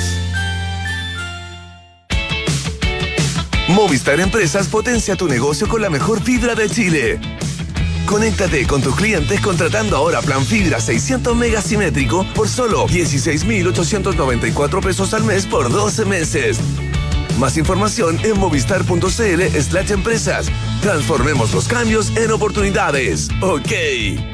Movistar 3.69 4.21
Empresas 4.21 4.69
potencia 4.69 5.17
tu 5.17 5.27
negocio 5.27 5.67
con 5.67 5.83
la 5.83 5.91
mejor 5.91 6.23
fibra 6.23 6.55
de 6.55 6.71
Chile. 6.71 7.19
Conéctate 8.07 8.67
con 8.67 8.83
tus 8.83 8.95
clientes 8.95 9.41
contratando 9.41 9.97
ahora 9.97 10.21
plan 10.21 10.45
fibra 10.45 10.81
600 10.81 11.37
megasimétrico 11.37 12.27
por 12.35 12.49
solo 12.49 12.87
16.894 12.87 14.83
pesos 14.83 15.15
al 15.15 15.25
mes 15.25 15.47
por 15.47 15.71
12 15.71 16.05
meses. 16.05 16.59
Más 17.39 17.57
información 17.57 18.19
en 18.23 18.39
movistar.cl 18.39 19.61
slash 19.61 19.91
empresas. 19.91 20.47
Transformemos 20.83 21.53
los 21.53 21.67
cambios 21.67 22.17
en 22.17 22.31
oportunidades. 22.31 23.29
Ok. 23.41 24.34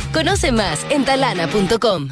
Conoce 0.13 0.51
más 0.51 0.85
en 0.89 1.05
talana.com. 1.05 2.09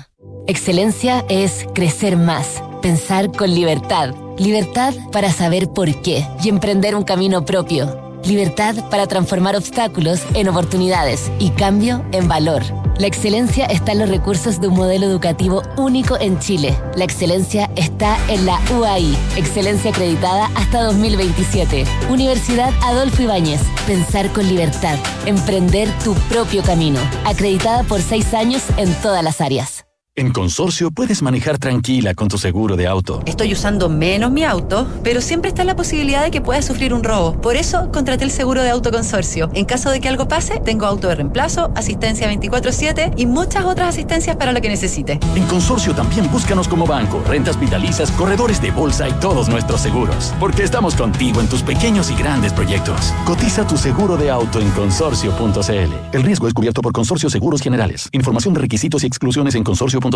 Excelencia 0.47 1.25
es 1.29 1.65
crecer 1.75 2.17
más, 2.17 2.63
pensar 2.81 3.31
con 3.31 3.53
libertad 3.53 4.13
Libertad 4.39 4.93
para 5.11 5.33
saber 5.33 5.67
por 5.67 6.01
qué 6.01 6.25
y 6.41 6.47
emprender 6.47 6.95
un 6.95 7.03
camino 7.03 7.43
propio. 7.43 8.08
Libertad 8.25 8.75
para 8.89 9.07
transformar 9.07 9.55
obstáculos 9.55 10.21
en 10.33 10.47
oportunidades 10.47 11.31
y 11.39 11.49
cambio 11.51 12.05
en 12.11 12.27
valor. 12.27 12.61
La 12.99 13.07
excelencia 13.07 13.65
está 13.65 13.93
en 13.93 13.99
los 13.99 14.09
recursos 14.09 14.59
de 14.59 14.67
un 14.67 14.75
modelo 14.75 15.05
educativo 15.05 15.63
único 15.77 16.19
en 16.19 16.37
Chile. 16.39 16.77
La 16.95 17.05
excelencia 17.05 17.69
está 17.75 18.17
en 18.27 18.45
la 18.45 18.59
UAI, 18.77 19.17
excelencia 19.37 19.91
acreditada 19.91 20.49
hasta 20.55 20.83
2027. 20.83 21.85
Universidad 22.09 22.73
Adolfo 22.83 23.23
Ibáñez, 23.23 23.61
pensar 23.87 24.29
con 24.33 24.47
libertad, 24.47 24.97
emprender 25.25 25.89
tu 26.03 26.13
propio 26.29 26.61
camino. 26.61 26.99
Acreditada 27.25 27.83
por 27.83 28.01
seis 28.01 28.33
años 28.33 28.63
en 28.77 28.93
todas 29.01 29.23
las 29.23 29.39
áreas. 29.39 29.88
En 30.19 30.33
Consorcio 30.33 30.91
puedes 30.91 31.21
manejar 31.21 31.59
tranquila 31.59 32.13
con 32.13 32.27
tu 32.27 32.37
seguro 32.37 32.75
de 32.75 32.87
auto. 32.87 33.23
Estoy 33.25 33.53
usando 33.53 33.87
menos 33.87 34.29
mi 34.31 34.43
auto, 34.43 34.85
pero 35.01 35.21
siempre 35.21 35.47
está 35.47 35.63
la 35.63 35.77
posibilidad 35.77 36.21
de 36.21 36.29
que 36.29 36.41
pueda 36.41 36.61
sufrir 36.61 36.93
un 36.93 37.05
robo. 37.05 37.39
Por 37.39 37.55
eso 37.55 37.89
contraté 37.93 38.25
el 38.25 38.31
seguro 38.31 38.61
de 38.61 38.69
auto 38.69 38.91
Consorcio. 38.91 39.49
En 39.53 39.63
caso 39.63 39.89
de 39.89 40.01
que 40.01 40.09
algo 40.09 40.27
pase, 40.27 40.59
tengo 40.59 40.85
auto 40.85 41.07
de 41.07 41.15
reemplazo, 41.15 41.71
asistencia 41.73 42.27
24/7 42.27 43.13
y 43.15 43.27
muchas 43.27 43.63
otras 43.63 43.87
asistencias 43.87 44.35
para 44.35 44.51
lo 44.51 44.59
que 44.59 44.67
necesite. 44.67 45.21
En 45.37 45.45
Consorcio 45.45 45.95
también 45.95 46.29
búscanos 46.29 46.67
como 46.67 46.85
banco, 46.85 47.23
rentas 47.25 47.57
vitalizas, 47.57 48.11
corredores 48.11 48.61
de 48.61 48.71
bolsa 48.71 49.07
y 49.07 49.13
todos 49.21 49.47
nuestros 49.47 49.79
seguros. 49.79 50.33
Porque 50.37 50.63
estamos 50.63 50.95
contigo 50.95 51.39
en 51.39 51.47
tus 51.47 51.63
pequeños 51.63 52.11
y 52.11 52.15
grandes 52.15 52.51
proyectos. 52.51 53.13
Cotiza 53.23 53.65
tu 53.65 53.77
seguro 53.77 54.17
de 54.17 54.29
auto 54.29 54.59
en 54.59 54.69
consorcio.cl. 54.71 55.93
El 56.11 56.23
riesgo 56.23 56.49
es 56.49 56.53
cubierto 56.53 56.81
por 56.81 56.91
Consorcio 56.91 57.29
Seguros 57.29 57.61
Generales. 57.61 58.09
Información 58.11 58.53
de 58.53 58.59
requisitos 58.59 59.05
y 59.05 59.07
exclusiones 59.07 59.55
en 59.55 59.63
consorcio.cl. 59.63 60.08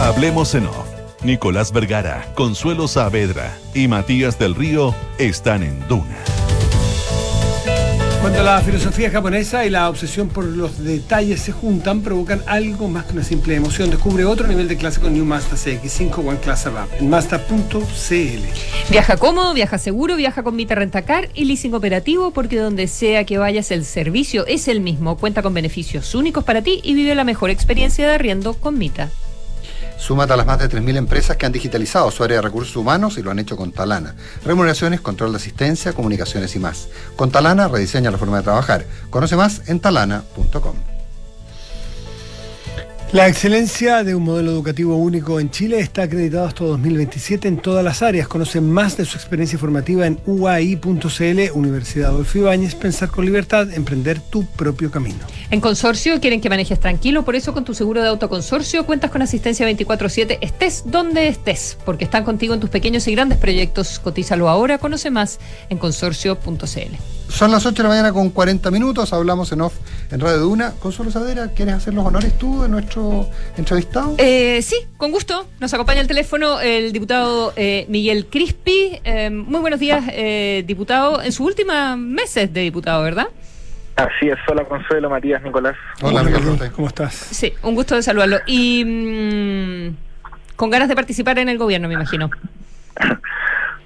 Hablemos 0.00 0.54
en 0.54 0.66
off. 0.66 0.86
Nicolás 1.22 1.72
Vergara, 1.72 2.32
Consuelo 2.34 2.86
Saavedra 2.86 3.58
y 3.74 3.88
Matías 3.88 4.38
del 4.38 4.54
Río 4.54 4.94
están 5.18 5.62
en 5.64 5.86
Duna. 5.88 6.37
Cuando 8.20 8.42
la 8.42 8.60
filosofía 8.60 9.10
japonesa 9.10 9.64
y 9.64 9.70
la 9.70 9.88
obsesión 9.88 10.28
por 10.28 10.44
los 10.44 10.82
detalles 10.82 11.40
se 11.40 11.52
juntan, 11.52 12.02
provocan 12.02 12.42
algo 12.46 12.88
más 12.88 13.04
que 13.04 13.12
una 13.12 13.22
simple 13.22 13.54
emoción. 13.54 13.90
Descubre 13.90 14.24
otro 14.24 14.48
nivel 14.48 14.66
de 14.66 14.76
clase 14.76 15.00
con 15.00 15.12
New 15.12 15.24
Mazda 15.24 15.56
CX5 15.56 16.18
One 16.18 16.38
Class 16.38 16.66
App 16.66 16.88
en 16.98 17.08
Mazda.cl. 17.08 18.90
Viaja 18.90 19.16
cómodo, 19.16 19.54
viaja 19.54 19.78
seguro, 19.78 20.16
viaja 20.16 20.42
con 20.42 20.56
Mita 20.56 20.74
Rentacar 20.74 21.28
y 21.32 21.44
leasing 21.44 21.74
operativo 21.74 22.32
porque 22.32 22.58
donde 22.58 22.88
sea 22.88 23.24
que 23.24 23.38
vayas 23.38 23.70
el 23.70 23.84
servicio 23.84 24.46
es 24.46 24.66
el 24.66 24.80
mismo. 24.80 25.16
Cuenta 25.16 25.42
con 25.42 25.54
beneficios 25.54 26.14
únicos 26.16 26.42
para 26.42 26.62
ti 26.62 26.80
y 26.82 26.94
vive 26.94 27.14
la 27.14 27.24
mejor 27.24 27.50
experiencia 27.50 28.08
de 28.08 28.14
arriendo 28.14 28.54
con 28.54 28.78
Mita. 28.78 29.10
Súmate 29.98 30.32
a 30.32 30.36
las 30.36 30.46
más 30.46 30.58
de 30.58 30.68
3.000 30.70 30.96
empresas 30.96 31.36
que 31.36 31.44
han 31.44 31.52
digitalizado 31.52 32.10
su 32.10 32.22
área 32.24 32.36
de 32.36 32.42
recursos 32.42 32.76
humanos 32.76 33.18
y 33.18 33.22
lo 33.22 33.30
han 33.30 33.38
hecho 33.40 33.56
con 33.56 33.72
Talana. 33.72 34.14
Remuneraciones, 34.44 35.00
control 35.00 35.32
de 35.32 35.38
asistencia, 35.38 35.92
comunicaciones 35.92 36.54
y 36.54 36.60
más. 36.60 36.88
Con 37.16 37.30
Talana 37.30 37.68
rediseña 37.68 38.10
la 38.10 38.18
forma 38.18 38.38
de 38.38 38.44
trabajar. 38.44 38.86
Conoce 39.10 39.36
más 39.36 39.68
en 39.68 39.80
talana.com. 39.80 40.97
La 43.10 43.26
excelencia 43.26 44.04
de 44.04 44.14
un 44.14 44.22
modelo 44.22 44.50
educativo 44.50 44.94
único 44.96 45.40
en 45.40 45.50
Chile 45.50 45.80
está 45.80 46.02
acreditado 46.02 46.46
hasta 46.46 46.62
2027 46.64 47.48
en 47.48 47.56
todas 47.56 47.82
las 47.82 48.02
áreas. 48.02 48.28
Conoce 48.28 48.60
más 48.60 48.98
de 48.98 49.06
su 49.06 49.16
experiencia 49.16 49.58
formativa 49.58 50.06
en 50.06 50.20
uai.cl, 50.26 51.40
Universidad 51.54 52.10
Adolfo 52.10 52.36
Ibáñez, 52.36 52.74
Pensar 52.74 53.08
con 53.08 53.24
Libertad, 53.24 53.72
Emprender 53.72 54.20
tu 54.20 54.44
propio 54.44 54.90
camino. 54.90 55.20
En 55.50 55.62
Consorcio 55.62 56.20
quieren 56.20 56.42
que 56.42 56.50
manejes 56.50 56.80
tranquilo, 56.80 57.24
por 57.24 57.34
eso 57.34 57.54
con 57.54 57.64
tu 57.64 57.72
seguro 57.72 58.02
de 58.02 58.08
autoconsorcio 58.08 58.84
cuentas 58.84 59.10
con 59.10 59.22
asistencia 59.22 59.64
24/7, 59.64 60.36
estés 60.42 60.82
donde 60.84 61.28
estés, 61.28 61.78
porque 61.86 62.04
están 62.04 62.24
contigo 62.24 62.52
en 62.52 62.60
tus 62.60 62.68
pequeños 62.68 63.08
y 63.08 63.12
grandes 63.12 63.38
proyectos. 63.38 64.00
Cotízalo 64.00 64.50
ahora, 64.50 64.76
conoce 64.76 65.10
más 65.10 65.38
en 65.70 65.78
consorcio.cl. 65.78 67.17
Son 67.28 67.50
las 67.50 67.64
8 67.66 67.76
de 67.76 67.82
la 67.82 67.88
mañana 67.90 68.12
con 68.12 68.30
40 68.30 68.70
minutos, 68.70 69.12
hablamos 69.12 69.52
en 69.52 69.60
off 69.60 69.74
en 70.10 70.18
Radio 70.18 70.38
Duna. 70.38 70.72
Consuelo 70.80 71.10
Sadera, 71.10 71.48
¿quieres 71.54 71.74
hacer 71.74 71.94
los 71.94 72.04
honores 72.04 72.36
tú 72.38 72.62
de 72.62 72.68
nuestro 72.68 73.28
entrevistado? 73.56 74.14
Eh, 74.18 74.60
sí, 74.62 74.76
con 74.96 75.12
gusto. 75.12 75.46
Nos 75.60 75.72
acompaña 75.74 76.00
al 76.00 76.08
teléfono 76.08 76.58
el 76.60 76.92
diputado 76.92 77.52
eh, 77.54 77.84
Miguel 77.88 78.26
Crispi. 78.26 79.00
Eh, 79.04 79.30
muy 79.30 79.60
buenos 79.60 79.78
días, 79.78 80.04
eh, 80.10 80.64
diputado. 80.66 81.22
En 81.22 81.30
sus 81.32 81.46
últimos 81.46 81.98
meses 81.98 82.52
de 82.52 82.62
diputado, 82.62 83.02
¿verdad? 83.02 83.28
Así 83.96 84.28
es, 84.28 84.38
hola 84.48 84.64
Consuelo, 84.64 85.10
Matías, 85.10 85.42
Nicolás. 85.42 85.76
Hola, 86.00 86.22
Hola, 86.22 86.38
Miguel. 86.40 86.70
¿Cómo 86.72 86.88
estás? 86.88 87.14
Sí, 87.14 87.52
un 87.62 87.74
gusto 87.74 87.94
de 87.94 88.02
saludarlo. 88.02 88.38
Y 88.46 88.84
mm, 88.84 89.96
con 90.56 90.70
ganas 90.70 90.88
de 90.88 90.94
participar 90.94 91.38
en 91.38 91.48
el 91.48 91.58
gobierno, 91.58 91.88
me 91.88 91.94
imagino. 91.94 92.30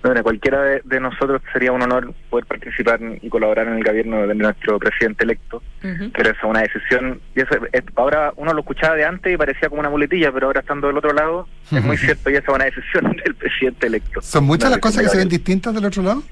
Bueno, 0.02 0.22
cualquiera 0.24 0.62
de, 0.62 0.82
de 0.84 0.98
nosotros 1.00 1.40
sería 1.52 1.70
un 1.70 1.80
honor 1.80 2.12
poder 2.28 2.44
participar 2.46 2.98
y 3.20 3.28
colaborar 3.28 3.68
en 3.68 3.74
el 3.74 3.84
gobierno 3.84 4.26
de 4.26 4.34
nuestro 4.34 4.78
presidente 4.80 5.22
electo, 5.22 5.62
Ujú. 5.84 6.10
pero 6.12 6.30
esa 6.30 6.38
es 6.38 6.44
una 6.44 6.60
decisión. 6.62 7.20
Y 7.36 7.40
eso, 7.40 7.54
es- 7.72 7.84
ahora 7.94 8.32
uno 8.36 8.52
lo 8.52 8.60
escuchaba 8.60 8.96
de 8.96 9.04
antes 9.04 9.32
y 9.32 9.36
parecía 9.36 9.68
como 9.68 9.80
una 9.80 9.90
muletilla, 9.90 10.32
pero 10.32 10.48
ahora 10.48 10.60
estando 10.60 10.88
del 10.88 10.96
otro 10.98 11.12
lado, 11.12 11.46
es 11.70 11.84
muy 11.84 11.96
cierto 11.98 12.30
y 12.30 12.34
esa 12.34 12.50
es 12.50 12.54
una 12.54 12.64
decisión 12.64 13.12
del 13.24 13.34
presidente 13.36 13.86
electo. 13.86 14.20
¿Son 14.22 14.42
muchas 14.44 14.70
las 14.70 14.80
cosas 14.80 15.04
que 15.04 15.08
se 15.08 15.18
ven 15.18 15.28
distintas 15.28 15.72
del 15.72 15.84
otro 15.84 16.02
lado? 16.02 16.22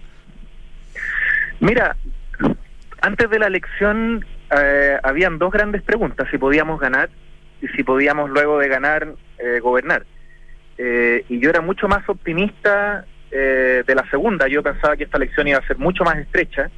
Mira, 1.61 1.97
antes 3.03 3.31
de 3.31 3.39
la 3.39 3.47
elección 3.47 4.25
eh, 4.57 4.97
habían 5.03 5.39
dos 5.39 5.53
grandes 5.53 5.83
preguntas, 5.83 6.27
si 6.31 6.39
podíamos 6.39 6.81
ganar 6.81 7.09
y 7.63 7.69
si 7.69 7.85
podíamos 7.85 8.31
luego 8.31 8.59
de 8.59 8.69
ganar 8.69 9.15
eh, 9.39 9.61
gobernar. 9.61 10.05
Eh, 10.79 11.25
y 11.29 11.39
yo 11.41 11.51
era 11.51 11.61
mucho 11.61 11.87
más 11.89 12.09
optimista 12.09 13.05
eh, 13.31 13.83
de 13.87 13.95
la 13.95 14.09
segunda, 14.11 14.49
yo 14.49 14.63
pensaba 14.63 14.97
que 14.97 15.05
esta 15.05 15.17
elección 15.17 15.49
iba 15.49 15.59
a 15.59 15.67
ser 15.67 15.79
mucho 15.79 16.05
más 16.05 16.17
estrecha, 16.19 16.71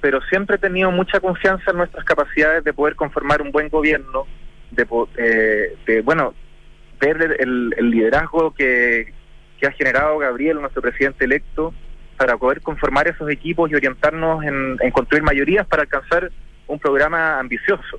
pero 0.00 0.20
siempre 0.22 0.56
he 0.56 0.58
tenido 0.58 0.90
mucha 0.90 1.20
confianza 1.20 1.70
en 1.70 1.78
nuestras 1.78 2.04
capacidades 2.04 2.64
de 2.64 2.72
poder 2.72 2.94
conformar 2.94 3.40
un 3.40 3.50
buen 3.50 3.68
gobierno, 3.68 4.26
de, 4.70 4.86
eh, 5.16 5.76
de 5.86 6.02
bueno, 6.02 6.34
ver 7.00 7.36
el, 7.38 7.74
el 7.76 7.90
liderazgo 7.90 8.52
que, 8.54 9.12
que 9.58 9.66
ha 9.66 9.72
generado 9.72 10.18
Gabriel, 10.18 10.60
nuestro 10.60 10.82
presidente 10.82 11.24
electo, 11.24 11.72
para 12.16 12.36
poder 12.36 12.60
conformar 12.60 13.08
esos 13.08 13.28
equipos 13.30 13.70
y 13.70 13.74
orientarnos 13.74 14.44
en, 14.44 14.76
en 14.80 14.90
construir 14.90 15.22
mayorías 15.22 15.66
para 15.66 15.82
alcanzar 15.82 16.30
un 16.66 16.78
programa 16.78 17.38
ambicioso. 17.38 17.98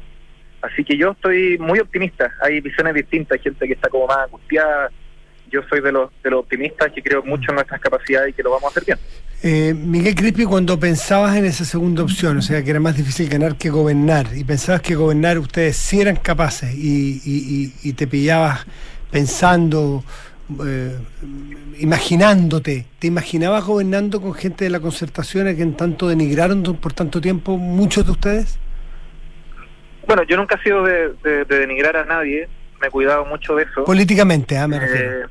Así 0.61 0.83
que 0.83 0.97
yo 0.97 1.11
estoy 1.11 1.57
muy 1.59 1.79
optimista. 1.79 2.31
Hay 2.41 2.61
visiones 2.61 2.93
distintas, 2.93 3.41
gente 3.41 3.67
que 3.67 3.73
está 3.73 3.89
como 3.89 4.07
más 4.07 4.19
angustiada. 4.25 4.89
Yo 5.51 5.61
soy 5.69 5.81
de 5.81 5.91
los, 5.91 6.09
de 6.23 6.29
los 6.31 6.39
optimistas 6.41 6.91
que 6.93 7.01
creo 7.01 7.23
mucho 7.23 7.51
en 7.51 7.55
nuestras 7.55 7.79
capacidades 7.79 8.29
y 8.31 8.33
que 8.33 8.43
lo 8.43 8.51
vamos 8.51 8.65
a 8.65 8.67
hacer 8.69 8.83
bien. 8.85 8.97
Eh, 9.43 9.73
Miguel 9.73 10.15
Crispi, 10.15 10.45
cuando 10.45 10.79
pensabas 10.79 11.35
en 11.37 11.45
esa 11.45 11.65
segunda 11.65 12.01
opción, 12.03 12.37
o 12.37 12.41
sea, 12.41 12.63
que 12.63 12.71
era 12.71 12.79
más 12.79 12.97
difícil 12.97 13.29
ganar 13.29 13.55
que 13.57 13.69
gobernar, 13.69 14.25
y 14.35 14.43
pensabas 14.43 14.81
que 14.81 14.95
gobernar 14.95 15.37
ustedes 15.37 15.77
sí 15.77 16.01
eran 16.01 16.15
capaces, 16.15 16.73
y, 16.73 17.21
y- 17.23 17.73
y- 17.83 17.89
y 17.89 17.93
te 17.93 18.07
pillabas 18.07 18.65
pensando, 19.11 20.03
eh, 20.65 20.95
imaginándote, 21.79 22.85
¿te 22.99 23.07
imaginabas 23.07 23.63
gobernando 23.65 24.19
con 24.21 24.33
gente 24.33 24.63
de 24.63 24.69
la 24.71 24.79
concertación 24.79 25.47
a 25.47 25.53
quien 25.53 25.75
tanto 25.75 26.07
denigraron 26.07 26.63
por 26.63 26.93
tanto 26.93 27.21
tiempo 27.21 27.57
muchos 27.57 28.05
de 28.05 28.11
ustedes? 28.11 28.57
Bueno, 30.07 30.23
yo 30.23 30.37
nunca 30.37 30.55
he 30.55 30.63
sido 30.63 30.83
de, 30.83 31.13
de- 31.23 31.45
de 31.45 31.59
denigrar 31.59 31.97
a 31.97 32.05
nadie, 32.05 32.47
me 32.81 32.87
he 32.87 32.91
cuidado 32.91 33.25
mucho 33.25 33.55
de 33.55 33.63
eso. 33.63 33.83
Políticamente, 33.85 34.57
ah, 34.57 34.67
me 34.67 34.79
refiero. 34.79 35.25
Eh, 35.25 35.29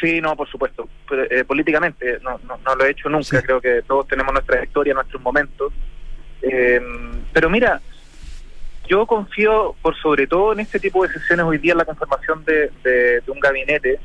sí, 0.00 0.20
no, 0.20 0.36
por 0.36 0.48
supuesto. 0.48 0.88
Eh, 1.30 1.44
políticamente 1.44 2.18
no, 2.22 2.38
no, 2.46 2.58
no 2.64 2.74
lo 2.76 2.84
he 2.84 2.90
hecho 2.90 3.08
nunca. 3.08 3.42
Creo 3.42 3.60
que 3.60 3.82
todos 3.82 4.06
tenemos 4.08 4.32
nuestra 4.32 4.62
historia, 4.62 4.94
nuestros 4.94 5.22
momentos. 5.22 5.72
Eh, 6.42 6.80
pero 7.32 7.50
mira, 7.50 7.80
yo 8.88 9.06
confío 9.06 9.74
por 9.82 9.96
sobre 9.96 10.26
todo 10.26 10.52
en 10.52 10.60
este 10.60 10.78
tipo 10.78 11.06
de 11.06 11.12
sesiones 11.12 11.44
hoy 11.44 11.58
día 11.58 11.72
en 11.72 11.78
la 11.78 11.84
conformación 11.84 12.44
de, 12.44 12.70
de- 12.84 13.20
de 13.20 13.30
un 13.30 13.40
gabinete, 13.40 13.98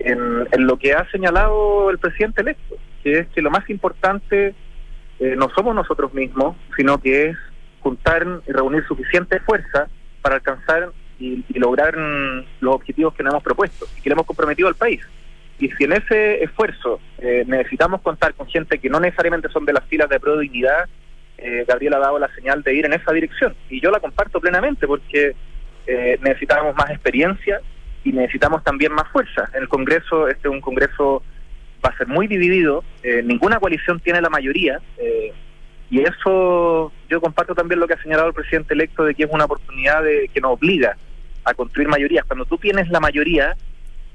en, 0.00 0.46
en 0.52 0.66
lo 0.66 0.76
que 0.76 0.92
ha 0.92 1.08
señalado 1.10 1.90
el 1.90 1.98
presidente 1.98 2.42
electo, 2.42 2.76
que 3.02 3.20
es 3.20 3.28
que 3.28 3.42
lo 3.42 3.50
más 3.50 3.68
importante 3.70 4.54
eh, 5.18 5.34
no 5.36 5.48
somos 5.50 5.74
nosotros 5.74 6.12
mismos, 6.14 6.56
sino 6.76 6.98
que 7.00 7.30
es 7.30 7.36
juntar 7.80 8.26
y 8.46 8.52
reunir 8.52 8.84
suficiente 8.86 9.40
fuerza 9.40 9.88
para 10.22 10.36
alcanzar 10.36 10.90
y, 11.18 11.44
lograr 11.58 11.96
los 12.60 12.74
objetivos 12.74 13.14
que 13.14 13.22
nos 13.22 13.32
hemos 13.32 13.42
propuesto 13.42 13.86
y 13.96 14.00
que 14.00 14.08
le 14.08 14.14
hemos 14.14 14.26
comprometido 14.26 14.68
al 14.68 14.74
país. 14.74 15.00
Y 15.58 15.68
si 15.70 15.84
en 15.84 15.92
ese 15.92 16.44
esfuerzo 16.44 17.00
eh, 17.18 17.44
necesitamos 17.46 18.00
contar 18.00 18.34
con 18.34 18.46
gente 18.46 18.78
que 18.78 18.88
no 18.88 19.00
necesariamente 19.00 19.48
son 19.48 19.64
de 19.64 19.72
las 19.72 19.84
filas 19.86 20.08
de 20.08 20.20
pro 20.20 20.38
dignidad, 20.38 20.88
eh, 21.36 21.64
Gabriel 21.66 21.94
ha 21.94 21.98
dado 21.98 22.18
la 22.18 22.32
señal 22.34 22.62
de 22.62 22.74
ir 22.74 22.86
en 22.86 22.92
esa 22.92 23.12
dirección. 23.12 23.54
Y 23.68 23.80
yo 23.80 23.90
la 23.90 24.00
comparto 24.00 24.40
plenamente 24.40 24.86
porque 24.86 25.34
eh, 25.86 26.18
necesitamos 26.20 26.76
más 26.76 26.90
experiencia 26.90 27.60
y 28.04 28.12
necesitamos 28.12 28.62
también 28.62 28.92
más 28.92 29.08
fuerza. 29.08 29.50
El 29.54 29.68
Congreso, 29.68 30.28
este 30.28 30.48
es 30.48 30.54
un 30.54 30.60
Congreso 30.60 31.22
va 31.84 31.90
a 31.90 31.96
ser 31.96 32.06
muy 32.06 32.26
dividido, 32.26 32.84
eh, 33.02 33.22
ninguna 33.24 33.58
coalición 33.58 34.00
tiene 34.00 34.20
la 34.20 34.28
mayoría, 34.28 34.80
eh, 34.98 35.32
y 35.90 36.00
eso 36.00 36.92
yo 37.08 37.20
comparto 37.20 37.54
también 37.54 37.80
lo 37.80 37.86
que 37.86 37.94
ha 37.94 38.02
señalado 38.02 38.28
el 38.28 38.34
presidente 38.34 38.74
electo 38.74 39.04
de 39.04 39.14
que 39.14 39.24
es 39.24 39.30
una 39.32 39.44
oportunidad 39.44 40.02
de, 40.02 40.28
que 40.32 40.40
nos 40.40 40.52
obliga 40.52 40.96
a 41.48 41.54
construir 41.54 41.88
mayorías. 41.88 42.24
Cuando 42.26 42.44
tú 42.44 42.58
tienes 42.58 42.88
la 42.90 43.00
mayoría, 43.00 43.56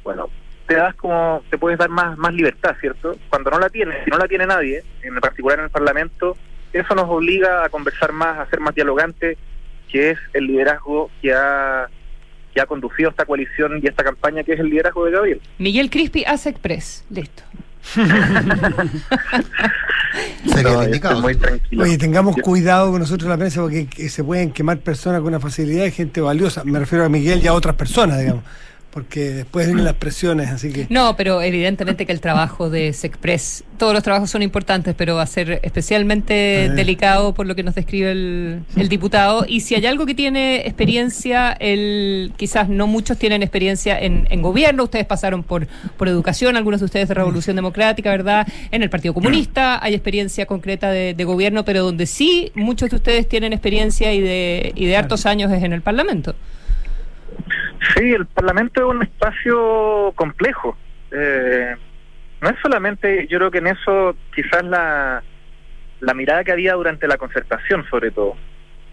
bueno, 0.03 0.29
te 0.67 0.75
das 0.75 0.95
como, 0.95 1.43
te 1.49 1.57
puedes 1.57 1.77
dar 1.77 1.89
más, 1.89 2.17
más 2.17 2.33
libertad, 2.33 2.75
¿cierto? 2.79 3.17
Cuando 3.29 3.49
no 3.51 3.59
la 3.59 3.69
tienes, 3.69 4.03
si 4.03 4.09
no 4.09 4.17
la 4.17 4.27
tiene 4.27 4.45
nadie, 4.45 4.83
en 5.01 5.15
particular 5.15 5.59
en 5.59 5.65
el 5.65 5.71
Parlamento, 5.71 6.37
eso 6.71 6.95
nos 6.95 7.09
obliga 7.09 7.65
a 7.65 7.69
conversar 7.69 8.11
más, 8.11 8.39
a 8.39 8.49
ser 8.49 8.59
más 8.59 8.73
dialogantes, 8.73 9.37
que 9.89 10.11
es 10.11 10.19
el 10.33 10.47
liderazgo 10.47 11.11
que 11.21 11.33
ha, 11.33 11.87
que 12.53 12.61
ha 12.61 12.65
conducido 12.65 13.09
esta 13.09 13.25
coalición 13.25 13.79
y 13.81 13.87
esta 13.87 14.03
campaña, 14.03 14.43
que 14.43 14.53
es 14.53 14.59
el 14.59 14.69
liderazgo 14.69 15.05
de 15.05 15.11
Gabriel. 15.11 15.41
Miguel 15.57 15.89
Crispi 15.89 16.23
hace 16.25 16.49
Express, 16.49 17.05
listo. 17.09 17.43
No, 20.45 20.61
yo 20.61 20.81
estoy 20.83 21.21
muy 21.21 21.35
tranquilo. 21.35 21.83
Oye, 21.83 21.97
tengamos 21.97 22.35
cuidado 22.37 22.91
con 22.91 22.99
nosotros 22.99 23.23
en 23.23 23.29
la 23.29 23.37
prensa 23.37 23.61
porque 23.61 23.87
que 23.87 24.09
se 24.09 24.23
pueden 24.23 24.51
quemar 24.51 24.77
personas 24.79 25.21
con 25.21 25.29
una 25.29 25.39
facilidad 25.39 25.83
de 25.83 25.91
gente 25.91 26.21
valiosa. 26.21 26.63
Me 26.63 26.79
refiero 26.79 27.05
a 27.05 27.09
Miguel 27.09 27.41
y 27.43 27.47
a 27.47 27.53
otras 27.53 27.75
personas, 27.75 28.19
digamos. 28.19 28.43
Porque 28.93 29.31
después 29.31 29.65
vienen 29.65 29.85
las 29.85 29.95
presiones, 29.95 30.49
así 30.51 30.71
que. 30.71 30.85
No, 30.91 31.15
pero 31.15 31.41
evidentemente 31.41 32.05
que 32.05 32.11
el 32.11 32.21
trabajo 32.21 32.69
de 32.69 32.93
Sexpress, 32.93 33.63
todos 33.79 33.91
los 33.91 34.03
trabajos 34.03 34.29
son 34.29 34.43
importantes, 34.43 34.93
pero 34.95 35.15
va 35.15 35.23
a 35.23 35.27
ser 35.27 35.59
especialmente 35.63 36.69
delicado 36.75 37.33
por 37.33 37.47
lo 37.47 37.55
que 37.55 37.63
nos 37.63 37.73
describe 37.73 38.11
el, 38.11 38.63
el 38.75 38.89
diputado. 38.89 39.45
Y 39.47 39.61
si 39.61 39.73
hay 39.73 39.87
algo 39.87 40.05
que 40.05 40.13
tiene 40.13 40.67
experiencia, 40.67 41.53
el, 41.53 42.33
quizás 42.37 42.69
no 42.69 42.85
muchos 42.85 43.17
tienen 43.17 43.41
experiencia 43.41 43.99
en, 43.99 44.27
en 44.29 44.43
gobierno, 44.43 44.83
ustedes 44.83 45.07
pasaron 45.07 45.41
por, 45.41 45.67
por 45.97 46.07
educación, 46.07 46.55
algunos 46.55 46.79
de 46.79 46.85
ustedes 46.85 47.07
de 47.07 47.15
Revolución 47.15 47.55
Democrática, 47.55 48.11
¿verdad? 48.11 48.47
En 48.69 48.83
el 48.83 48.91
Partido 48.91 49.15
Comunista 49.15 49.83
hay 49.83 49.95
experiencia 49.95 50.45
concreta 50.45 50.91
de, 50.91 51.15
de 51.15 51.23
gobierno, 51.23 51.65
pero 51.65 51.83
donde 51.83 52.05
sí 52.05 52.51
muchos 52.53 52.91
de 52.91 52.97
ustedes 52.97 53.27
tienen 53.27 53.53
experiencia 53.53 54.13
y 54.13 54.21
de, 54.21 54.71
y 54.75 54.85
de 54.85 54.95
hartos 54.97 55.25
años 55.25 55.51
es 55.51 55.63
en 55.63 55.73
el 55.73 55.81
Parlamento. 55.81 56.35
Sí, 57.95 58.13
el 58.13 58.25
Parlamento 58.25 58.81
es 58.81 58.95
un 58.95 59.03
espacio 59.03 60.13
complejo. 60.15 60.77
Eh, 61.11 61.75
no 62.41 62.49
es 62.49 62.55
solamente, 62.61 63.27
yo 63.27 63.37
creo 63.37 63.51
que 63.51 63.59
en 63.59 63.67
eso 63.67 64.15
quizás 64.33 64.63
la, 64.63 65.23
la 65.99 66.13
mirada 66.13 66.43
que 66.43 66.51
había 66.51 66.73
durante 66.73 67.07
la 67.07 67.17
concertación, 67.17 67.85
sobre 67.89 68.11
todo, 68.11 68.35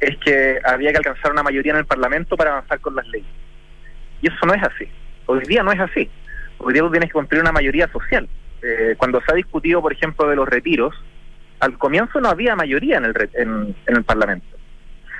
es 0.00 0.16
que 0.18 0.58
había 0.64 0.92
que 0.92 0.98
alcanzar 0.98 1.32
una 1.32 1.42
mayoría 1.42 1.72
en 1.72 1.78
el 1.78 1.84
Parlamento 1.84 2.36
para 2.36 2.52
avanzar 2.52 2.80
con 2.80 2.94
las 2.94 3.06
leyes. 3.08 3.28
Y 4.22 4.28
eso 4.28 4.46
no 4.46 4.54
es 4.54 4.62
así. 4.62 4.88
Hoy 5.26 5.40
día 5.46 5.62
no 5.62 5.72
es 5.72 5.80
así. 5.80 6.10
Hoy 6.58 6.74
día 6.74 6.82
tú 6.82 6.90
tienes 6.90 7.08
que 7.08 7.14
cumplir 7.14 7.40
una 7.40 7.52
mayoría 7.52 7.88
social. 7.88 8.28
Eh, 8.62 8.94
cuando 8.98 9.20
se 9.20 9.32
ha 9.32 9.34
discutido, 9.34 9.80
por 9.80 9.92
ejemplo, 9.92 10.28
de 10.28 10.36
los 10.36 10.48
retiros, 10.48 10.94
al 11.60 11.78
comienzo 11.78 12.20
no 12.20 12.28
había 12.28 12.56
mayoría 12.56 12.98
en 12.98 13.04
el, 13.04 13.30
en 13.34 13.74
el 13.86 14.04
Parlamento. 14.04 14.56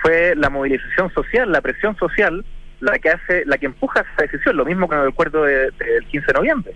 Fue 0.01 0.33
la 0.35 0.49
movilización 0.49 1.11
social, 1.13 1.51
la 1.51 1.61
presión 1.61 1.95
social, 1.97 2.43
la 2.81 2.99
que 2.99 3.09
hace, 3.09 3.45
la 3.45 3.57
que 3.57 3.67
empuja 3.67 4.01
esa 4.01 4.23
decisión. 4.23 4.57
Lo 4.57 4.65
mismo 4.65 4.87
con 4.87 4.99
el 4.99 5.07
acuerdo 5.07 5.43
de- 5.43 5.71
del 5.71 6.05
15 6.07 6.27
de 6.27 6.33
noviembre. 6.33 6.73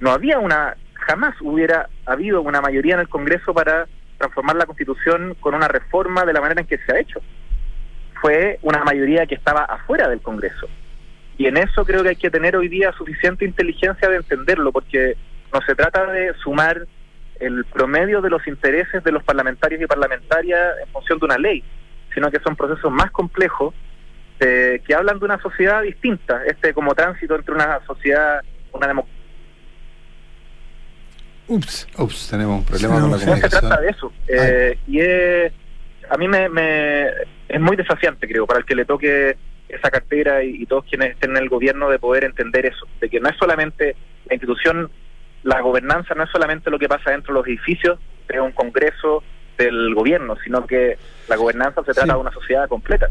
No 0.00 0.10
había 0.10 0.38
una, 0.38 0.76
jamás 0.94 1.34
hubiera 1.40 1.88
habido 2.04 2.42
una 2.42 2.60
mayoría 2.60 2.94
en 2.94 3.00
el 3.00 3.08
Congreso 3.08 3.54
para 3.54 3.86
transformar 4.18 4.56
la 4.56 4.66
Constitución 4.66 5.34
con 5.40 5.54
una 5.54 5.68
reforma 5.68 6.24
de 6.24 6.32
la 6.32 6.40
manera 6.40 6.60
en 6.60 6.66
que 6.66 6.78
se 6.78 6.92
ha 6.94 6.98
hecho. 7.00 7.20
Fue 8.20 8.58
una 8.62 8.82
mayoría 8.84 9.26
que 9.26 9.34
estaba 9.34 9.64
afuera 9.64 10.08
del 10.08 10.20
Congreso. 10.20 10.68
Y 11.38 11.46
en 11.46 11.56
eso 11.58 11.84
creo 11.84 12.02
que 12.02 12.10
hay 12.10 12.16
que 12.16 12.30
tener 12.30 12.56
hoy 12.56 12.68
día 12.68 12.92
suficiente 12.92 13.44
inteligencia 13.44 14.08
de 14.08 14.16
entenderlo, 14.16 14.72
porque 14.72 15.16
no 15.52 15.60
se 15.62 15.74
trata 15.74 16.06
de 16.10 16.32
sumar 16.34 16.86
el 17.40 17.64
promedio 17.66 18.22
de 18.22 18.30
los 18.30 18.46
intereses 18.46 19.04
de 19.04 19.12
los 19.12 19.22
parlamentarios 19.22 19.80
y 19.80 19.86
parlamentarias 19.86 20.60
en 20.82 20.88
función 20.92 21.18
de 21.18 21.26
una 21.26 21.36
ley, 21.38 21.62
sino 22.14 22.30
que 22.30 22.40
son 22.40 22.56
procesos 22.56 22.90
más 22.90 23.10
complejos 23.10 23.74
eh, 24.40 24.82
que 24.86 24.94
hablan 24.94 25.18
de 25.18 25.24
una 25.24 25.40
sociedad 25.40 25.82
distinta, 25.82 26.42
este 26.46 26.74
como 26.74 26.94
tránsito 26.94 27.34
entre 27.36 27.54
una 27.54 27.80
sociedad, 27.86 28.42
una 28.72 28.86
democracia. 28.88 29.14
Ups. 31.48 31.86
Ups, 31.96 32.28
tenemos 32.30 32.58
un 32.58 32.64
problema 32.64 32.94
con 32.94 33.02
la 33.04 33.08
No 33.08 33.18
se 33.18 33.24
comunicación. 33.24 33.60
trata 33.60 33.80
de 33.80 33.88
eso. 33.88 34.12
Eh, 34.26 34.78
y 34.88 35.00
es, 35.00 35.52
a 36.10 36.16
mí 36.16 36.26
me, 36.26 36.48
me- 36.48 37.06
es 37.48 37.60
muy 37.60 37.76
desafiante, 37.76 38.26
creo, 38.26 38.46
para 38.46 38.58
el 38.60 38.66
que 38.66 38.74
le 38.74 38.84
toque 38.84 39.36
esa 39.68 39.90
cartera 39.90 40.42
y, 40.42 40.62
y 40.62 40.66
todos 40.66 40.84
quienes 40.84 41.12
estén 41.12 41.30
en 41.30 41.36
el 41.42 41.48
gobierno 41.48 41.88
de 41.88 41.98
poder 41.98 42.24
entender 42.24 42.66
eso, 42.66 42.86
de 43.00 43.08
que 43.08 43.20
no 43.20 43.28
es 43.28 43.36
solamente 43.36 43.94
la 44.26 44.34
institución, 44.34 44.90
la 45.44 45.60
gobernanza 45.60 46.14
no 46.14 46.24
es 46.24 46.30
solamente 46.30 46.70
lo 46.70 46.78
que 46.78 46.88
pasa 46.88 47.10
dentro 47.12 47.32
de 47.32 47.40
los 47.40 47.46
edificios 47.46 47.98
de 48.28 48.40
un 48.40 48.50
congreso 48.52 49.22
del 49.56 49.94
gobierno, 49.94 50.36
sino 50.44 50.66
que 50.66 50.98
la 51.28 51.36
gobernanza 51.36 51.80
se 51.84 51.92
trata 51.92 52.02
Sí. 52.02 52.10
de 52.10 52.16
una 52.16 52.32
sociedad 52.32 52.68
completa. 52.68 53.06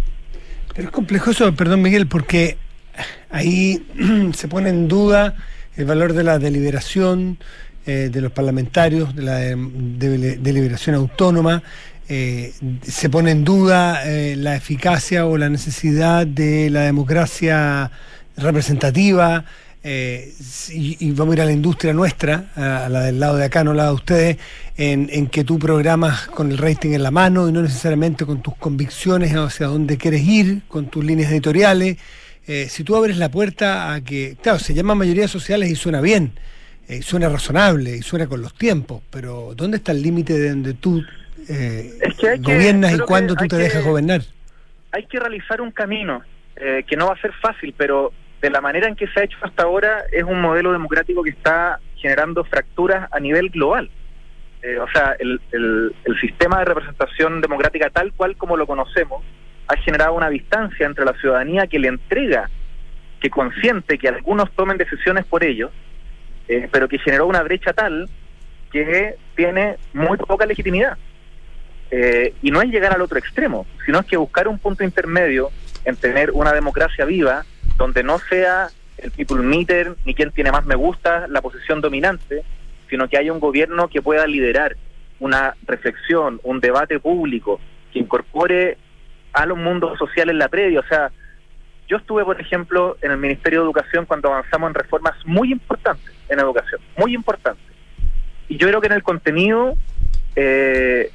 Pero 0.76 0.89
es 0.89 0.93
complejo 0.93 1.32
eso, 1.32 1.53
perdón 1.55 1.82
Miguel, 1.82 2.07
porque 2.07 2.57
ahí 3.32 3.86
se 4.34 4.47
pone 4.47 4.69
en 4.69 4.88
duda 4.88 5.36
el 5.78 5.86
valor 5.86 6.13
de 6.13 6.23
la 6.23 6.38
deliberación 6.39 7.38
eh, 7.86 8.09
de 8.11 8.21
los 8.21 8.32
parlamentarios, 8.32 9.15
de 9.15 9.21
la 9.21 9.45
eh, 9.45 9.55
de- 9.57 10.38
deliberación 10.38 10.95
autónoma, 10.95 11.63
eh, 12.07 12.53
se 12.84 13.09
pone 13.09 13.32
en 13.32 13.43
duda 13.43 14.03
la 14.05 14.55
eficacia 14.55 15.26
o 15.26 15.38
la 15.38 15.49
necesidad 15.49 16.28
de 16.28 16.69
la 16.69 16.82
democracia 16.82 17.89
representativa. 18.38 19.45
Eh, 19.88 20.34
y, 20.74 20.98
y 21.00 21.12
vamos 21.12 21.34
a 21.34 21.36
ir 21.38 21.42
a 21.42 21.46
la 21.46 21.52
industria 21.52 21.94
nuestra, 21.94 22.46
a, 22.56 22.86
a 22.86 22.90
la 22.90 23.02
del 23.04 23.20
lado 23.20 23.38
de 23.38 23.46
acá, 23.46 23.64
no 23.64 23.74
la 23.76 23.86
de 23.86 23.92
ustedes, 23.94 24.38
en, 24.78 25.10
en 25.12 25.28
que 25.28 25.44
tú 25.44 25.60
programas 25.60 26.26
con 26.28 26.52
el 26.52 26.58
rating 26.58 26.94
en 26.94 27.04
la 27.04 27.12
mano 27.12 27.48
y 27.48 27.52
no 27.52 27.62
necesariamente 27.62 28.26
con 28.26 28.42
tus 28.42 28.56
convicciones 28.56 29.32
hacia 29.36 29.68
dónde 29.68 29.98
quieres 29.98 30.24
ir, 30.24 30.64
con 30.68 30.88
tus 30.88 31.06
líneas 31.06 31.32
editoriales. 31.32 31.98
Eh, 32.48 32.66
si 32.68 32.84
tú 32.84 32.96
abres 32.96 33.18
la 33.18 33.30
puerta 33.30 33.94
a 33.94 34.02
que, 34.02 34.36
claro, 34.42 34.58
se 34.58 34.74
llama 34.74 34.96
mayorías 34.96 35.30
sociales 35.30 35.70
y 35.70 35.76
suena 35.76 36.02
bien, 36.02 36.32
eh, 36.88 37.04
suena 37.04 37.30
razonable 37.30 37.96
y 37.98 38.02
suena 38.02 38.26
con 38.26 38.42
los 38.42 38.56
tiempos, 38.56 39.04
pero 39.12 39.54
¿dónde 39.56 39.78
está 39.78 39.92
el 39.92 40.02
límite 40.02 40.34
de 40.38 40.50
donde 40.50 40.74
tú 40.74 41.04
eh, 41.48 41.94
Es 42.02 42.16
que 42.16 42.30
hay 42.30 42.40
que- 42.40 42.54
gobiernas 42.56 42.94
y 42.96 43.00
cuándo 43.00 43.36
tú 43.36 43.48
te 43.48 43.56
que- 43.58 43.64
dejas 43.64 43.84
gobernar? 43.84 44.22
hay 44.92 45.06
que 45.06 45.20
realizar 45.20 45.62
un 45.62 45.72
camino 45.72 46.22
eh, 46.56 46.84
que 46.88 46.96
no 46.96 47.08
va 47.08 47.14
a 47.14 47.22
ser 47.22 47.34
fácil, 47.42 47.74
pero 47.78 48.14
de 48.46 48.52
la 48.52 48.62
manera 48.62 48.88
en 48.88 48.96
que 48.96 49.08
se 49.08 49.20
ha 49.20 49.24
hecho 49.24 49.38
hasta 49.41 49.64
ahora 49.64 50.04
es 50.12 50.24
un 50.24 50.39
modelo 50.39 50.72
democrático 50.72 51.24
que 51.24 51.32
está 51.32 51.80
generando 51.98 52.43
fracturas 52.43 53.10
a 53.12 53.20
nivel 53.20 53.50
global. 53.50 53.89
Eh, 54.62 54.78
o 54.78 54.88
sea, 54.91 55.16
el, 55.20 55.41
el- 55.52 55.96
el 56.06 56.20
sistema 56.20 56.60
de 56.60 56.66
representación 56.66 57.41
democrática 57.41 57.89
tal 57.89 58.14
cual 58.14 58.36
como 58.38 58.56
lo 58.58 58.68
conocemos 58.68 59.24
ha 59.68 59.78
generado 59.78 60.14
una 60.14 60.30
distancia 60.30 60.86
entre 60.86 61.06
la 61.06 61.14
ciudadanía 61.14 61.66
que 61.68 61.80
le 61.80 61.88
entrega, 61.88 62.50
que 63.20 63.30
consiente 63.32 63.98
que 63.98 64.08
algunos 64.10 64.52
tomen 64.52 64.78
decisiones 64.78 65.26
por 65.26 65.43
ellos, 65.43 65.72
eh, 66.48 66.70
pero 66.72 66.88
que 66.88 67.00
generó 67.00 67.26
una 67.26 67.41
brecha 67.41 67.74
tal 67.74 68.08
que 68.72 69.16
tiene 69.36 69.78
muy 69.93 70.18
poca 70.18 70.46
legitimidad. 70.46 70.98
Eh, 71.89 72.34
y 72.43 72.52
no 72.52 72.62
es 72.62 72.70
llegar 72.70 72.93
al 72.93 73.02
otro 73.02 73.18
extremo, 73.18 73.66
sino 73.86 74.00
es 74.00 74.06
que 74.06 74.18
buscar 74.18 74.48
un 74.48 74.60
punto 74.60 74.84
intermedio 74.84 75.50
en 75.84 75.96
tener 75.96 76.30
una 76.32 76.52
democracia 76.54 77.06
viva 77.06 77.43
donde 77.78 78.03
no 78.03 78.19
sea 78.19 78.69
el 78.97 79.11
people 79.11 79.41
meter 79.41 79.95
ni 80.05 80.13
quien 80.13 80.32
tiene 80.32 80.51
más 80.51 80.65
me 80.65 80.76
gusta 80.76 81.28
la 81.28 81.41
posición 81.41 81.82
dominante, 81.82 82.43
sino 82.89 83.07
que 83.07 83.17
haya 83.17 83.34
un 83.34 83.39
gobierno 83.39 83.88
que 83.88 84.01
pueda 84.01 84.26
liderar 84.28 84.76
una 85.19 85.55
reflexión, 85.65 86.39
un 86.43 86.59
debate 86.59 86.99
público 86.99 87.59
que 87.91 87.99
incorpore 87.99 88.78
a 89.34 89.45
los 89.45 89.57
mundos 89.57 89.97
sociales 89.97 90.36
la 90.36 90.47
previa. 90.47 90.80
O 90.80 90.88
sea, 90.88 91.11
yo 91.88 91.97
estuve, 91.97 92.23
por 92.23 92.39
ejemplo, 92.39 92.97
en 93.01 93.11
el 93.11 93.17
Ministerio 93.17 93.59
de 93.59 93.65
Educación 93.65 94.05
cuando 94.05 94.30
avanzamos 94.30 94.69
en 94.69 94.76
reformas 94.76 95.13
muy 95.26 95.51
importantes 95.51 96.13
en 96.30 96.39
educación, 96.39 96.82
muy 96.97 97.13
importantes. 97.13 97.63
Y 98.47 98.57
yo 98.57 98.67
creo 98.67 98.82
que 98.82 98.88
en 98.88 98.93
el 98.93 99.03
contenido 99.03 99.76
eh, 100.36 101.11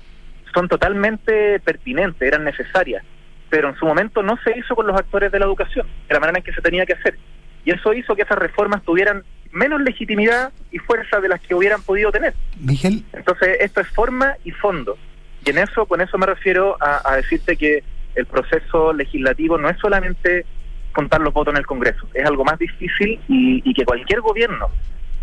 son 0.55 0.69
totalmente 0.69 1.61
pertinentes, 1.61 2.21
eran 2.23 2.45
necesarias, 2.45 3.05
pero 3.51 3.69
en 3.69 3.77
su 3.77 3.85
momento 3.85 4.23
no 4.23 4.39
se 4.43 4.57
hizo 4.59 4.75
con 4.75 4.87
los 4.87 4.97
actores 4.97 5.31
de 5.31 5.39
la 5.39 5.45
educación, 5.45 5.87
de 6.09 6.15
la 6.15 6.21
manera 6.21 6.39
en 6.39 6.45
que 6.45 6.53
se 6.53 6.63
tenía 6.63 6.87
que 6.87 6.95
hacer. 6.95 7.19
Y 7.65 7.73
eso 7.73 7.93
hizo 7.93 8.17
que 8.17 8.23
esas 8.23 8.39
reformas 8.39 8.83
tuvieran 8.83 9.23
menos 9.53 9.81
legitimidad 9.81 10.53
y 10.71 10.79
fuerza 10.79 11.21
de 11.21 11.29
las 11.29 11.41
que 11.41 11.55
hubieran 11.55 11.83
podido 11.83 12.11
tener. 12.13 12.33
Miguel, 12.59 13.05
Entonces, 13.13 13.59
esto 13.61 13.81
es 13.81 13.89
forma 13.89 14.37
y 14.45 14.53
fondo. 14.53 14.97
Y 15.45 15.51
en 15.51 15.59
eso, 15.59 15.85
con 15.87 16.01
eso 16.01 16.17
me 16.17 16.27
refiero 16.27 16.77
a, 16.81 17.13
a 17.13 17.17
decirte 17.17 17.57
que 17.57 17.83
el 18.15 18.27
proceso 18.27 18.93
legislativo 18.93 19.59
no 19.59 19.69
es 19.69 19.79
solamente 19.79 20.47
contar 20.93 21.21
los 21.21 21.33
votos 21.33 21.55
en 21.55 21.59
el 21.59 21.67
Congreso, 21.67 22.09
es 22.15 22.25
algo 22.27 22.45
más 22.45 22.59
difícil 22.59 23.21
y, 23.29 23.63
y 23.65 23.75
que 23.75 23.85
cualquier 23.85 24.21
gobierno 24.21 24.69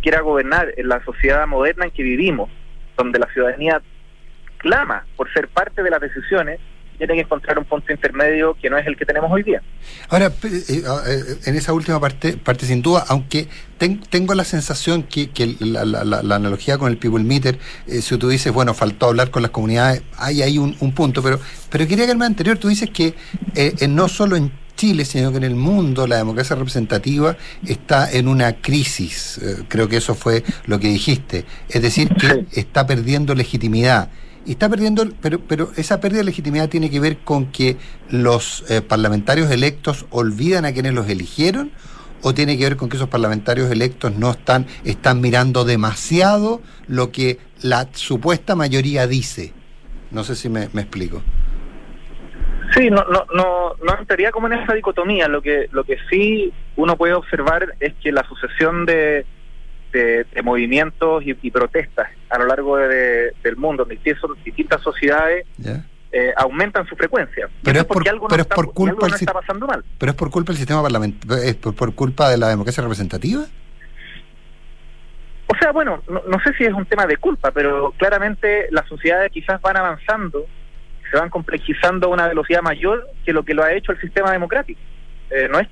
quiera 0.01 0.21
gobernar 0.21 0.73
en 0.77 0.87
la 0.87 1.03
sociedad 1.03 1.45
moderna 1.47 1.85
en 1.85 1.91
que 1.91 2.03
vivimos, 2.03 2.49
donde 2.95 3.19
la 3.19 3.27
ciudadanía 3.33 3.81
clama 4.57 5.05
por 5.15 5.31
ser 5.33 5.47
parte 5.49 5.83
de 5.83 5.89
las 5.89 6.01
decisiones, 6.01 6.59
tiene 6.97 7.13
que 7.15 7.21
encontrar 7.21 7.57
un 7.59 7.65
punto 7.65 7.91
intermedio 7.91 8.55
que 8.61 8.69
no 8.69 8.77
es 8.77 8.87
el 8.87 8.95
que 8.97 9.05
tenemos 9.05 9.31
hoy 9.31 9.43
día. 9.43 9.61
Ahora, 10.09 10.27
eh, 10.43 10.63
eh, 10.69 10.83
en 11.45 11.55
esa 11.55 11.73
última 11.73 11.99
parte, 11.99 12.37
parte 12.37 12.65
sin 12.65 12.81
duda, 12.81 13.05
aunque 13.07 13.47
ten- 13.77 14.01
tengo 14.09 14.33
la 14.33 14.43
sensación 14.43 15.03
que, 15.03 15.29
que 15.29 15.55
la, 15.59 15.85
la- 15.85 16.03
la- 16.03 16.35
analogía 16.35 16.77
con 16.77 16.89
el 16.91 16.97
People 16.97 17.23
Meter, 17.23 17.59
eh, 17.87 18.01
si 18.01 18.17
tú 18.17 18.29
dices, 18.29 18.51
bueno, 18.51 18.73
faltó 18.73 19.07
hablar 19.07 19.29
con 19.31 19.41
las 19.43 19.51
comunidades, 19.51 20.01
hay 20.17 20.41
ahí 20.41 20.57
un, 20.57 20.75
un 20.79 20.91
punto, 20.93 21.21
pero 21.21 21.39
pero 21.69 21.87
quería 21.87 22.05
que 22.05 22.11
el 22.11 22.17
más 22.17 22.27
anterior, 22.27 22.57
tú 22.57 22.67
dices 22.69 22.89
que 22.89 23.13
eh, 23.55 23.73
eh, 23.79 23.87
no 23.87 24.07
solo 24.07 24.35
en 24.35 24.51
Chile, 24.75 25.05
sino 25.05 25.31
que 25.31 25.37
en 25.37 25.43
el 25.43 25.55
mundo 25.55 26.05
la 26.07 26.17
democracia 26.17 26.55
representativa 26.55 27.35
está 27.65 28.11
en 28.11 28.27
una 28.27 28.53
crisis. 28.61 29.41
Creo 29.69 29.87
que 29.89 29.97
eso 29.97 30.13
fue 30.13 30.43
lo 30.67 30.79
que 30.79 30.87
dijiste. 30.87 31.45
Es 31.67 31.81
decir, 31.81 32.09
que 32.09 32.45
está 32.59 32.85
perdiendo 32.85 33.33
legitimidad. 33.33 34.09
Y 34.47 34.51
está 34.51 34.69
perdiendo, 34.69 35.05
pero, 35.21 35.39
pero 35.39 35.71
esa 35.75 35.99
pérdida 35.99 36.19
de 36.19 36.23
legitimidad 36.23 36.69
tiene 36.69 36.89
que 36.89 37.01
ver 37.01 37.17
con 37.17 37.51
que 37.51 37.75
los 38.09 38.63
eh, 38.71 38.81
parlamentarios 38.81 39.51
electos 39.51 40.05
olvidan 40.09 40.63
a 40.63 40.71
quienes 40.71 40.93
los 40.93 41.09
eligieron 41.09 41.69
o 42.21 42.33
tiene 42.33 42.57
que 42.57 42.63
ver 42.63 42.77
con 42.77 42.87
que 42.87 42.95
esos 42.95 43.09
parlamentarios 43.09 43.69
electos 43.69 44.15
no 44.15 44.31
están, 44.31 44.65
están 44.85 45.19
mirando 45.19 45.65
demasiado 45.65 46.61
lo 46.87 47.11
que 47.11 47.39
la 47.61 47.89
supuesta 47.91 48.55
mayoría 48.55 49.05
dice. 49.05 49.53
No 50.11 50.23
sé 50.23 50.33
si 50.37 50.47
me, 50.47 50.63
explico. 50.63 51.21
Sí, 52.73 52.89
no, 52.89 53.03
no, 53.03 53.25
no, 53.33 53.73
no 53.83 53.99
entraría 53.99 54.31
como 54.31 54.47
en 54.47 54.53
esa 54.53 54.73
dicotomía. 54.73 55.27
Lo 55.27 55.41
que, 55.41 55.67
lo 55.71 55.83
que 55.83 55.97
sí 56.09 56.53
uno 56.77 56.95
puede 56.95 57.15
observar 57.15 57.73
es 57.81 57.93
que 57.95 58.13
la 58.13 58.25
sucesión 58.25 58.85
de, 58.85 59.25
de, 59.97 60.41
movimientos 60.43 61.23
y, 61.25 61.51
protestas 61.51 62.09
a 62.29 62.37
lo 62.37 62.45
largo 62.45 62.77
de, 62.77 63.33
del 63.43 63.57
mundo, 63.57 63.87
en 63.89 63.99
distintas 64.43 64.81
sociedades, 64.81 65.45
eh, 66.11 66.33
aumentan 66.37 66.87
su 66.87 66.95
frecuencia. 66.95 67.49
Pero 67.63 67.79
es, 67.79 67.85
por, 67.85 68.07
algo 68.07 68.27
pero 68.27 68.41
es 68.41 68.47
por 68.47 68.73
culpa 68.73 69.07
está 69.07 69.33
pasando 69.33 69.67
mal. 69.67 69.83
Pero 69.97 70.11
es 70.11 70.15
por 70.15 70.29
culpa 70.29 70.51
del 70.51 70.57
sistema 70.57 70.81
parlamentario, 70.81 71.43
es 71.43 71.55
por, 71.55 71.93
culpa 71.93 72.29
de 72.29 72.37
la 72.37 72.49
democracia 72.49 72.81
representativa. 72.81 73.45
O 75.47 75.57
sea, 75.59 75.71
bueno, 75.71 76.03
no, 76.09 76.21
no, 76.27 76.39
sé 76.43 76.53
si 76.53 76.65
es 76.65 76.73
un 76.73 76.85
tema 76.85 77.05
de 77.05 77.17
culpa, 77.17 77.51
pero 77.51 77.93
claramente 77.97 78.67
las 78.71 78.87
sociedades 78.87 79.31
quizás 79.31 79.61
van 79.61 79.77
avanzando 79.77 80.45
se 81.09 81.17
van 81.17 81.29
complejizando 81.29 82.07
a 82.07 82.09
una 82.09 82.27
velocidad 82.27 82.61
mayor 82.61 83.07
que 83.25 83.33
lo 83.33 83.43
que 83.43 83.53
lo 83.53 83.63
ha 83.63 83.73
hecho 83.73 83.91
el 83.91 84.01
sistema 84.01 84.31
democrático. 84.31 84.79
Eh, 85.29 85.47
no 85.49 85.59
es 85.59 85.67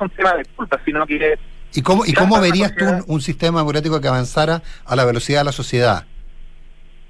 un 0.00 0.10
tema 0.10 0.34
de 0.34 0.44
culpa, 0.44 0.80
sino 0.84 1.06
que... 1.06 1.38
¿Y 1.76 1.82
cómo, 1.82 2.06
y 2.06 2.14
cómo 2.14 2.40
verías 2.40 2.74
tú 2.74 2.86
un, 3.06 3.20
sistema 3.20 3.58
democrático 3.58 4.00
que 4.00 4.08
avanzara 4.08 4.62
a 4.86 4.96
la 4.96 5.04
velocidad 5.04 5.40
de 5.40 5.44
la 5.44 5.52
sociedad? 5.52 6.06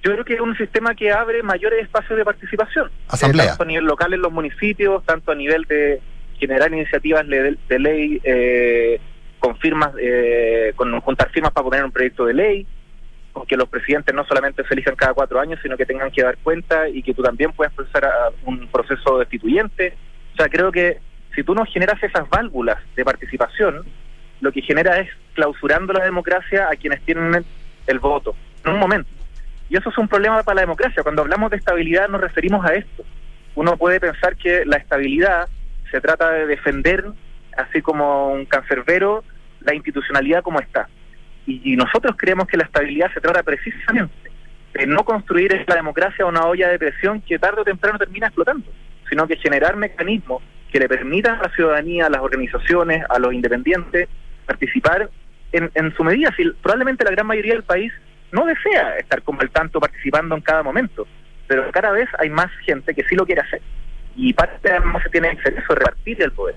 Yo 0.02 0.12
creo 0.12 0.24
que 0.24 0.34
es 0.34 0.40
un 0.40 0.56
sistema 0.56 0.92
que 0.96 1.12
abre 1.12 1.42
mayores 1.44 1.84
espacios 1.84 2.18
de 2.18 2.24
participación. 2.24 2.90
Asamblea. 3.08 3.48
tanto 3.48 3.62
a 3.62 3.66
nivel 3.66 3.84
local 3.84 4.12
en 4.12 4.22
los 4.22 4.32
municipios, 4.32 5.04
tanto 5.04 5.30
a 5.30 5.36
nivel 5.36 5.64
de 5.64 6.00
generar 6.40 6.72
iniciativas 6.72 7.24
de, 7.28 7.78
ley 7.78 8.20
eh, 8.24 9.00
con 9.38 9.56
firmas, 9.58 9.92
eh, 10.00 10.72
con 10.74 11.00
juntar 11.00 11.30
firmas 11.30 11.52
para 11.52 11.64
poner 11.64 11.84
un 11.84 11.92
proyecto 11.92 12.26
de 12.26 12.34
ley, 12.34 12.66
que 13.46 13.56
los 13.56 13.68
presidentes 13.68 14.12
no 14.16 14.24
solamente 14.24 14.64
se 14.66 14.74
elijan 14.74 14.96
cada 14.96 15.14
cuatro 15.14 15.38
años, 15.38 15.60
sino 15.62 15.76
que 15.76 15.86
tengan 15.86 16.10
que 16.10 16.22
dar 16.22 16.38
cuenta 16.38 16.88
y 16.88 17.04
que 17.04 17.14
tú 17.14 17.22
también 17.22 17.52
puedas 17.52 17.72
procesar 17.72 18.10
un 18.44 18.66
proceso 18.66 19.18
destituyente. 19.18 19.94
O 20.34 20.36
sea, 20.36 20.48
creo 20.48 20.72
que 20.72 20.98
si 21.36 21.44
tú 21.44 21.54
no 21.54 21.64
generas 21.66 22.02
esas 22.02 22.28
válvulas 22.28 22.78
de 22.96 23.04
participación, 23.04 23.84
lo 24.40 24.52
que 24.52 24.62
genera 24.62 24.98
es 24.98 25.08
clausurando 25.34 25.92
la 25.92 26.04
democracia 26.04 26.68
a 26.70 26.76
quienes 26.76 27.00
tienen 27.02 27.44
el 27.86 27.98
voto, 27.98 28.34
en 28.64 28.72
un 28.72 28.78
momento. 28.78 29.10
Y 29.68 29.76
eso 29.76 29.90
es 29.90 29.98
un 29.98 30.08
problema 30.08 30.42
para 30.42 30.56
la 30.56 30.60
democracia. 30.62 31.02
Cuando 31.02 31.22
hablamos 31.22 31.50
de 31.50 31.56
estabilidad 31.56 32.08
nos 32.08 32.20
referimos 32.20 32.64
a 32.64 32.74
esto. 32.74 33.04
Uno 33.54 33.76
puede 33.76 34.00
pensar 34.00 34.36
que 34.36 34.64
la 34.64 34.76
estabilidad 34.76 35.48
se 35.90 36.00
trata 36.00 36.30
de 36.30 36.46
defender, 36.46 37.04
así 37.56 37.80
como 37.80 38.32
un 38.32 38.44
cancerbero, 38.44 39.24
la 39.60 39.74
institucionalidad 39.74 40.42
como 40.42 40.60
está. 40.60 40.88
Y, 41.46 41.76
nosotros 41.76 42.16
creemos 42.18 42.48
que 42.48 42.56
la 42.56 42.64
estabilidad 42.64 43.12
se 43.14 43.20
trata 43.20 43.42
precisamente 43.42 44.30
de 44.74 44.86
no 44.86 45.04
construir 45.04 45.64
la 45.66 45.76
democracia 45.76 46.26
una 46.26 46.44
olla 46.44 46.68
de 46.68 46.78
presión 46.78 47.20
que 47.20 47.38
tarde 47.38 47.60
o 47.60 47.64
temprano 47.64 47.98
termina 47.98 48.26
explotando, 48.26 48.70
sino 49.08 49.26
que 49.26 49.36
generar 49.36 49.76
mecanismos 49.76 50.42
que 50.70 50.80
le 50.80 50.88
permitan 50.88 51.38
a 51.38 51.44
la 51.44 51.54
ciudadanía, 51.54 52.06
a 52.06 52.10
las 52.10 52.20
organizaciones, 52.20 53.04
a 53.08 53.18
los 53.18 53.32
independientes 53.32 54.08
participar 54.46 55.10
en, 55.52 55.70
en 55.74 55.94
su 55.94 56.04
medida. 56.04 56.32
Si 56.36 56.44
probablemente 56.62 57.04
la 57.04 57.10
gran 57.10 57.26
mayoría 57.26 57.54
del 57.54 57.64
país 57.64 57.92
no 58.32 58.46
desea 58.46 58.96
estar 58.98 59.22
como 59.22 59.42
el 59.42 59.50
tanto 59.50 59.80
participando 59.80 60.34
en 60.34 60.40
cada 60.40 60.62
momento, 60.62 61.06
pero 61.46 61.70
cada 61.70 61.90
vez 61.90 62.08
hay 62.18 62.30
más 62.30 62.50
gente 62.64 62.94
que 62.94 63.04
sí 63.04 63.14
lo 63.14 63.26
quiere 63.26 63.42
hacer. 63.42 63.62
Y 64.16 64.32
parte 64.32 64.70
además 64.70 65.02
se 65.02 65.10
tiene 65.10 65.28
acceso 65.28 65.72
a 65.72 65.74
repartir 65.74 66.22
el 66.22 66.32
poder. 66.32 66.56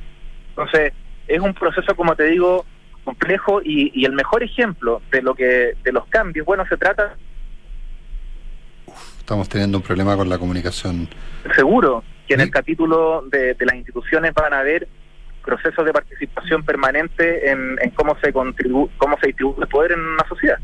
Entonces, 0.50 0.94
es 1.28 1.40
un 1.40 1.54
proceso, 1.54 1.96
como 1.96 2.16
te 2.16 2.24
digo, 2.26 2.66
complejo 3.04 3.62
y, 3.64 4.06
el 4.06 4.14
mejor 4.14 4.44
ejemplo 4.44 5.02
de 5.12 5.22
lo 5.22 5.34
que 5.36 5.74
de 5.84 5.92
los 5.92 6.06
cambios, 6.08 6.46
bueno, 6.46 6.66
se 6.68 6.78
trata... 6.78 7.16
estamos 9.18 9.48
teniendo 9.48 9.78
un 9.78 9.84
problema 9.84 10.16
con 10.16 10.30
la 10.30 10.38
comunicación. 10.38 11.08
Seguro 11.56 12.04
que 12.28 12.34
en 12.34 12.42
el 12.42 12.52
capítulo 12.52 13.24
de, 13.30 13.56
las 13.60 13.76
instituciones 13.76 14.34
van 14.34 14.54
a 14.54 14.60
haber 14.60 14.88
procesos 15.46 15.86
de 15.86 15.94
participación 15.94 16.64
permanente 16.64 17.50
en, 17.50 17.78
en 17.82 17.90
cómo 17.92 18.18
se 18.22 18.32
contribu 18.34 18.90
cómo 18.98 19.18
se 19.20 19.28
distribuye 19.28 19.62
el 19.62 19.68
poder 19.68 19.92
en 19.94 20.00
una 20.00 20.28
sociedad. 20.28 20.60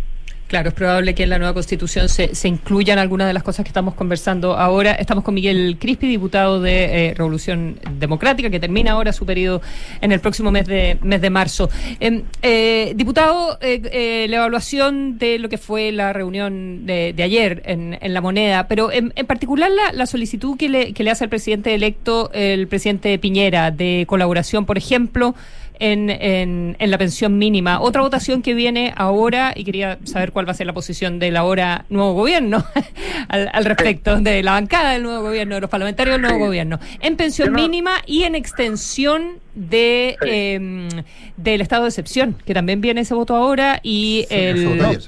Claro, 0.48 0.70
es 0.70 0.76
probable 0.76 1.16
que 1.16 1.24
en 1.24 1.32
la 1.32 1.40
nueva 1.40 1.56
constitución 1.56 2.08
se, 2.08 2.36
se 2.36 2.48
incluyan 2.48 3.00
algunas 3.00 3.26
de 3.26 3.34
las 3.34 3.42
cosas 3.42 3.64
que 3.64 3.70
estamos 3.70 3.96
conversando 3.96 4.56
ahora. 4.56 4.92
Estamos 4.92 5.24
con 5.24 5.34
Miguel 5.34 5.78
Crispi, 5.80 6.08
diputado 6.08 6.62
de 6.62 7.08
eh, 7.08 7.14
Revolución 7.16 7.80
Democrática, 7.98 8.52
que 8.52 8.60
termina 8.60 8.92
ahora 8.92 9.12
su 9.12 9.26
periodo 9.26 9.64
en 10.02 10.12
el 10.12 10.20
próximo 10.20 10.52
mes 10.52 10.68
de 10.68 11.00
mes 11.02 11.20
de 11.20 11.32
marzo. 11.32 11.68
Em, 12.00 12.22
eh, 12.44 12.94
diputado, 12.96 13.58
eh, 13.60 14.28
la 14.30 14.36
evaluación 14.36 15.18
de 15.18 15.40
lo 15.40 15.50
que 15.50 15.58
fue 15.58 15.92
la 15.92 16.14
reunión 16.14 16.86
de, 16.86 17.16
ayer 17.24 17.64
en, 17.66 17.98
en, 18.00 18.14
La 18.14 18.22
Moneda, 18.22 18.68
pero 18.68 18.92
en, 18.92 19.14
en 19.16 19.26
particular 19.26 19.72
la, 19.72 19.94
la, 19.94 20.06
solicitud 20.06 20.58
que 20.58 20.70
le, 20.70 20.94
que 20.94 21.04
le 21.04 21.10
hace 21.10 21.24
al 21.24 21.32
presidente 21.32 21.74
electo, 21.74 22.30
el 22.34 22.68
presidente 22.68 23.18
Piñera, 23.18 23.72
de 23.72 24.06
colaboración, 24.08 24.68
por 24.68 24.78
ejemplo, 24.78 25.34
en, 25.80 26.10
en, 26.10 26.76
en, 26.80 26.92
la 26.92 26.98
pensión 26.98 27.38
mínima. 27.38 27.80
Otra 27.80 28.02
votación 28.02 28.42
que 28.42 28.54
viene 28.54 28.94
ahora, 28.96 29.54
y 29.56 29.64
quería 29.64 30.00
saber 30.04 30.32
cuál 30.32 30.48
va 30.48 30.52
a 30.52 30.56
ser 30.56 30.68
la 30.68 30.74
posición 30.74 31.20
del 31.20 31.38
ahora 31.38 31.86
nuevo 31.90 32.14
gobierno 32.14 32.64
al, 33.30 33.66
respecto, 33.66 34.20
de 34.20 34.44
la 34.44 34.54
bancada 34.54 34.92
del 34.92 35.04
nuevo 35.04 35.22
gobierno, 35.24 35.56
de 35.56 35.62
los 35.62 35.70
parlamentarios 35.70 36.16
del 36.16 36.22
nuevo 36.22 36.46
gobierno, 36.46 36.80
en 37.00 37.18
pensión 37.18 37.54
mínima 37.54 37.96
y 38.06 38.24
en 38.24 38.36
extensión 38.36 39.40
de 39.54 40.18
em, 40.22 40.90
del 41.38 41.62
estado 41.62 41.84
de 41.84 41.90
excepción, 41.90 42.36
que 42.46 42.54
también 42.54 42.82
viene 42.82 43.02
ese 43.02 43.14
voto 43.14 43.36
ahora 43.36 43.80
y 43.84 44.28
el... 44.30 44.58
Se 44.58 44.66
votó 44.68 44.84
ayer. 44.86 45.00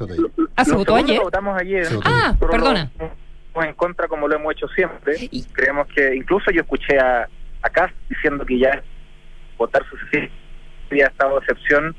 Ah, 0.56 0.66
se 0.66 0.74
votó 0.74 0.96
ayer. 0.96 1.20
votamos 1.22 1.60
ayer. 1.60 1.88
Ah, 2.04 2.36
perdona. 2.40 2.92
en 3.56 3.74
contra 3.74 4.08
como 4.08 4.28
lo 4.28 4.36
hemos 4.36 4.54
hecho 4.54 4.68
siempre. 4.70 5.30
Creemos 5.52 5.88
que 5.88 6.16
incluso 6.16 6.52
yo 6.52 6.62
escuché 6.62 6.98
a, 6.98 7.28
a 7.64 7.92
diciendo 8.10 8.46
que 8.46 8.60
ya 8.60 8.82
votar 9.58 9.84
sucesivamente 9.90 10.47
había 10.92 11.08
estado 11.08 11.40
de 11.40 11.46
excepción 11.46 11.96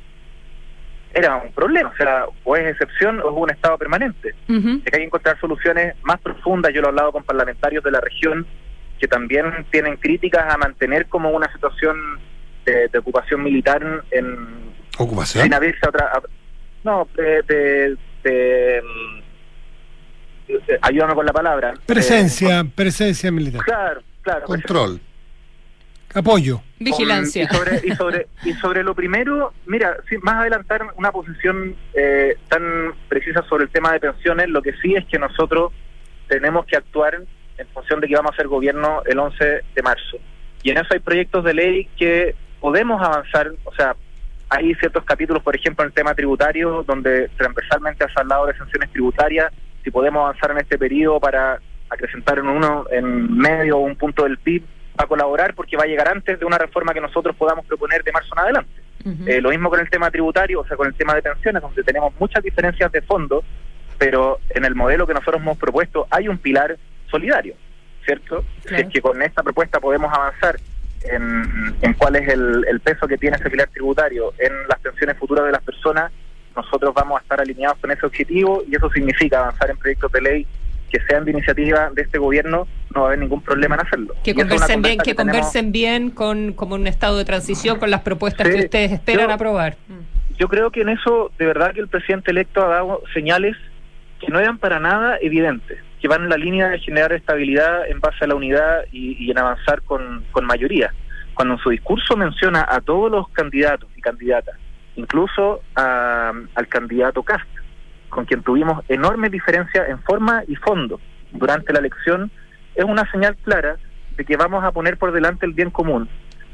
era 1.14 1.36
un 1.36 1.53
problema, 1.53 1.91
o 1.91 1.97
sea, 1.97 2.26
o 2.45 2.57
es 2.57 2.70
excepción 2.70 3.20
o 3.20 3.30
es 3.30 3.36
un 3.36 3.51
estado 3.51 3.78
permanente. 3.78 4.34
Hay 4.49 4.80
que 4.82 5.03
encontrar 5.03 5.41
soluciones 5.41 5.95
más 6.03 6.20
profundas, 6.20 6.72
yo 6.74 6.80
lo 6.80 6.89
he 6.89 6.91
hablado 6.91 7.12
con 7.12 7.24
parlamentarios 7.24 7.82
de 7.82 7.91
la 7.91 8.01
región 8.01 8.47
que 8.99 9.09
también 9.09 9.66
tienen 9.70 9.97
críticas 9.97 10.53
a 10.53 10.59
mantener 10.59 11.07
como 11.07 11.30
una 11.30 11.51
situación 11.53 12.20
de, 12.64 12.99
ocupación 12.99 13.43
militar 13.43 14.05
en... 14.11 14.74
¿Ocupación? 14.99 15.45
Sin 15.45 15.55
abrirse 15.55 15.89
otra... 15.89 16.20
no, 16.84 17.09
de, 17.16 17.97
de, 18.22 18.82
ayúdame 20.82 21.14
con 21.14 21.26
la 21.26 21.32
palabra. 21.32 21.74
Presencia, 21.86 22.64
presencia 22.74 23.30
militar. 23.30 23.62
Claro, 23.64 24.03
claro. 24.22 24.45
Control. 24.45 25.01
Apoyo. 26.14 26.62
Vigilancia. 26.78 27.44
y, 27.44 27.54
sobre, 27.54 27.80
y, 27.84 27.90
sobre, 27.92 28.26
y 28.44 28.52
sobre 28.54 28.82
lo 28.82 28.94
primero, 28.94 29.52
mira, 29.66 29.96
más 30.22 30.36
adelantar 30.36 30.86
una 30.96 31.12
posición 31.12 31.76
eh, 31.94 32.36
tan 32.48 32.94
precisa 33.09 33.42
sobre 33.48 33.64
el 33.64 33.70
tema 33.70 33.92
de 33.92 34.00
pensiones, 34.00 34.48
lo 34.48 34.62
que 34.62 34.72
sí 34.80 34.94
es 34.94 35.04
que 35.06 35.18
nosotros 35.18 35.72
tenemos 36.28 36.66
que 36.66 36.76
actuar 36.76 37.14
en 37.59 37.66
función 37.68 38.00
de 38.00 38.09
que 38.09 38.14
vamos 38.14 38.32
a 38.32 38.34
hacer 38.34 38.48
gobierno 38.48 39.02
el 39.06 39.18
11 39.18 39.44
de 39.74 39.82
marzo. 39.82 40.18
Y 40.62 40.70
en 40.70 40.78
eso 40.78 40.88
hay 40.92 41.00
proyectos 41.00 41.44
de 41.44 41.54
ley 41.54 41.88
que 41.96 42.34
podemos 42.61 43.00
avanzar, 43.02 43.52
o 43.64 43.74
sea, 43.74 43.94
hay 44.50 44.74
ciertos 44.76 45.04
capítulos, 45.04 45.42
por 45.42 45.54
ejemplo, 45.54 45.84
en 45.84 45.88
el 45.88 45.94
tema 45.94 46.14
tributario, 46.14 46.82
donde 46.86 47.28
transversalmente 47.36 48.04
ha 48.04 48.20
hablado 48.20 48.46
de 48.46 48.56
sanciones 48.56 48.90
tributarias, 48.90 49.52
si 49.84 49.90
podemos 49.90 50.22
avanzar 50.22 50.52
en 50.52 50.59
este 50.59 50.78
periodo 50.78 51.20
para 51.20 51.61
acrecentar 51.90 52.38
en 52.38 52.48
uno, 52.48 52.86
en 52.90 53.36
medio 53.36 53.78
o 53.78 53.80
un 53.80 53.96
punto 53.96 54.24
del 54.24 54.38
PIB, 54.38 54.62
a 54.99 55.07
colaborar 55.07 55.55
porque 55.55 55.76
va 55.76 55.84
a 55.84 55.86
llegar 55.86 56.09
antes 56.09 56.38
de 56.38 56.44
una 56.44 56.59
reforma 56.59 56.92
que 56.92 57.01
nosotros 57.01 57.34
podamos 57.36 57.64
proponer 57.66 58.03
de 58.03 58.12
marzo 58.12 58.34
en 58.34 58.38
adelante. 58.40 58.82
Eh, 59.26 59.40
lo 59.40 59.51
mismo 59.51 59.70
con 59.70 59.80
el 59.80 59.88
tema 59.88 60.11
tributario, 60.11 60.61
o 60.61 60.66
sea, 60.66 60.76
con 60.76 60.86
el 60.86 60.94
tema 60.94 61.14
de 61.14 61.22
pensiones, 61.22 61.62
donde 61.62 61.82
tenemos 61.82 62.12
muchas 62.18 62.42
diferencias 62.42 62.92
de 62.92 63.01
fondo, 63.01 63.42
pero 63.96 64.38
en 64.51 64.64
el 64.64 64.74
modelo 64.74 65.07
que 65.07 65.14
nosotros 65.14 65.40
hemos 65.40 65.57
propuesto 65.57 66.07
hay 66.11 66.28
un 66.28 66.36
pilar 66.36 66.76
solidario, 67.11 67.55
¿cierto? 68.05 68.44
Si 68.66 68.74
es 68.74 68.88
que 68.88 69.01
con 69.01 69.22
esta 69.22 69.42
propuesta 69.42 69.80
podemos 69.80 70.12
avanzar 70.12 70.57
en, 71.05 71.74
en 71.80 71.94
cuál 71.94 72.16
es 72.16 72.28
el, 72.28 72.66
el 72.68 72.80
peso 72.80 73.09
que 73.09 73.16
tiene 73.16 73.36
ese 73.36 73.49
pilar 73.49 73.68
tributario 73.68 74.34
en 74.38 74.53
las 74.68 74.78
pensiones 74.80 75.16
futuras 75.16 75.46
de 75.46 75.53
las 75.53 75.62
personas, 75.62 76.12
nosotros 76.55 76.92
vamos 76.92 77.18
a 77.18 77.22
estar 77.22 77.40
alineados 77.40 77.78
con 77.78 77.90
ese 77.90 78.05
objetivo 78.05 78.62
y 78.68 78.76
eso 78.76 78.90
significa 78.90 79.40
avanzar 79.40 79.70
en 79.70 79.78
proyectos 79.78 80.12
de 80.12 80.20
ley 80.20 80.46
que 80.91 81.01
sean 81.09 81.24
de 81.24 81.32
iniciativa 81.32 81.91
de 81.95 82.03
este 82.03 82.18
gobierno 82.18 82.66
no 82.95 83.01
va 83.03 83.07
a 83.07 83.09
haber 83.11 83.18
ningún 83.20 83.43
problema 83.43 83.74
en 83.76 83.80
hacerlo. 83.86 84.14
Que 84.24 84.34
conversen 84.34 84.80
bien, 84.82 84.99
que 84.99 85.14
conversen 85.14 85.72
bien 85.72 86.11
con 86.11 86.53
como 86.53 86.74
un 86.74 86.86
estado 86.86 87.18
de 87.18 87.24
transición 87.24 87.78
con 87.78 87.91
las 87.91 88.01
propuestas 88.01 88.47
Sí, 88.49 88.55
que 88.55 88.61
ustedes 88.64 88.93
esperan 88.93 89.28
yo- 89.28 89.34
aprobar. 89.34 89.76
Yo 90.39 90.49
creo 90.49 90.70
que 90.70 90.82
en 90.82 90.91
eso, 90.91 91.30
de 91.39 91.47
verdad 91.47 91.72
que 91.74 91.80
el 91.80 91.89
presidente 91.89 92.30
electo 92.30 92.64
ha 92.64 92.68
dado 92.68 93.03
señales 93.12 93.57
que 94.20 94.28
no 94.28 94.39
eran 94.39 94.59
para 94.59 94.78
nada 94.80 95.18
evidentes, 95.20 95.78
que 96.01 96.09
van 96.09 96.22
en 96.22 96.28
la 96.28 96.36
línea 96.36 96.68
de 96.68 96.78
generar 96.78 97.12
estabilidad 97.12 97.89
en 97.89 98.01
base 98.01 98.24
a 98.24 98.28
la 98.28 98.34
unidad 98.36 98.82
y, 98.93 99.16
y 99.24 99.30
en 99.30 99.39
avanzar 99.39 99.82
con, 99.82 100.24
con 100.32 100.45
mayoría. 100.47 100.93
Cuando 101.34 101.55
en 101.55 101.61
su 101.61 101.70
discurso 101.70 102.16
menciona 102.16 102.64
a 102.68 102.80
todos 102.80 103.11
los 103.11 103.28
candidatos 103.30 103.89
y 103.97 104.01
candidatas, 104.01 104.57
incluso 104.97 105.61
a- 105.76 106.32
al 106.55 106.68
candidato 106.68 107.22
Cast, 107.22 107.45
con 108.09 108.24
quien 108.24 108.42
tuvimos 108.42 108.84
enormes 108.88 109.30
diferencias 109.30 109.88
en 109.88 109.98
forma 110.02 110.42
y 110.46 110.56
fondo 110.56 111.00
durante 111.32 111.72
la 111.72 111.80
elección, 111.80 112.30
es 112.74 112.84
una 112.84 113.11
señal 113.11 113.36
clara 113.36 113.76
de 114.16 114.24
que 114.24 114.36
vamos 114.36 114.64
a 114.64 114.72
poner 114.72 114.96
por 114.96 115.12
delante 115.12 115.46
el 115.46 115.52
bien 115.52 115.70
común. 115.70 116.09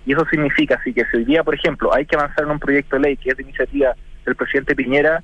Y 0.06 0.12
eso 0.12 0.24
significa 0.30 0.76
así 0.76 0.92
que 0.92 1.04
si 1.06 1.18
hoy 1.18 1.24
día, 1.24 1.42
por 1.42 1.54
ejemplo, 1.54 1.94
hay 1.94 2.04
que 2.06 2.16
avanzar 2.16 2.44
en 2.44 2.50
un 2.50 2.58
proyecto 2.58 2.96
de 2.96 3.02
ley 3.02 3.16
que 3.16 3.30
es 3.30 3.36
de 3.36 3.42
iniciativa 3.42 3.94
del 4.24 4.36
presidente 4.36 4.74
Piñera, 4.74 5.22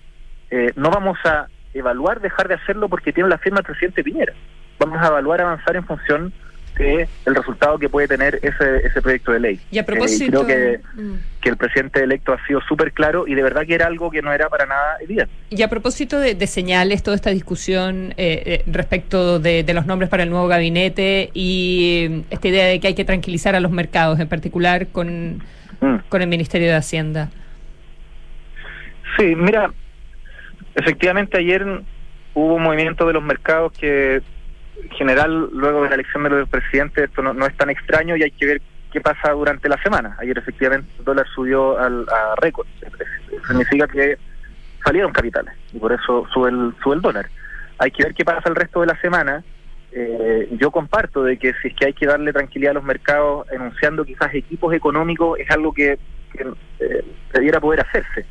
eh, 0.50 0.72
no 0.76 0.90
vamos 0.90 1.18
a 1.24 1.46
evaluar 1.74 2.20
dejar 2.20 2.48
de 2.48 2.54
hacerlo 2.54 2.88
porque 2.88 3.12
tiene 3.12 3.28
la 3.28 3.38
firma 3.38 3.58
del 3.58 3.66
presidente 3.66 4.02
Piñera. 4.02 4.32
Vamos 4.78 4.98
a 5.02 5.08
evaluar 5.08 5.42
avanzar 5.42 5.76
en 5.76 5.84
función 5.84 6.32
de 6.76 7.08
el 7.26 7.34
resultado 7.34 7.78
que 7.78 7.88
puede 7.88 8.08
tener 8.08 8.36
ese, 8.42 8.86
ese 8.86 9.02
proyecto 9.02 9.32
de 9.32 9.40
ley. 9.40 9.60
Y 9.70 9.78
a 9.78 9.82
Eh, 9.82 9.84
propósito, 9.84 10.44
creo 10.44 10.46
que, 10.46 11.00
mm. 11.02 11.14
que 11.40 11.48
el 11.50 11.56
presidente 11.56 12.02
electo 12.02 12.32
ha 12.32 12.46
sido 12.46 12.60
súper 12.62 12.92
claro 12.92 13.26
y 13.26 13.34
de 13.34 13.42
verdad 13.42 13.66
que 13.66 13.74
era 13.74 13.86
algo 13.86 14.10
que 14.10 14.22
no 14.22 14.32
era 14.32 14.48
para 14.48 14.66
nada 14.66 14.96
evidente. 15.00 15.32
Y 15.50 15.62
a 15.62 15.68
propósito 15.68 16.18
de, 16.18 16.34
de 16.34 16.46
señales, 16.46 17.02
toda 17.02 17.16
esta 17.16 17.30
discusión 17.30 18.14
eh, 18.16 18.42
eh, 18.46 18.62
respecto 18.66 19.38
de, 19.38 19.62
de 19.64 19.74
los 19.74 19.86
nombres 19.86 20.08
para 20.08 20.22
el 20.22 20.30
nuevo 20.30 20.48
gabinete 20.48 21.30
y 21.34 22.08
eh, 22.10 22.22
esta 22.30 22.48
idea 22.48 22.66
de 22.66 22.80
que 22.80 22.88
hay 22.88 22.94
que 22.94 23.04
tranquilizar 23.04 23.54
a 23.54 23.60
los 23.60 23.70
mercados, 23.70 24.18
en 24.20 24.28
particular 24.28 24.86
con, 24.88 25.42
Mm. 25.82 25.96
con 26.10 26.20
el 26.20 26.28
Ministerio 26.28 26.68
de 26.68 26.74
Hacienda. 26.74 27.30
Sí, 29.16 29.34
mira, 29.34 29.72
efectivamente 30.74 31.38
ayer 31.38 31.64
hubo 32.34 32.54
un 32.54 32.62
movimiento 32.62 33.06
de 33.06 33.14
los 33.14 33.22
mercados 33.22 33.72
que 33.72 34.20
general 34.96 35.50
luego 35.52 35.82
de 35.82 35.88
la 35.88 35.94
elección 35.96 36.22
de 36.24 36.30
los 36.30 36.48
presidentes 36.48 37.04
esto 37.04 37.22
no, 37.22 37.32
no 37.32 37.46
es 37.46 37.56
tan 37.56 37.70
extraño 37.70 38.16
y 38.16 38.22
hay 38.22 38.30
que 38.30 38.46
ver 38.46 38.62
qué 38.90 39.00
pasa 39.00 39.30
durante 39.32 39.68
la 39.68 39.80
semana. 39.82 40.16
Ayer 40.18 40.36
efectivamente 40.36 40.90
el 40.98 41.04
dólar 41.04 41.26
subió 41.34 41.78
al, 41.78 42.06
a 42.08 42.34
récord. 42.36 42.66
Significa 43.46 43.86
que 43.86 44.18
salieron 44.84 45.12
capitales 45.12 45.54
y 45.72 45.78
por 45.78 45.92
eso 45.92 46.26
sube 46.32 46.50
el, 46.50 46.74
sube 46.82 46.96
el 46.96 47.00
dólar. 47.00 47.26
Hay 47.78 47.90
que 47.90 48.04
ver 48.04 48.14
qué 48.14 48.24
pasa 48.24 48.48
el 48.48 48.56
resto 48.56 48.80
de 48.80 48.86
la 48.86 49.00
semana. 49.00 49.42
Eh, 49.92 50.48
yo 50.52 50.70
comparto 50.70 51.24
de 51.24 51.36
que 51.36 51.52
si 51.54 51.68
es 51.68 51.74
que 51.74 51.86
hay 51.86 51.92
que 51.92 52.06
darle 52.06 52.32
tranquilidad 52.32 52.72
a 52.72 52.74
los 52.74 52.84
mercados 52.84 53.46
enunciando 53.50 54.04
quizás 54.04 54.32
equipos 54.34 54.72
económicos 54.72 55.38
es 55.40 55.50
algo 55.50 55.72
que, 55.72 55.98
que, 56.32 56.46
eh, 56.78 57.04
debiera 57.32 57.58
poder 57.58 57.80
hacerse 57.80 58.24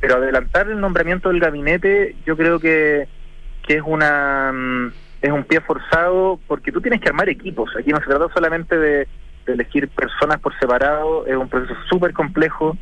pero 0.00 0.18
adelantar 0.18 0.68
el 0.68 0.80
nombramiento 0.80 1.30
del 1.30 1.40
gabinete 1.40 2.14
yo 2.24 2.36
creo 2.36 2.60
que, 2.60 3.08
que 3.66 3.74
es 3.78 3.82
una 3.84 4.52
mm, 4.52 4.92
es 5.24 5.32
un 5.32 5.44
pie 5.44 5.58
forzado 5.62 6.38
porque 6.46 6.70
tú 6.70 6.82
tienes 6.82 7.00
que 7.00 7.08
armar 7.08 7.30
equipos. 7.30 7.70
Aquí 7.78 7.90
no 7.90 7.98
se 8.00 8.04
trata 8.04 8.28
solamente 8.34 8.76
de, 8.76 9.08
de 9.46 9.52
elegir 9.54 9.88
personas 9.88 10.38
por 10.38 10.56
separado 10.58 11.26
es 11.26 11.34
un 11.34 11.48
proceso 11.48 11.74
súper 11.88 12.12
complejo. 12.12 12.76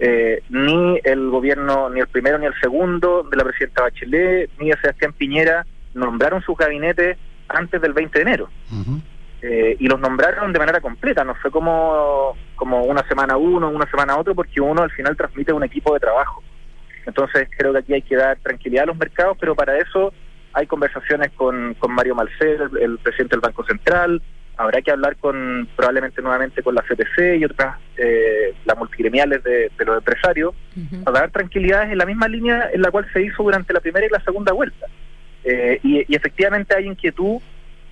Eh, 0.00 0.42
ni 0.48 0.98
el 1.04 1.28
gobierno 1.28 1.90
ni 1.90 2.00
el 2.00 2.08
primero 2.08 2.38
ni 2.38 2.46
el 2.46 2.54
segundo 2.60 3.22
de 3.22 3.36
la 3.36 3.44
presidenta 3.44 3.82
Bachelet 3.82 4.50
ni 4.58 4.70
de 4.70 4.76
Sebastián 4.80 5.12
Piñera 5.12 5.66
nombraron 5.92 6.42
sus 6.42 6.56
gabinetes 6.56 7.18
antes 7.48 7.80
del 7.82 7.92
20 7.92 8.18
de 8.18 8.22
enero. 8.22 8.48
Eh, 9.42 9.76
y 9.78 9.86
los 9.86 10.00
nombraron 10.00 10.54
de 10.54 10.58
manera 10.58 10.80
completa, 10.80 11.22
no 11.22 11.34
fue 11.34 11.50
como, 11.50 12.34
como 12.56 12.84
una 12.84 13.06
semana 13.06 13.36
uno, 13.36 13.68
una 13.68 13.88
semana 13.90 14.16
otro, 14.16 14.34
porque 14.34 14.58
uno 14.58 14.82
al 14.82 14.90
final 14.90 15.18
transmite 15.18 15.52
un 15.52 15.62
equipo 15.62 15.92
de 15.92 16.00
trabajo. 16.00 16.42
Entonces 17.04 17.46
creo 17.56 17.72
que 17.74 17.80
aquí 17.80 17.92
hay 17.92 18.02
que 18.02 18.16
dar 18.16 18.38
tranquilidad 18.38 18.84
a 18.84 18.86
los 18.86 18.96
mercados, 18.96 19.36
pero 19.38 19.54
para 19.54 19.76
eso 19.76 20.14
hay 20.54 20.66
conversaciones 20.66 21.30
con, 21.32 21.74
con 21.74 21.92
Mario 21.92 22.14
Malcer, 22.14 22.62
el, 22.72 22.78
el 22.78 22.98
presidente 22.98 23.36
del 23.36 23.40
Banco 23.40 23.64
Central, 23.64 24.22
habrá 24.56 24.80
que 24.82 24.90
hablar 24.90 25.16
con 25.16 25.68
probablemente 25.76 26.22
nuevamente 26.22 26.62
con 26.62 26.74
la 26.74 26.82
CPC 26.82 27.38
y 27.38 27.44
otras, 27.44 27.76
eh, 27.96 28.54
las 28.64 28.78
multigremiales 28.78 29.42
de, 29.42 29.70
de 29.76 29.84
los 29.84 29.98
empresarios, 29.98 30.54
para 31.04 31.20
dar 31.20 31.30
tranquilidades 31.30 31.90
en 31.90 31.98
la 31.98 32.06
misma 32.06 32.28
línea 32.28 32.70
en 32.72 32.82
la 32.82 32.90
cual 32.90 33.06
se 33.12 33.22
hizo 33.22 33.42
durante 33.42 33.72
la 33.72 33.80
primera 33.80 34.06
y 34.06 34.10
la 34.10 34.20
segunda 34.20 34.52
vuelta. 34.52 34.86
Eh, 35.42 35.80
y, 35.82 36.04
y 36.10 36.16
efectivamente 36.16 36.74
hay 36.76 36.86
inquietud, 36.86 37.40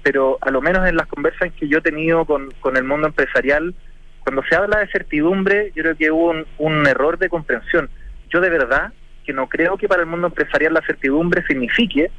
pero 0.02 0.38
a 0.40 0.50
lo 0.50 0.60
menos 0.60 0.88
en 0.88 0.96
las 0.96 1.06
conversas 1.06 1.52
que 1.52 1.68
yo 1.68 1.78
he 1.78 1.82
tenido 1.82 2.24
con, 2.24 2.50
con 2.60 2.76
el 2.76 2.84
mundo 2.84 3.08
empresarial, 3.08 3.74
cuando 4.20 4.42
se 4.44 4.54
habla 4.54 4.78
de 4.78 4.86
certidumbre, 4.86 5.72
yo 5.74 5.82
creo 5.82 5.96
que 5.96 6.10
hubo 6.12 6.30
un, 6.30 6.46
un 6.58 6.86
error 6.86 7.18
de 7.18 7.28
comprensión. 7.28 7.90
Yo 8.30 8.40
de 8.40 8.50
verdad 8.50 8.92
que 9.24 9.32
no 9.32 9.48
creo 9.48 9.76
que 9.76 9.88
para 9.88 10.02
el 10.02 10.08
mundo 10.08 10.28
empresarial 10.28 10.74
la 10.74 10.82
certidumbre 10.82 11.44
signifique 11.46 12.10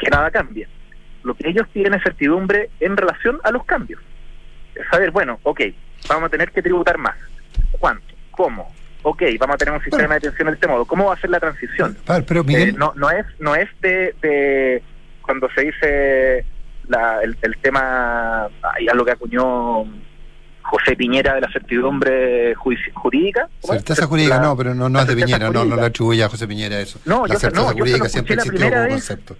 que 0.00 0.10
nada 0.10 0.30
cambie. 0.30 0.66
Lo 1.22 1.34
que 1.34 1.48
ellos 1.50 1.66
piden 1.72 1.94
es 1.94 2.02
certidumbre 2.02 2.70
en 2.80 2.96
relación 2.96 3.38
a 3.44 3.50
los 3.50 3.64
cambios. 3.64 4.00
Es 4.74 4.86
saber, 4.90 5.10
bueno, 5.10 5.38
ok, 5.42 5.60
vamos 6.08 6.26
a 6.26 6.28
tener 6.30 6.50
que 6.50 6.62
tributar 6.62 6.96
más. 6.98 7.16
¿Cuánto? 7.78 8.04
¿Cómo? 8.30 8.72
Ok, 9.02 9.22
vamos 9.38 9.54
a 9.54 9.58
tener 9.58 9.74
un 9.74 9.82
sistema 9.82 10.08
de 10.14 10.16
atención 10.16 10.48
de 10.48 10.54
este 10.54 10.66
modo. 10.66 10.84
¿Cómo 10.84 11.06
va 11.06 11.14
a 11.14 11.20
ser 11.20 11.30
la 11.30 11.40
transición? 11.40 11.96
Pero 12.26 12.44
Miguel, 12.44 12.70
Eh, 12.70 12.72
no, 12.76 12.92
no 12.96 13.10
es, 13.10 13.24
no 13.38 13.54
es 13.54 13.68
de, 13.80 14.14
de 14.22 14.82
cuando 15.22 15.48
se 15.54 15.62
dice 15.62 16.44
la, 16.88 17.22
el, 17.22 17.36
el 17.42 17.56
tema, 17.58 18.44
hay 18.76 18.88
algo 18.88 19.04
que 19.04 19.12
acuñó 19.12 19.84
José 20.62 20.96
Piñera 20.96 21.34
de 21.34 21.40
la 21.42 21.50
certidumbre 21.52 22.54
jurídica. 22.54 23.48
certeza 23.62 24.06
jurídica 24.06 24.36
La- 24.36 24.42
no, 24.42 24.56
pero 24.56 24.74
no, 24.74 24.88
no 24.88 25.00
es 25.00 25.06
de 25.06 25.16
Piñera, 25.16 25.50
no, 25.50 25.64
no 25.64 25.76
le 25.76 25.86
atribuye 25.86 26.22
a 26.22 26.28
José 26.28 26.46
Piñera 26.46 26.78
eso. 26.80 26.98
No, 27.06 27.26
la 27.26 27.34
yo 27.34 27.40
certeza 27.40 27.62
no, 27.62 27.72
jurídica 27.72 28.08
siempre 28.08 28.34
existió 28.36 28.68
como 28.68 28.80
vez. 28.82 28.88
concepto. 28.92 29.36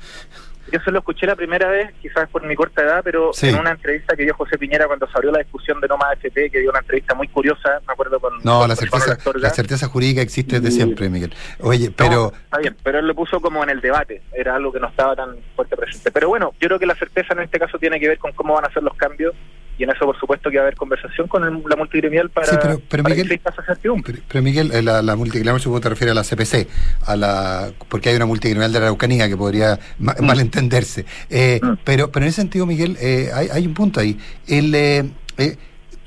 Yo 0.71 0.79
se 0.81 0.91
lo 0.91 0.99
escuché 1.01 1.27
la 1.27 1.37
primera 1.37 1.69
vez, 1.69 1.93
quizás 2.01 2.29
por 2.29 2.45
mi 2.47 2.55
corta 2.55 2.83
edad, 2.83 3.01
pero 3.05 3.33
Sí. 3.33 3.49
en 3.49 3.57
una 3.59 3.73
entrevista 3.73 4.15
que 4.17 4.23
dio 4.25 4.35
José 4.35 4.57
Piñera 4.59 4.87
cuando 4.87 5.07
se 5.07 5.13
abrió 5.15 5.33
la 5.33 5.39
discusión 5.41 5.81
de 5.81 5.89
No 5.89 5.97
Más 5.97 6.11
AFP, 6.13 6.51
que 6.51 6.61
dio 6.61 6.71
una 6.71 6.79
entrevista 6.81 7.15
muy 7.15 7.29
curiosa, 7.29 7.81
me 7.87 7.93
acuerdo 7.93 8.21
con... 8.21 8.39
No, 8.45 8.61
con 8.61 8.69
la 8.69 8.77
certeza, 8.77 9.13
Astorga. 9.13 9.41
la 9.41 9.51
certeza 9.51 9.89
jurídica 9.89 10.21
existe 10.23 10.61
desde 10.61 10.69
Y- 10.75 10.77
siempre, 10.77 11.09
Miguel. 11.09 11.35
Oye, 11.61 11.89
No, 11.89 11.95
pero 11.97 12.33
está 12.45 12.59
bien, 12.59 12.77
pero 12.83 12.99
él 13.01 13.07
lo 13.07 13.15
puso 13.15 13.41
como 13.41 13.63
en 13.65 13.71
el 13.71 13.81
debate, 13.81 14.23
era 14.33 14.55
algo 14.57 14.73
que 14.73 14.81
no 14.81 14.89
estaba 14.89 15.17
tan 15.17 15.37
fuerte 15.57 15.77
presente. 15.77 16.11
Pero 16.11 16.29
bueno, 16.29 16.53
yo 16.61 16.69
creo 16.69 16.79
que 16.79 16.87
la 16.87 16.95
certeza 16.95 17.35
en 17.35 17.41
este 17.41 17.59
caso 17.59 17.79
tiene 17.79 17.99
que 17.99 18.09
ver 18.09 18.19
con 18.19 18.33
cómo 18.33 18.55
van 18.55 18.65
a 18.67 18.73
ser 18.73 18.83
los 18.83 18.95
cambios 18.97 19.35
y 19.81 19.85
en 19.85 19.91
eso 19.91 20.05
por 20.05 20.19
supuesto 20.21 20.51
que 20.51 20.57
va 20.59 20.65
a 20.65 20.67
haber 20.67 20.77
conversación 20.77 21.27
con 21.27 21.43
el- 21.43 21.63
la 21.67 21.75
multigremial 21.77 22.29
para, 22.29 22.47
Sí, 22.49 22.57
pero- 22.61 22.81
pero 22.87 23.03
para 23.03 23.15
Miguel- 23.15 23.29
que. 23.29 24.23
Pero 24.29 24.43
Miguel, 24.45 24.71
eh, 24.73 24.83
la, 24.83 25.01
la 25.01 25.17
multigremial 25.17 25.59
supongo 25.59 25.81
te 25.81 25.89
refiere 25.89 26.11
a 26.11 26.15
la 26.15 26.23
CPC, 26.23 26.69
a 27.07 27.17
la, 27.17 27.73
porque 27.89 28.11
hay 28.11 28.17
una 28.17 28.27
multigremial 28.27 28.71
de 28.73 28.79
la 28.79 28.87
Araucanía 28.87 29.27
que 29.29 29.39
podría 29.39 29.79
ma- 29.99 30.15
Mm. 30.19 30.25
malentenderse. 30.27 31.07
Eh, 31.31 31.61
pero, 31.85 32.11
pero 32.13 32.25
en 32.27 32.29
ese 32.29 32.43
sentido, 32.43 32.67
Miguel, 32.67 32.99
eh, 33.01 33.31
hay, 33.35 33.49
hay 33.51 33.67
un 33.67 33.73
punto 33.73 34.01
ahí. 34.01 34.19
El, 34.47 34.75
eh, 34.75 35.09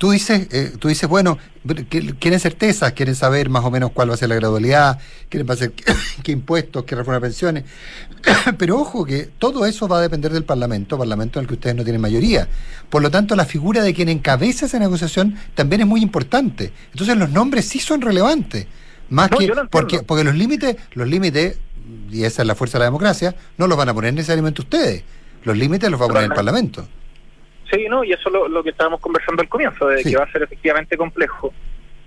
tú 0.04 0.10
dices, 0.10 0.48
eh, 0.50 0.72
tú 0.78 0.88
dices, 0.88 1.08
bueno, 1.08 1.38
quieren 1.88 2.38
certezas, 2.38 2.92
quieren 2.92 3.14
saber 3.14 3.48
más 3.48 3.64
o 3.64 3.70
menos 3.70 3.90
cuál 3.92 4.10
va 4.10 4.14
a 4.14 4.16
ser 4.18 4.28
la 4.28 4.34
gradualidad, 4.34 4.98
quieren 5.30 5.48
va 5.48 5.54
a 5.54 5.56
ser 5.56 5.72
qué, 5.72 5.94
qué 6.22 6.30
impuestos, 6.30 6.84
qué 6.84 6.94
reforma 6.94 7.14
de 7.14 7.20
pensiones. 7.22 7.64
Pero 8.58 8.78
ojo 8.78 9.06
que 9.06 9.30
todo 9.38 9.64
eso 9.64 9.88
va 9.88 9.96
a 9.96 10.00
depender 10.02 10.30
del 10.30 10.44
Parlamento, 10.44 10.98
Parlamento 10.98 11.38
en 11.38 11.44
el 11.44 11.48
que 11.48 11.54
ustedes 11.54 11.74
no 11.74 11.84
tienen 11.84 12.02
mayoría. 12.02 12.46
Por 12.90 13.00
lo 13.00 13.10
tanto, 13.10 13.34
la 13.34 13.46
figura 13.46 13.82
de 13.82 13.94
quien 13.94 14.10
encabeza 14.10 14.66
esa 14.66 14.78
negociación 14.78 15.38
también 15.54 15.80
es 15.80 15.86
muy 15.86 16.02
importante. 16.02 16.70
Entonces 16.92 17.16
los 17.16 17.30
nombres 17.30 17.64
sí 17.64 17.78
son 17.78 18.02
relevantes. 18.02 18.66
Más 19.08 19.30
No, 19.30 19.38
que 19.38 19.46
lo 19.46 19.70
porque, 19.70 20.02
porque 20.02 20.22
los 20.22 20.34
límites, 20.34 20.76
los 20.92 21.08
límites, 21.08 21.56
y 22.10 22.24
esa 22.24 22.42
es 22.42 22.46
la 22.46 22.54
fuerza 22.54 22.76
de 22.76 22.80
la 22.80 22.86
democracia, 22.88 23.34
no 23.56 23.66
los 23.66 23.78
van 23.78 23.88
a 23.88 23.94
poner 23.94 24.12
necesariamente 24.12 24.60
ustedes. 24.60 25.02
Los 25.44 25.56
límites 25.56 25.90
los 25.90 25.98
va 25.98 26.04
a 26.04 26.08
poner 26.08 26.24
el 26.24 26.34
Parlamento. 26.34 26.86
Sí, 27.70 27.86
no, 27.88 28.04
y 28.04 28.12
eso 28.12 28.28
es 28.28 28.32
lo, 28.32 28.48
lo 28.48 28.62
que 28.62 28.70
estábamos 28.70 29.00
conversando 29.00 29.42
al 29.42 29.48
comienzo, 29.48 29.88
de 29.88 30.02
Sí. 30.02 30.10
que 30.10 30.16
va 30.18 30.24
a 30.24 30.32
ser 30.32 30.42
efectivamente 30.42 30.96
complejo. 30.96 31.52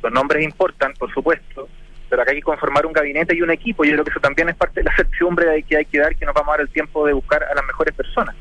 Los 0.04 0.12
nombres 0.12 0.44
importan, 0.44 0.94
por 0.94 1.12
supuesto, 1.14 1.68
pero 2.10 2.22
acá 2.22 2.32
hay 2.32 2.38
que 2.38 2.44
conformar 2.44 2.86
un 2.86 2.94
gabinete 2.94 3.36
y 3.36 3.42
un 3.42 3.52
equipo. 3.52 3.84
Yo 3.84 3.92
creo 3.94 4.04
que 4.06 4.12
eso 4.12 4.20
también 4.20 4.50
es 4.50 4.56
parte 4.56 4.80
de 4.82 4.86
la 4.86 4.96
certidumbre 4.96 5.46
de 5.48 5.64
que 5.64 5.78
hay 5.78 5.86
que 5.86 6.00
dar, 6.00 6.16
que 6.16 6.26
nos 6.26 6.34
vamos 6.36 6.50
a 6.50 6.52
dar 6.58 6.62
el 6.62 6.70
tiempo 6.70 7.06
de 7.06 7.14
buscar 7.14 7.44
a 7.44 7.54
las 7.56 7.66
mejores 7.66 7.94
personas. 7.96 8.36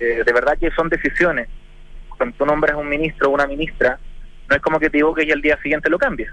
Eh, 0.00 0.22
de 0.26 0.32
verdad 0.32 0.58
que 0.58 0.70
son 0.72 0.88
decisiones. 0.88 1.48
Cuando 2.16 2.36
tú 2.36 2.44
nombras 2.44 2.76
un 2.76 2.88
ministro 2.88 3.28
o 3.28 3.32
una 3.32 3.46
ministra, 3.46 3.98
no 4.50 4.56
es 4.56 4.60
como 4.62 4.78
que 4.80 4.90
te 4.90 4.98
equivoques 4.98 5.26
y 5.26 5.30
al 5.32 5.40
día 5.40 5.56
siguiente 5.62 5.88
lo 5.88 5.98
cambies. 5.98 6.30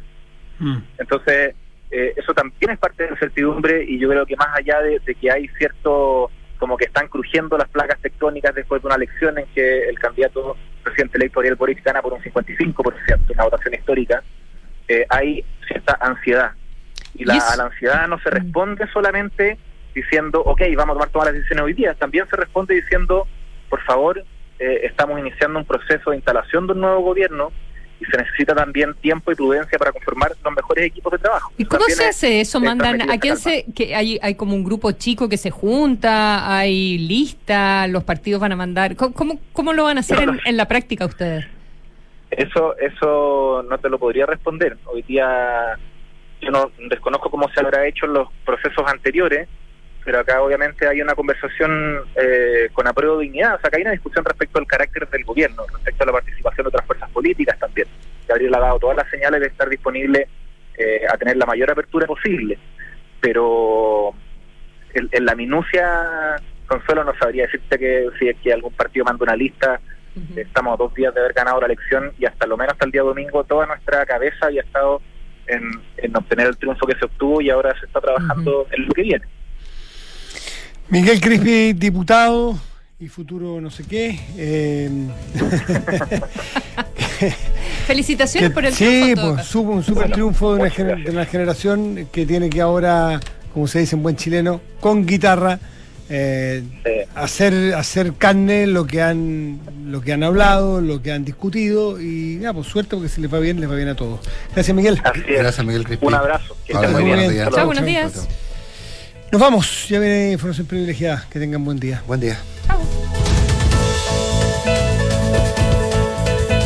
Entonces, 0.97 1.55
eh, 1.91 2.13
eso 2.17 2.33
también 2.33 2.71
es 2.71 2.77
parte 2.79 3.03
de 3.03 3.11
la 3.11 3.17
certidumbre 3.17 3.83
y 3.87 3.97
yo 3.97 4.09
creo 4.09 4.25
que 4.25 4.35
más 4.35 4.49
allá 4.57 4.81
de, 4.81 4.99
de 4.99 5.15
que 5.15 5.31
hay 5.31 5.47
cierto, 5.57 6.29
como 6.59 6.77
que 6.77 6.85
están 6.85 7.07
crujiendo 7.07 7.57
las 7.57 7.69
placas 7.69 7.99
tectónicas 8.01 8.53
después 8.53 8.81
de 8.81 8.87
una 8.87 8.95
elección 8.97 9.39
en 9.39 9.45
que 9.47 9.89
el 9.89 9.97
candidato 9.97 10.57
presidente 10.83 11.17
electo 11.17 11.39
Ariel 11.39 11.55
Boric 11.55 11.83
gana 11.83 12.01
por 12.01 12.13
un 12.13 12.21
55%, 12.21 13.33
una 13.33 13.43
votación 13.45 13.73
histórica, 13.73 14.21
eh, 14.87 15.05
hay 15.09 15.43
cierta 15.67 15.97
ansiedad. 16.01 16.51
Y 17.15 17.25
la, 17.25 17.35
a 17.35 17.55
la 17.55 17.65
ansiedad 17.65 18.07
no 18.07 18.19
se 18.19 18.29
responde 18.29 18.87
solamente 18.91 19.57
diciendo, 19.95 20.41
ok, 20.41 20.61
vamos 20.75 20.93
a 20.93 20.99
tomar 20.99 21.09
todas 21.09 21.27
las 21.27 21.35
decisiones 21.35 21.65
hoy 21.65 21.73
día, 21.73 21.93
también 21.95 22.27
se 22.29 22.35
responde 22.35 22.75
diciendo, 22.75 23.25
por 23.69 23.81
favor, 23.83 24.23
eh, 24.59 24.81
estamos 24.83 25.19
iniciando 25.19 25.59
un 25.59 25.65
proceso 25.65 26.11
de 26.11 26.17
instalación 26.17 26.67
de 26.67 26.73
un 26.73 26.81
nuevo 26.81 27.01
gobierno 27.01 27.51
y 27.99 28.05
se 28.05 28.17
necesita 28.17 28.55
también 28.55 28.93
tiempo 28.95 29.31
y 29.31 29.35
prudencia 29.35 29.77
para 29.77 29.91
conformar 29.91 30.31
los 30.43 30.53
mejores 30.53 30.85
equipos 30.85 31.11
de 31.11 31.17
trabajo. 31.19 31.51
¿Y 31.57 31.65
cómo 31.65 31.85
se 31.85 32.05
hace 32.05 32.41
eso? 32.41 32.57
es 32.57 32.63
¿Mandan 32.63 33.09
a 33.09 33.17
quién 33.17 33.37
se.? 33.37 33.65
que 33.75 33.95
hay, 33.95 34.19
hay 34.21 34.35
como 34.35 34.55
un 34.55 34.63
grupo 34.63 34.91
chico 34.93 35.27
que 35.27 35.37
se 35.37 35.51
junta, 35.51 36.57
hay 36.57 36.97
lista, 36.97 37.87
los 37.87 38.03
partidos 38.03 38.41
van 38.41 38.53
a 38.53 38.55
mandar. 38.55 38.95
¿Cómo, 38.95 39.13
cómo, 39.13 39.39
cómo 39.53 39.73
lo 39.73 39.83
van 39.83 39.97
a 39.97 39.99
hacer 39.99 40.19
en, 40.19 40.39
en 40.45 40.57
la 40.57 40.67
práctica 40.67 41.05
ustedes? 41.05 41.45
Eso, 42.31 42.77
eso 42.77 43.65
no 43.67 43.77
te 43.79 43.89
lo 43.89 43.97
podría 43.97 44.25
responder. 44.25 44.77
Hoy 44.85 45.01
día 45.03 45.77
yo 46.41 46.51
no 46.51 46.71
desconozco 46.89 47.29
cómo 47.29 47.49
se 47.49 47.59
habrá 47.59 47.87
hecho 47.87 48.05
en 48.05 48.13
los 48.13 48.29
procesos 48.45 48.85
anteriores, 48.87 49.47
pero 50.09 50.21
acá 50.21 50.41
obviamente 50.41 50.87
hay 50.87 51.03
una 51.03 51.13
conversación 51.13 51.99
eh, 52.15 52.67
con 52.73 52.87
apruebo 52.87 53.17
de 53.17 53.25
dignidad. 53.25 53.53
O 53.53 53.59
sea, 53.59 53.67
acá 53.67 53.77
hay 53.77 53.83
una 53.83 53.91
discusión 53.91 54.25
respecto 54.25 54.57
al 54.57 54.65
carácter 54.65 55.07
del 55.07 55.23
gobierno, 55.23 55.63
respecto 55.71 56.01
a 56.01 56.07
la 56.07 56.13
participación 56.13 56.63
de 56.63 56.69
otras 56.69 56.87
fuerzas 56.87 57.11
políticas 57.11 57.59
también. 57.59 57.87
Gabriel 58.27 58.55
ha 58.55 58.59
dado 58.59 58.79
todas 58.79 58.97
las 58.97 59.07
señales 59.11 59.39
de 59.39 59.45
estar 59.45 59.69
disponible 59.69 60.27
eh, 60.79 61.01
a 61.07 61.15
tener 61.15 61.37
la 61.37 61.45
mayor 61.45 61.69
apertura 61.69 62.07
posible, 62.07 62.57
pero 63.21 64.15
en, 64.95 65.09
en 65.11 65.25
la 65.25 65.35
minucia, 65.35 66.37
Consuelo, 66.65 67.03
no 67.03 67.13
sabría 67.19 67.43
decirte 67.43 67.77
que 67.77 68.07
si 68.17 68.29
es 68.29 68.37
que 68.37 68.51
algún 68.51 68.73
partido 68.73 69.05
manda 69.05 69.25
una 69.25 69.35
lista 69.35 69.79
Estamos 70.35 70.73
a 70.73 70.77
dos 70.77 70.93
días 70.95 71.13
de 71.13 71.19
haber 71.19 71.33
ganado 71.33 71.61
la 71.61 71.67
elección 71.67 72.11
y 72.17 72.25
hasta 72.25 72.47
lo 72.47 72.57
menos 72.57 72.73
hasta 72.73 72.85
el 72.85 72.91
día 72.91 73.03
domingo 73.03 73.43
toda 73.43 73.67
nuestra 73.67 74.05
cabeza 74.07 74.47
había 74.47 74.63
estado 74.63 75.01
en, 75.45 75.61
en 75.97 76.17
obtener 76.17 76.47
el 76.47 76.57
triunfo 76.57 76.87
que 76.87 76.95
se 76.95 77.05
obtuvo 77.05 77.39
y 77.41 77.51
ahora 77.51 77.79
se 77.79 77.85
está 77.85 78.01
trabajando 78.01 78.65
en 78.71 78.87
lo 78.87 78.93
que 78.93 79.03
viene. 79.03 79.25
Miguel 80.89 81.21
Crispi, 81.21 81.73
diputado 81.73 82.57
y 82.99 83.07
futuro 83.07 83.61
no 83.61 83.69
sé 83.69 83.83
qué. 83.83 84.19
eh, 84.37 84.89
Felicitaciones 87.87 88.49
que- 88.49 88.53
por 88.53 88.65
el 88.65 88.73
sí, 88.73 88.85
triunfo, 89.13 89.21
todo 89.21 89.35
pues 89.35 89.55
un 89.55 89.83
super 89.83 90.11
triunfo 90.11 90.53
de 90.55 90.61
una, 90.61 90.69
gener- 90.71 91.03
de 91.03 91.11
una 91.11 91.25
generación 91.25 92.07
que 92.11 92.25
tiene 92.25 92.49
que 92.49 92.61
ahora, 92.61 93.19
como 93.53 93.67
se 93.67 93.79
dice 93.79 93.95
en 93.95 94.03
buen 94.03 94.15
chileno, 94.15 94.61
con 94.79 95.05
guitarra, 95.05 95.59
eh, 96.09 96.63
hacer, 97.15 97.73
hacer 97.75 98.13
carne 98.13 98.65
lo 98.67 98.85
que 98.87 99.01
han 99.01 99.59
lo 99.85 100.01
que 100.01 100.13
han 100.13 100.23
hablado, 100.23 100.81
lo 100.81 101.01
que 101.01 101.11
han 101.11 101.23
discutido 101.25 101.99
y 101.99 102.39
ya, 102.39 102.53
pues 102.53 102.67
suerte 102.67 102.95
porque 102.95 103.09
si 103.09 103.21
les 103.21 103.31
va 103.33 103.39
bien, 103.39 103.59
les 103.59 103.69
va 103.69 103.75
bien 103.75 103.89
a 103.89 103.95
todos. 103.95 104.19
Gracias 104.53 104.75
Miguel. 104.75 105.01
Gracias, 105.27 105.65
Miguel 105.65 105.83
Crispi. 105.83 106.05
Un 106.05 106.13
abrazo. 106.15 106.55
Que 106.65 106.73
Ahora, 106.73 106.89
muy 106.89 107.03
buenos 107.03 107.31
días. 107.31 107.49
Chao, 107.53 107.65
buenos 107.65 107.85
días. 107.85 108.27
Nos 109.31 109.39
vamos. 109.39 109.87
Ya 109.89 109.99
viene 109.99 110.31
información 110.31 110.65
privilegiada. 110.65 111.25
Que 111.29 111.39
tengan 111.39 111.63
buen 111.63 111.79
día. 111.79 112.01
Buen 112.07 112.19
día. 112.19 112.39